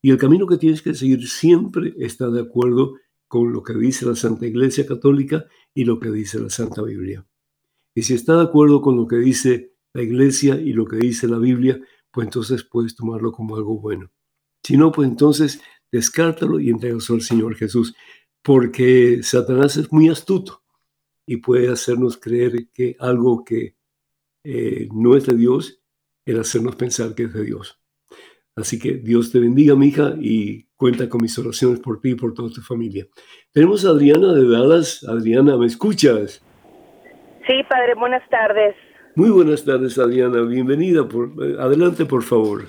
Y 0.03 0.11
el 0.11 0.19
camino 0.19 0.47
que 0.47 0.59
tienes 0.59 0.83
que 0.83 0.95
seguir 0.95 1.27
siempre 1.29 1.95
está 1.99 2.29
de 2.29 2.41
acuerdo 2.41 2.95
con 3.29 3.53
lo 3.53 3.63
que 3.63 3.75
dice 3.75 4.07
la 4.07 4.17
Santa 4.17 4.47
Iglesia 4.47 4.87
Católica 4.87 5.47
y 5.75 5.85
lo 5.85 6.01
que 6.01 6.11
dice 6.11 6.41
la 6.41 6.51
Santa 6.51 6.83
Biblia. 6.83 7.27
Y 7.95 8.03
si 8.03 8.15
está 8.15 8.37
de 8.37 8.45
acuerdo 8.45 8.81
con 8.81 8.97
lo 8.97 9.07
que 9.07 9.17
dice 9.17 9.75
la 9.93 10.03
Iglesia 10.03 10.61
y 10.61 10.73
lo 10.73 10.87
que 10.87 10.97
dice 10.97 11.29
la 11.29 11.39
Biblia, 11.39 11.81
pues 12.11 12.27
entonces 12.27 12.65
puedes 12.65 12.95
tomarlo 12.95 13.33
como 13.33 13.57
algo 13.57 13.79
bueno. 13.81 14.11
Si 14.63 14.77
no, 14.77 14.93
pues 14.93 15.09
entonces 15.09 15.63
descártalo 15.91 16.61
y 16.61 16.71
entrégaselo 16.71 17.17
al 17.17 17.23
Señor 17.23 17.57
Jesús, 17.57 17.95
porque 18.43 19.23
Satanás 19.23 19.77
es 19.77 19.93
muy 19.93 20.09
astuto 20.09 20.63
y 21.27 21.39
puede 21.39 21.71
hacernos 21.71 22.19
creer 22.19 22.69
que 22.73 22.97
algo 22.99 23.45
que 23.45 23.77
eh, 24.45 24.89
no 24.93 25.17
es 25.17 25.27
de 25.27 25.37
Dios, 25.37 25.83
el 26.25 26.41
hacernos 26.41 26.77
pensar 26.77 27.15
que 27.15 27.25
es 27.25 27.33
de 27.33 27.45
Dios. 27.45 27.81
Así 28.57 28.79
que 28.79 28.95
Dios 28.95 29.31
te 29.31 29.39
bendiga, 29.39 29.77
mi 29.77 29.89
hija, 29.89 30.15
y 30.19 30.65
cuenta 30.77 31.09
con 31.09 31.23
mis 31.23 31.39
oraciones 31.39 31.81
por 31.81 32.01
ti 32.01 32.11
y 32.11 32.15
por 32.15 32.35
toda 32.35 32.51
tu 32.51 32.61
familia. 32.61 33.07
Tenemos 33.53 33.85
a 33.85 33.91
Adriana 33.91 34.33
de 34.33 34.49
Dallas. 34.49 35.05
Adriana, 35.09 35.57
¿me 35.57 35.67
escuchas? 35.67 36.43
Sí, 37.47 37.63
padre, 37.69 37.95
buenas 37.95 38.29
tardes. 38.29 38.75
Muy 39.19 39.31
buenas 39.31 39.65
tardes, 39.65 39.99
Adriana. 39.99 40.43
Bienvenida. 40.43 41.03
Por, 41.09 41.31
adelante, 41.59 42.07
por 42.07 42.23
favor. 42.23 42.67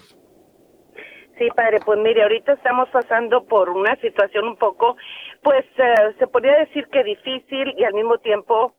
Sí, 1.37 1.47
padre, 1.55 1.77
pues 1.85 1.99
mire, 1.99 2.23
ahorita 2.23 2.53
estamos 2.53 2.89
pasando 2.89 3.43
por 3.43 3.69
una 3.69 3.95
situación 3.97 4.47
un 4.47 4.55
poco, 4.55 4.97
pues 5.43 5.63
eh, 5.77 6.15
se 6.17 6.25
podría 6.25 6.57
decir 6.57 6.87
que 6.87 7.03
difícil 7.03 7.75
y 7.77 7.83
al 7.83 7.93
mismo 7.93 8.17
tiempo 8.17 8.73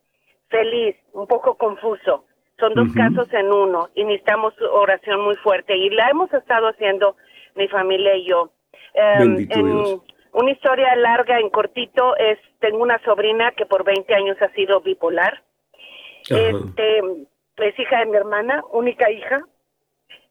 feliz, 0.48 0.96
un 1.12 1.28
poco 1.28 1.54
confuso. 1.54 2.24
Son 2.58 2.74
dos 2.74 2.92
casos 2.92 3.32
en 3.32 3.52
uno 3.52 3.88
y 3.94 4.02
necesitamos 4.02 4.52
oración 4.72 5.20
muy 5.20 5.36
fuerte 5.36 5.76
y 5.76 5.90
la 5.90 6.10
hemos 6.10 6.32
estado 6.34 6.70
haciendo 6.70 7.14
mi 7.54 7.68
familia 7.68 8.16
y 8.16 8.26
yo. 8.26 8.50
Em, 8.94 9.46
en 9.48 10.00
una 10.32 10.50
historia 10.50 10.96
larga, 10.96 11.38
en 11.38 11.50
cortito, 11.50 12.16
es 12.16 12.36
tengo 12.58 12.82
una 12.82 12.98
sobrina 13.04 13.52
que 13.52 13.64
por 13.64 13.84
20 13.84 14.12
años 14.12 14.36
ha 14.42 14.52
sido 14.54 14.80
bipolar. 14.80 15.44
Este, 16.28 17.00
es 17.62 17.78
hija 17.78 17.98
de 18.00 18.06
mi 18.06 18.16
hermana, 18.16 18.62
única 18.72 19.10
hija. 19.10 19.42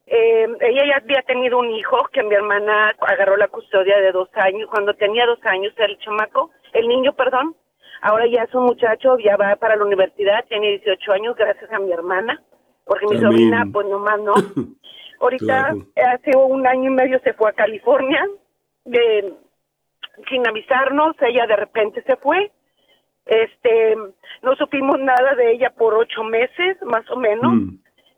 Eh, 0.06 0.48
ella 0.62 0.86
ya 0.88 0.96
había 0.98 1.22
tenido 1.22 1.60
un 1.60 1.70
hijo 1.70 1.98
que 2.12 2.24
mi 2.24 2.34
hermana 2.34 2.96
agarró 3.00 3.38
la 3.38 3.48
custodia 3.48 4.00
de 4.00 4.12
dos 4.12 4.30
años, 4.34 4.70
cuando 4.72 4.94
tenía 4.96 5.26
dos 5.26 5.40
años 5.44 5.74
el 5.78 5.98
chamaco, 6.00 6.52
el 6.74 6.88
niño, 6.88 7.14
perdón, 7.14 7.56
Ahora 8.02 8.26
ya 8.28 8.44
es 8.44 8.54
un 8.54 8.64
muchacho, 8.64 9.18
ya 9.18 9.36
va 9.36 9.56
para 9.58 9.76
la 9.76 9.84
universidad, 9.84 10.46
tiene 10.48 10.80
18 10.80 11.12
años 11.12 11.36
gracias 11.36 11.72
a 11.72 11.80
mi 11.80 11.92
hermana, 11.92 12.42
porque 12.86 13.08
mi 13.08 13.20
sobrina 13.20 13.66
pues 13.72 13.88
nomás 13.88 14.20
no. 14.22 14.34
Ahorita 15.20 15.76
hace 16.14 16.38
un 16.38 16.66
año 16.66 16.92
y 16.92 16.94
medio 16.94 17.20
se 17.20 17.34
fue 17.34 17.50
a 17.50 17.54
California, 17.54 18.26
de, 18.86 19.34
sin 20.30 20.48
avisarnos, 20.48 21.16
ella 21.22 21.46
de 21.46 21.58
repente 21.58 22.02
se 22.04 22.16
fue. 22.16 22.52
Este, 23.30 23.96
no 24.42 24.56
supimos 24.56 25.00
nada 25.00 25.36
de 25.36 25.52
ella 25.52 25.70
por 25.70 25.94
ocho 25.94 26.24
meses, 26.24 26.78
más 26.82 27.10
o 27.12 27.16
menos. 27.16 27.54
Mm. 27.54 27.70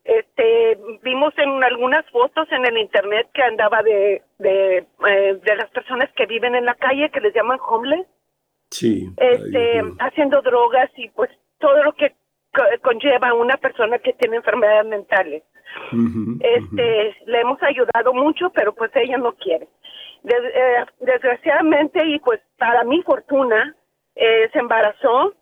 Este, 0.06 0.80
vimos 1.04 1.34
en 1.38 1.64
algunas 1.64 2.10
fotos 2.10 2.48
en 2.52 2.66
el 2.66 2.78
internet 2.78 3.28
que 3.34 3.44
andaba 3.44 3.84
de, 3.84 4.24
de, 4.40 4.78
eh, 4.78 5.40
de 5.44 5.56
las 5.56 5.70
personas 5.72 6.10
que 6.16 6.26
viven 6.26 6.56
en 6.56 6.66
la 6.66 6.76
calle, 6.76 7.12
que 7.12 7.20
les 7.20 7.36
llaman 7.36 7.60
homeless 7.62 8.08
Sí. 8.72 9.10
Este, 9.18 9.84
haciendo 10.00 10.42
drogas 10.42 10.90
y 10.96 11.10
pues 11.10 11.30
todo 11.60 11.84
lo 11.84 11.94
que 11.94 12.16
conlleva 12.82 13.30
a 13.30 13.34
una 13.34 13.58
persona 13.58 14.00
que 14.00 14.14
tiene 14.14 14.38
enfermedades 14.38 14.86
mentales. 14.86 15.44
este, 16.40 17.16
le 17.26 17.42
hemos 17.42 17.62
ayudado 17.64 18.14
mucho, 18.14 18.50
pero 18.50 18.74
pues 18.74 18.92
ella 18.96 19.18
no 19.18 19.34
quiere. 19.34 19.68
Eh, 20.24 20.86
desgraciadamente 21.00 22.06
y 22.06 22.20
pues 22.20 22.40
para 22.58 22.84
mi 22.84 23.02
fortuna 23.04 23.76
eh, 24.16 24.50
se 24.52 24.60
embarazó, 24.60 25.34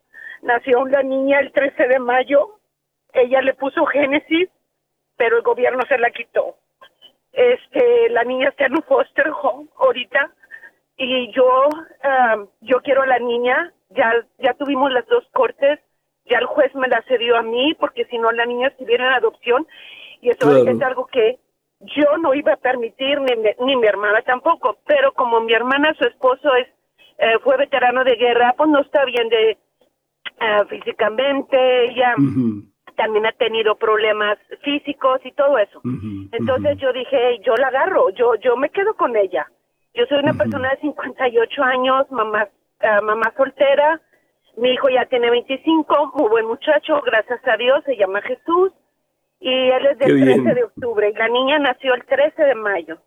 nació 0.42 0.80
una 0.80 1.04
niña 1.04 1.40
el 1.40 1.52
13 1.52 1.88
de 1.88 2.00
mayo, 2.00 2.60
ella 3.14 3.42
le 3.42 3.54
puso 3.54 3.86
Génesis, 3.86 4.50
pero 5.18 5.38
el 5.38 5.44
gobierno 5.44 5.82
se 5.88 5.98
la 5.98 6.12
quitó. 6.12 6.56
Este, 7.32 8.10
la 8.10 8.24
niña 8.24 8.50
está 8.50 8.66
en 8.66 8.74
un 8.74 8.84
foster 8.84 9.30
home 9.30 9.68
ahorita 9.78 10.32
y 10.98 11.32
yo 11.32 11.70
yo 12.62 12.82
quiero 12.82 13.04
a 13.04 13.08
la 13.08 13.20
niña 13.20 13.72
ya 13.90 14.12
ya 14.40 14.54
tuvimos 14.56 14.92
las 14.92 15.06
dos 15.08 15.24
cortes 15.32 15.80
ya 16.26 16.40
el 16.40 16.46
juez 16.46 16.74
me 16.76 16.88
la 16.88 17.02
cedió 17.04 17.38
a 17.38 17.44
mí 17.44 17.76
porque 17.80 18.06
si 18.06 18.18
no 18.18 18.32
la 18.32 18.46
niña 18.46 18.68
estuviera 18.68 19.08
en 19.08 19.14
adopción 19.14 19.68
y 20.22 20.30
eso 20.32 20.52
es 20.68 20.82
algo 20.82 21.06
que 21.06 21.40
yo 21.80 22.18
no 22.18 22.34
iba 22.34 22.54
a 22.54 22.58
permitir 22.58 23.22
ni, 23.22 23.34
ni 23.66 23.76
mi 23.78 23.88
hermana 23.88 24.22
tampoco 24.24 24.80
pero 24.86 25.14
como 25.14 25.40
mi 25.40 25.54
hermana 25.54 25.94
su 25.98 26.06
esposo 26.06 26.54
es 26.56 26.68
eh, 27.20 27.38
fue 27.44 27.58
veterano 27.58 28.04
de 28.04 28.16
guerra 28.16 28.54
pues 28.58 28.70
no 28.70 28.82
está 28.82 29.06
bien 29.06 29.30
de 29.30 29.58
uh, 30.42 30.66
físicamente 30.68 31.86
ella 31.90 32.16
también 32.96 33.26
ha 33.26 33.32
tenido 33.34 33.76
problemas 33.76 34.38
físicos 34.64 35.22
y 35.24 35.32
todo 35.34 35.58
eso 35.58 35.82
entonces 36.32 36.78
yo 36.80 36.92
dije 36.92 37.40
yo 37.46 37.56
la 37.56 37.68
agarro 37.68 38.10
yo 38.10 38.36
yo 38.36 38.58
me 38.58 38.70
quedo 38.70 38.96
con 38.96 39.16
ella 39.16 39.48
yo 39.96 40.06
soy 40.06 40.20
una 40.20 40.34
persona 40.34 40.70
de 40.70 40.82
58 40.82 41.64
años, 41.64 42.12
mamá, 42.12 42.48
uh, 42.82 43.04
mamá 43.04 43.34
soltera. 43.36 44.02
Mi 44.58 44.72
hijo 44.72 44.90
ya 44.90 45.06
tiene 45.06 45.30
25, 45.30 46.14
muy 46.16 46.30
buen 46.30 46.46
muchacho, 46.46 47.02
gracias 47.06 47.40
a 47.48 47.58
Dios, 47.58 47.84
se 47.86 47.96
llama 47.96 48.22
Jesús. 48.22 48.72
Y 49.40 49.50
él 49.50 49.86
es 49.88 49.98
del 49.98 50.22
13 50.22 50.54
de 50.54 50.64
octubre 50.66 51.10
y 51.10 51.18
la 51.18 51.30
niña 51.30 51.60
nació 51.60 51.94
el 51.94 52.06
13 52.06 52.44
de 52.44 52.56
mayo. 52.56 52.98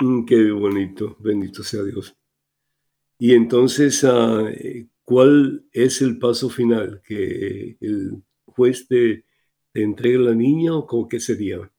Mm, 0.00 0.24
qué 0.26 0.50
bonito, 0.50 1.16
bendito 1.20 1.62
sea 1.62 1.82
Dios. 1.82 2.17
Y 3.18 3.34
entonces, 3.34 4.04
uh, 4.04 4.48
¿cuál 5.04 5.64
es 5.72 6.00
el 6.02 6.18
paso 6.18 6.48
final? 6.48 7.02
¿Que 7.04 7.76
el 7.80 8.22
juez 8.46 8.86
te, 8.86 9.24
te 9.72 9.82
entregue 9.82 10.18
la 10.18 10.34
niña 10.34 10.74
o 10.74 10.86
cómo 10.86 11.08
que 11.08 11.20
sería? 11.20 11.70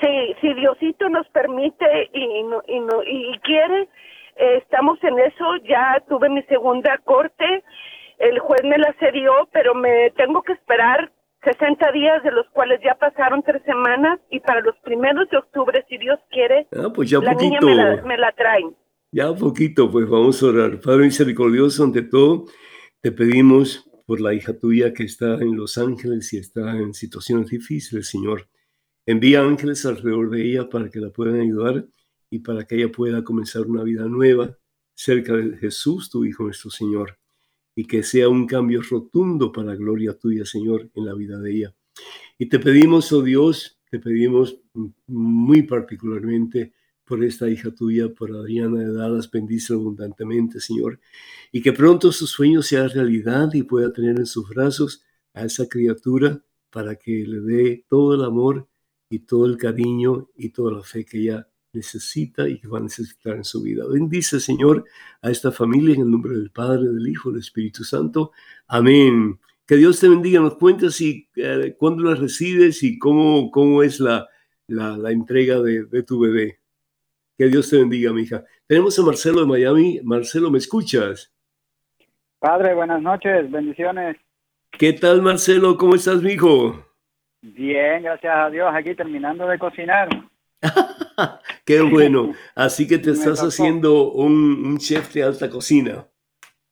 si, 0.00 0.34
si 0.40 0.54
Diosito 0.54 1.08
nos 1.08 1.28
permite 1.28 2.10
y, 2.12 2.42
no, 2.44 2.62
y, 2.66 2.80
no, 2.80 3.02
y 3.04 3.38
quiere, 3.40 3.88
eh, 4.36 4.58
estamos 4.62 5.02
en 5.02 5.18
eso. 5.18 5.56
Ya 5.68 6.02
tuve 6.08 6.28
mi 6.28 6.42
segunda 6.44 6.98
corte, 7.04 7.64
el 8.18 8.38
juez 8.38 8.62
me 8.64 8.78
la 8.78 8.94
cedió, 8.98 9.48
pero 9.52 9.74
me 9.74 10.10
tengo 10.16 10.42
que 10.42 10.52
esperar 10.52 11.10
60 11.44 11.92
días, 11.92 12.22
de 12.22 12.32
los 12.32 12.48
cuales 12.50 12.80
ya 12.82 12.94
pasaron 12.94 13.42
tres 13.42 13.62
semanas, 13.64 14.18
y 14.30 14.40
para 14.40 14.60
los 14.60 14.76
primeros 14.78 15.28
de 15.30 15.38
octubre, 15.38 15.84
si 15.88 15.96
Dios 15.96 16.18
quiere, 16.30 16.66
ah, 16.76 16.90
pues 16.94 17.10
ya 17.10 17.20
la 17.20 17.32
poquito, 17.32 17.44
niña 17.44 17.60
me 17.62 17.74
la, 17.74 18.02
me 18.02 18.18
la 18.18 18.32
traen. 18.32 18.74
Ya 19.10 19.34
poquito, 19.34 19.90
pues 19.90 20.06
vamos 20.06 20.42
a 20.42 20.46
orar. 20.46 20.80
Padre 20.80 21.04
misericordioso, 21.04 21.82
ante 21.82 22.02
todo, 22.02 22.44
te 23.00 23.10
pedimos 23.10 23.88
por 24.04 24.20
la 24.20 24.34
hija 24.34 24.58
tuya 24.58 24.92
que 24.92 25.04
está 25.04 25.36
en 25.36 25.56
Los 25.56 25.78
Ángeles 25.78 26.30
y 26.34 26.36
está 26.36 26.76
en 26.76 26.92
situaciones 26.92 27.48
difíciles, 27.48 28.06
Señor. 28.08 28.50
Envía 29.06 29.40
ángeles 29.40 29.86
alrededor 29.86 30.28
de 30.28 30.44
ella 30.44 30.68
para 30.68 30.90
que 30.90 31.00
la 31.00 31.08
puedan 31.08 31.40
ayudar 31.40 31.88
y 32.28 32.40
para 32.40 32.66
que 32.66 32.76
ella 32.76 32.92
pueda 32.92 33.24
comenzar 33.24 33.62
una 33.62 33.82
vida 33.82 34.04
nueva 34.04 34.58
cerca 34.94 35.34
de 35.34 35.56
Jesús, 35.56 36.10
tu 36.10 36.26
Hijo 36.26 36.44
nuestro 36.44 36.70
Señor, 36.70 37.18
y 37.74 37.86
que 37.86 38.02
sea 38.02 38.28
un 38.28 38.46
cambio 38.46 38.82
rotundo 38.82 39.50
para 39.52 39.68
la 39.68 39.76
gloria 39.76 40.18
tuya, 40.18 40.44
Señor, 40.44 40.90
en 40.94 41.06
la 41.06 41.14
vida 41.14 41.38
de 41.38 41.50
ella. 41.50 41.74
Y 42.36 42.50
te 42.50 42.58
pedimos, 42.58 43.10
oh 43.12 43.22
Dios, 43.22 43.80
te 43.90 44.00
pedimos 44.00 44.60
muy 45.06 45.62
particularmente 45.62 46.74
por 47.08 47.24
esta 47.24 47.48
hija 47.48 47.70
tuya, 47.70 48.08
por 48.10 48.30
Adriana 48.32 48.80
de 48.80 48.92
Dallas, 48.92 49.30
bendice 49.30 49.72
abundantemente, 49.72 50.60
Señor, 50.60 51.00
y 51.50 51.62
que 51.62 51.72
pronto 51.72 52.12
su 52.12 52.26
sueño 52.26 52.60
sea 52.60 52.86
realidad 52.86 53.48
y 53.54 53.62
pueda 53.62 53.92
tener 53.92 54.18
en 54.18 54.26
sus 54.26 54.48
brazos 54.50 55.02
a 55.32 55.44
esa 55.44 55.66
criatura 55.68 56.44
para 56.70 56.96
que 56.96 57.24
le 57.26 57.40
dé 57.40 57.84
todo 57.88 58.14
el 58.14 58.24
amor 58.24 58.68
y 59.10 59.20
todo 59.20 59.46
el 59.46 59.56
cariño 59.56 60.28
y 60.36 60.50
toda 60.50 60.72
la 60.72 60.82
fe 60.82 61.04
que 61.06 61.18
ella 61.18 61.48
necesita 61.72 62.48
y 62.48 62.60
que 62.60 62.68
va 62.68 62.78
a 62.78 62.82
necesitar 62.82 63.36
en 63.36 63.44
su 63.44 63.62
vida. 63.62 63.86
Bendice, 63.86 64.38
Señor, 64.38 64.84
a 65.22 65.30
esta 65.30 65.50
familia 65.50 65.94
en 65.94 66.02
el 66.02 66.10
nombre 66.10 66.36
del 66.36 66.50
Padre, 66.50 66.90
del 66.90 67.08
Hijo, 67.08 67.30
del 67.30 67.40
Espíritu 67.40 67.84
Santo. 67.84 68.32
Amén. 68.66 69.40
Que 69.66 69.76
Dios 69.76 69.98
te 70.00 70.08
bendiga. 70.08 70.40
Nos 70.40 70.56
cuentas 70.56 70.94
si, 70.94 71.28
eh, 71.36 71.74
cuándo 71.78 72.02
la 72.02 72.14
recibes 72.14 72.82
y 72.82 72.98
cómo, 72.98 73.50
cómo 73.50 73.82
es 73.82 74.00
la, 74.00 74.28
la, 74.68 75.10
entrega 75.10 75.60
de, 75.60 76.02
tu 76.02 76.20
bebé. 76.20 76.60
Que 77.38 77.46
Dios 77.46 77.70
te 77.70 77.78
bendiga, 77.78 78.12
mi 78.12 78.22
hija. 78.22 78.42
Tenemos 78.66 78.98
a 78.98 79.02
Marcelo 79.02 79.42
de 79.42 79.46
Miami. 79.46 80.00
Marcelo, 80.02 80.50
¿me 80.50 80.58
escuchas? 80.58 81.32
Padre, 82.40 82.74
buenas 82.74 83.00
noches, 83.00 83.48
bendiciones. 83.48 84.16
¿Qué 84.72 84.92
tal, 84.92 85.22
Marcelo? 85.22 85.78
¿Cómo 85.78 85.94
estás, 85.94 86.20
mi 86.20 86.32
hijo? 86.32 86.84
Bien, 87.40 88.02
gracias 88.02 88.34
a 88.36 88.50
Dios, 88.50 88.68
aquí 88.74 88.92
terminando 88.96 89.46
de 89.46 89.56
cocinar. 89.56 90.08
Qué 91.64 91.80
bueno. 91.80 92.32
Así 92.56 92.88
que 92.88 92.98
te 92.98 93.10
estás 93.12 93.38
haciendo 93.38 94.10
un, 94.10 94.66
un, 94.66 94.78
chef 94.78 95.14
de 95.14 95.22
alta 95.22 95.48
cocina. 95.48 96.08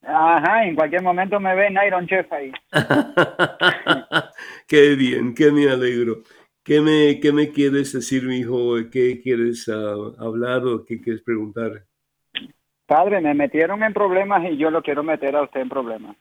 Ajá, 0.03 0.65
en 0.65 0.75
cualquier 0.75 1.03
momento 1.03 1.39
me 1.39 1.55
ven 1.55 1.77
Iron 1.87 2.09
Chef 2.09 2.27
ahí. 2.33 2.51
qué 4.67 4.97
bien, 4.97 5.33
qué 5.33 5.53
me 5.53 5.71
alegro. 5.71 6.23
¿Qué 6.67 6.81
me, 6.81 7.21
qué 7.21 7.33
me 7.33 7.53
quieres 7.53 7.93
decir, 7.93 8.25
mi 8.25 8.39
hijo? 8.39 8.75
¿Qué 8.91 9.21
quieres 9.23 9.69
uh, 9.69 10.17
hablar 10.19 10.67
o 10.67 10.85
qué 10.85 11.01
quieres 11.01 11.23
preguntar? 11.23 11.85
Padre, 12.87 13.21
me 13.21 13.35
metieron 13.35 13.85
en 13.85 13.93
problemas 13.93 14.43
y 14.51 14.57
yo 14.57 14.73
lo 14.73 14.83
quiero 14.83 15.05
meter 15.05 15.37
a 15.37 15.45
usted 15.45 15.61
en 15.61 15.69
problemas. 15.69 16.17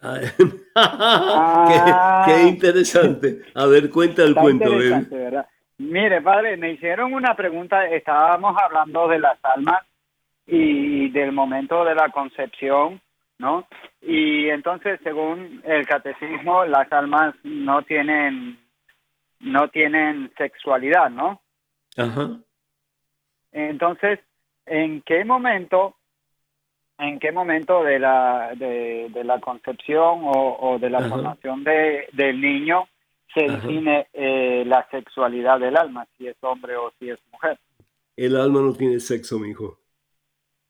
ah, 0.00 2.22
qué, 2.26 2.32
qué, 2.32 2.48
interesante. 2.48 3.40
A 3.56 3.66
ver, 3.66 3.90
cuenta 3.90 4.22
el 4.22 4.36
cuento. 4.36 4.70
¿verdad? 4.70 5.48
Mire, 5.78 6.22
padre, 6.22 6.56
me 6.56 6.74
hicieron 6.74 7.12
una 7.12 7.34
pregunta. 7.34 7.84
Estábamos 7.88 8.56
hablando 8.56 9.08
de 9.08 9.18
las 9.18 9.38
almas 9.42 9.84
y 10.46 11.10
del 11.10 11.32
momento 11.32 11.84
de 11.84 11.96
la 11.96 12.08
concepción, 12.10 13.00
¿no? 13.38 13.66
Y 14.02 14.48
entonces, 14.48 15.00
según 15.02 15.60
el 15.64 15.84
catecismo, 15.88 16.64
las 16.66 16.92
almas 16.92 17.34
no 17.42 17.82
tienen 17.82 18.60
no 19.40 19.68
tienen 19.68 20.32
sexualidad, 20.36 21.10
¿no? 21.10 21.40
Ajá. 21.96 22.38
Entonces, 23.52 24.20
¿en 24.66 25.02
qué 25.02 25.24
momento 25.24 25.94
en 26.98 27.20
qué 27.20 27.30
momento 27.30 27.84
de 27.84 27.98
la 27.98 28.52
de, 28.56 29.10
la 29.24 29.40
concepción 29.40 30.22
o, 30.24 30.78
de 30.80 30.90
la 30.90 31.08
formación 31.08 31.62
de, 31.64 32.06
del 32.12 32.40
niño 32.40 32.88
se 33.32 33.42
define 33.42 34.08
eh, 34.12 34.64
la 34.66 34.88
sexualidad 34.90 35.60
del 35.60 35.76
alma, 35.76 36.06
si 36.16 36.26
es 36.26 36.36
hombre 36.40 36.76
o 36.76 36.92
si 36.98 37.10
es 37.10 37.18
mujer. 37.30 37.58
El 38.16 38.36
alma 38.36 38.62
no 38.62 38.72
tiene 38.72 39.00
sexo, 39.00 39.38
mi 39.38 39.50
hijo. 39.50 39.78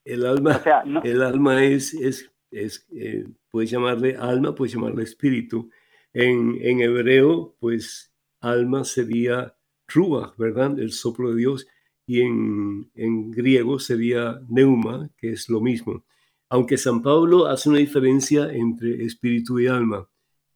El 0.04 0.26
alma, 0.26 0.60
el 1.04 1.22
alma 1.22 1.62
es, 1.62 1.94
es, 1.94 2.30
es 2.50 2.86
eh, 2.94 3.26
puedes 3.50 3.70
llamarle 3.70 4.16
alma, 4.18 4.54
puedes 4.54 4.74
llamarle 4.74 5.04
espíritu. 5.04 5.70
En, 6.12 6.58
en 6.60 6.80
hebreo, 6.80 7.54
pues 7.60 8.12
alma 8.40 8.84
sería 8.84 9.56
ruach, 9.86 10.36
¿verdad? 10.36 10.78
El 10.78 10.92
soplo 10.92 11.30
de 11.30 11.36
Dios. 11.36 11.66
Y 12.06 12.20
en, 12.20 12.90
en 12.94 13.30
griego 13.30 13.78
sería 13.78 14.40
neuma, 14.48 15.10
que 15.16 15.32
es 15.32 15.48
lo 15.48 15.60
mismo. 15.60 16.04
Aunque 16.48 16.78
San 16.78 17.02
Pablo 17.02 17.46
hace 17.46 17.68
una 17.68 17.78
diferencia 17.78 18.50
entre 18.52 19.04
espíritu 19.04 19.60
y 19.60 19.66
alma. 19.66 20.08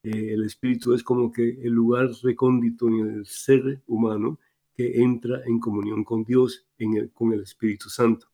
Eh, 0.02 0.32
el 0.32 0.44
espíritu 0.44 0.94
es 0.94 1.02
como 1.02 1.30
que 1.30 1.58
el 1.62 1.72
lugar 1.72 2.10
recóndito 2.22 2.88
en 2.88 3.00
el 3.00 3.26
ser 3.26 3.82
humano 3.86 4.38
que 4.74 5.00
entra 5.02 5.42
en 5.46 5.60
comunión 5.60 6.02
con 6.02 6.24
Dios, 6.24 6.66
en 6.78 6.96
el, 6.96 7.12
con 7.12 7.32
el 7.32 7.42
Espíritu 7.42 7.88
Santo. 7.88 8.26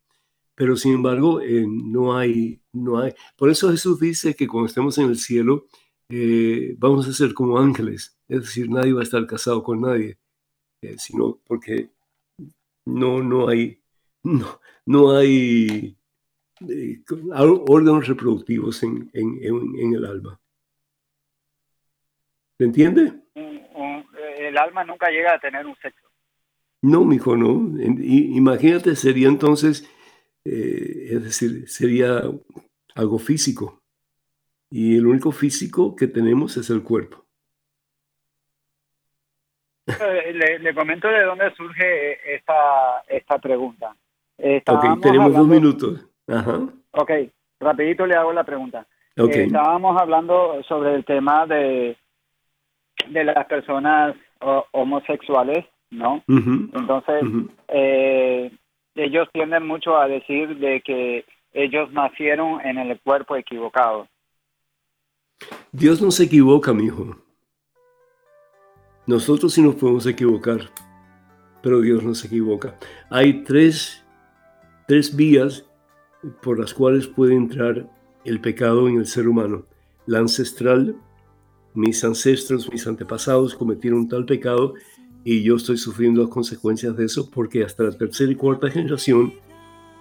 Pero 0.55 0.77
sin 0.77 0.95
embargo, 0.95 1.41
eh, 1.41 1.67
no, 1.69 2.17
hay, 2.17 2.61
no 2.73 2.99
hay. 2.99 3.13
Por 3.37 3.51
eso 3.51 3.71
Jesús 3.71 4.01
dice 4.01 4.35
que 4.35 4.49
cuando 4.49 4.67
estemos 4.67 4.99
en 4.99 5.07
el 5.07 5.19
cielo, 5.19 5.67
eh, 6.09 6.75
vamos 6.79 7.09
a 7.09 7.13
ser 7.13 7.35
como 7.35 7.59
ángeles. 7.59 8.19
Es 8.29 8.41
decir, 8.43 8.71
nadie 8.71 8.93
va 8.93 9.01
a 9.01 9.05
estar 9.05 9.27
casado 9.27 9.63
con 9.63 9.81
nadie, 9.81 10.19
sino 10.99 11.39
porque 11.45 11.91
no, 12.85 13.23
no 13.23 13.49
hay, 13.49 13.81
no, 14.23 14.61
no 14.87 15.17
hay 15.17 15.97
órganos 17.67 18.07
reproductivos 18.07 18.83
en, 18.83 19.11
en, 19.13 19.39
en 19.43 19.95
el 19.95 20.05
alma. 20.05 20.41
¿Se 22.59 22.65
entiende? 22.65 23.13
El 23.35 24.57
alma 24.59 24.85
nunca 24.85 25.11
llega 25.11 25.35
a 25.35 25.41
tener 25.41 25.67
un 25.67 25.77
sexo. 25.77 26.07
No, 26.83 27.05
mijo, 27.05 27.37
no. 27.37 27.81
Imagínate, 27.81 28.97
sería 28.97 29.29
entonces, 29.29 29.89
eh, 30.45 31.09
es 31.11 31.23
decir, 31.23 31.69
sería 31.69 32.23
algo 32.95 33.19
físico. 33.19 33.78
Y 34.71 34.97
el 34.97 35.07
único 35.07 35.33
físico 35.33 35.97
que 35.97 36.07
tenemos 36.07 36.57
es 36.57 36.71
el 36.71 36.83
cuerpo. 36.83 37.25
Eh, 39.87 40.59
le, 40.61 40.75
comento 40.75 41.09
de 41.09 41.23
dónde 41.23 41.51
surge 41.55 42.35
esta, 42.35 43.03
esta 43.09 43.39
pregunta. 43.39 43.97
ok, 44.37 45.01
tenemos 45.01 45.33
dos 45.33 45.49
minutos. 45.49 46.07
Ajá. 46.27 46.69
Ok, 46.91 47.11
rapidito 47.59 48.07
le 48.07 48.15
hago 48.15 48.33
la 48.33 48.45
pregunta. 48.45 48.87
Okay. 49.17 49.47
estábamos 49.47 50.01
hablando 50.01 50.63
sobre 50.69 50.95
el 50.95 51.05
tema 51.05 51.47
de 51.47 51.97
de 53.07 53.25
las 53.25 53.47
personas 53.47 54.17
homosexuales, 54.73 55.65
¿no? 55.91 56.23
Entonces, 56.29 57.25
eh, 57.69 58.51
ellos 58.95 59.29
tienden 59.33 59.67
mucho 59.67 59.99
a 59.99 60.09
decir 60.09 60.57
de 60.59 60.81
que 60.81 61.25
ellos 61.53 61.91
nacieron 61.93 62.61
en 62.61 62.79
el 62.79 63.01
cuerpo 63.01 63.37
equivocado. 63.37 64.07
Dios 65.73 66.01
no 66.01 66.11
se 66.11 66.25
equivoca, 66.25 66.73
mi 66.73 66.87
hijo. 66.87 67.17
Nosotros 69.07 69.55
sí 69.55 69.63
nos 69.63 69.75
podemos 69.75 70.07
equivocar, 70.07 70.71
pero 71.63 71.81
Dios 71.81 72.03
no 72.03 72.15
se 72.15 72.27
equivoca. 72.27 72.79
Hay 73.11 73.45
tres, 73.45 74.05
tres 74.87 75.15
vías 75.15 75.65
por 76.43 76.59
las 76.59 76.75
cuales 76.75 77.07
puede 77.07 77.35
entrar 77.35 77.91
el 78.25 78.41
pecado 78.41 78.89
en 78.89 78.97
el 78.99 79.07
ser 79.07 79.29
humano. 79.29 79.67
La 80.07 80.19
ancestral, 80.19 80.97
mis 81.75 82.03
ancestros, 82.05 82.71
mis 82.73 82.87
antepasados 82.87 83.55
cometieron 83.55 84.09
tal 84.09 84.25
pecado 84.25 84.75
y 85.25 85.43
yo 85.43 85.57
estoy 85.57 85.77
sufriendo 85.77 86.23
las 86.23 86.31
consecuencias 86.31 86.97
de 86.97 87.05
eso 87.05 87.31
porque 87.31 87.65
hasta 87.65 87.85
la 87.85 87.97
tercera 87.97 88.33
y 88.33 88.35
cuarta 88.35 88.71
generación, 88.71 89.35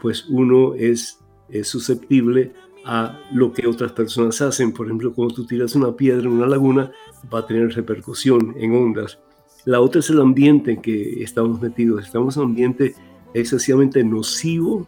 pues 0.02 0.26
uno 0.30 0.76
es, 0.76 1.20
es 1.50 1.68
susceptible 1.68 2.54
a 2.88 3.20
lo 3.32 3.52
que 3.54 3.68
otras 3.68 3.92
personas 3.92 4.42
hacen. 4.42 4.72
Por 4.72 4.88
ejemplo, 4.88 5.14
cuando 5.14 5.36
tú 5.36 5.46
tiras 5.46 5.76
una 5.76 5.96
piedra 5.96 6.22
en 6.22 6.30
una 6.30 6.48
laguna, 6.48 6.92
va 7.34 7.40
a 7.40 7.46
tener 7.46 7.70
repercusión 7.76 8.56
en 8.58 8.74
ondas. 8.74 9.20
La 9.66 9.82
otra 9.82 10.00
es 10.00 10.10
el 10.10 10.22
ambiente 10.22 10.72
en 10.72 10.82
que 10.82 11.22
estamos 11.22 11.62
metidos. 11.62 12.06
Estamos 12.06 12.38
en 12.38 12.44
un 12.44 12.50
ambiente 12.50 12.96
excesivamente 13.34 14.04
nocivo 14.04 14.88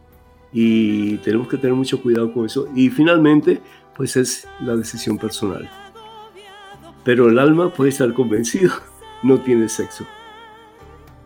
y 0.52 1.18
tenemos 1.18 1.48
que 1.48 1.58
tener 1.58 1.76
mucho 1.76 2.02
cuidado 2.02 2.32
con 2.32 2.46
eso. 2.46 2.68
Y 2.74 2.88
finalmente, 2.88 3.60
pues 3.94 4.16
es 4.16 4.48
la 4.60 4.74
decisión 4.74 5.18
personal 5.18 5.68
pero 7.04 7.28
el 7.28 7.38
alma 7.38 7.72
puede 7.72 7.90
estar 7.90 8.12
convencido, 8.12 8.72
no 9.22 9.40
tiene 9.40 9.68
sexo. 9.68 10.04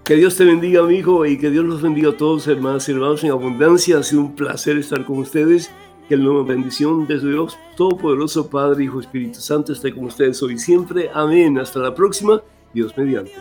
Que 0.05 0.17
Dios 0.17 0.37
te 0.37 0.45
bendiga, 0.45 0.81
amigo, 0.81 1.25
y 1.25 1.39
que 1.39 1.51
Dios 1.51 1.65
los 1.65 1.81
bendiga 1.81 2.11
a 2.11 2.17
todos, 2.17 2.47
hermanos 2.47 2.89
y 2.89 2.93
hermanos, 2.93 3.25
en 3.25 3.31
abundancia. 3.31 3.99
Ha 3.99 4.03
sido 4.03 4.21
un 4.21 4.35
placer 4.35 4.77
estar 4.77 5.05
con 5.07 5.19
ustedes. 5.19 5.71
Que 6.09 6.17
la 6.17 6.43
bendición 6.43 7.07
de 7.07 7.19
Dios 7.19 7.59
Todopoderoso, 7.77 8.51
Padre, 8.51 8.85
Hijo, 8.85 9.01
Espíritu 9.01 9.41
Santo 9.41 9.73
esté 9.73 9.95
con 9.95 10.05
ustedes 10.05 10.43
hoy 10.43 10.55
y 10.55 10.59
siempre. 10.59 11.11
Amén. 11.13 11.59
Hasta 11.59 11.79
la 11.81 11.95
próxima. 11.95 12.43
Dios 12.73 12.97
mediante. 12.97 13.33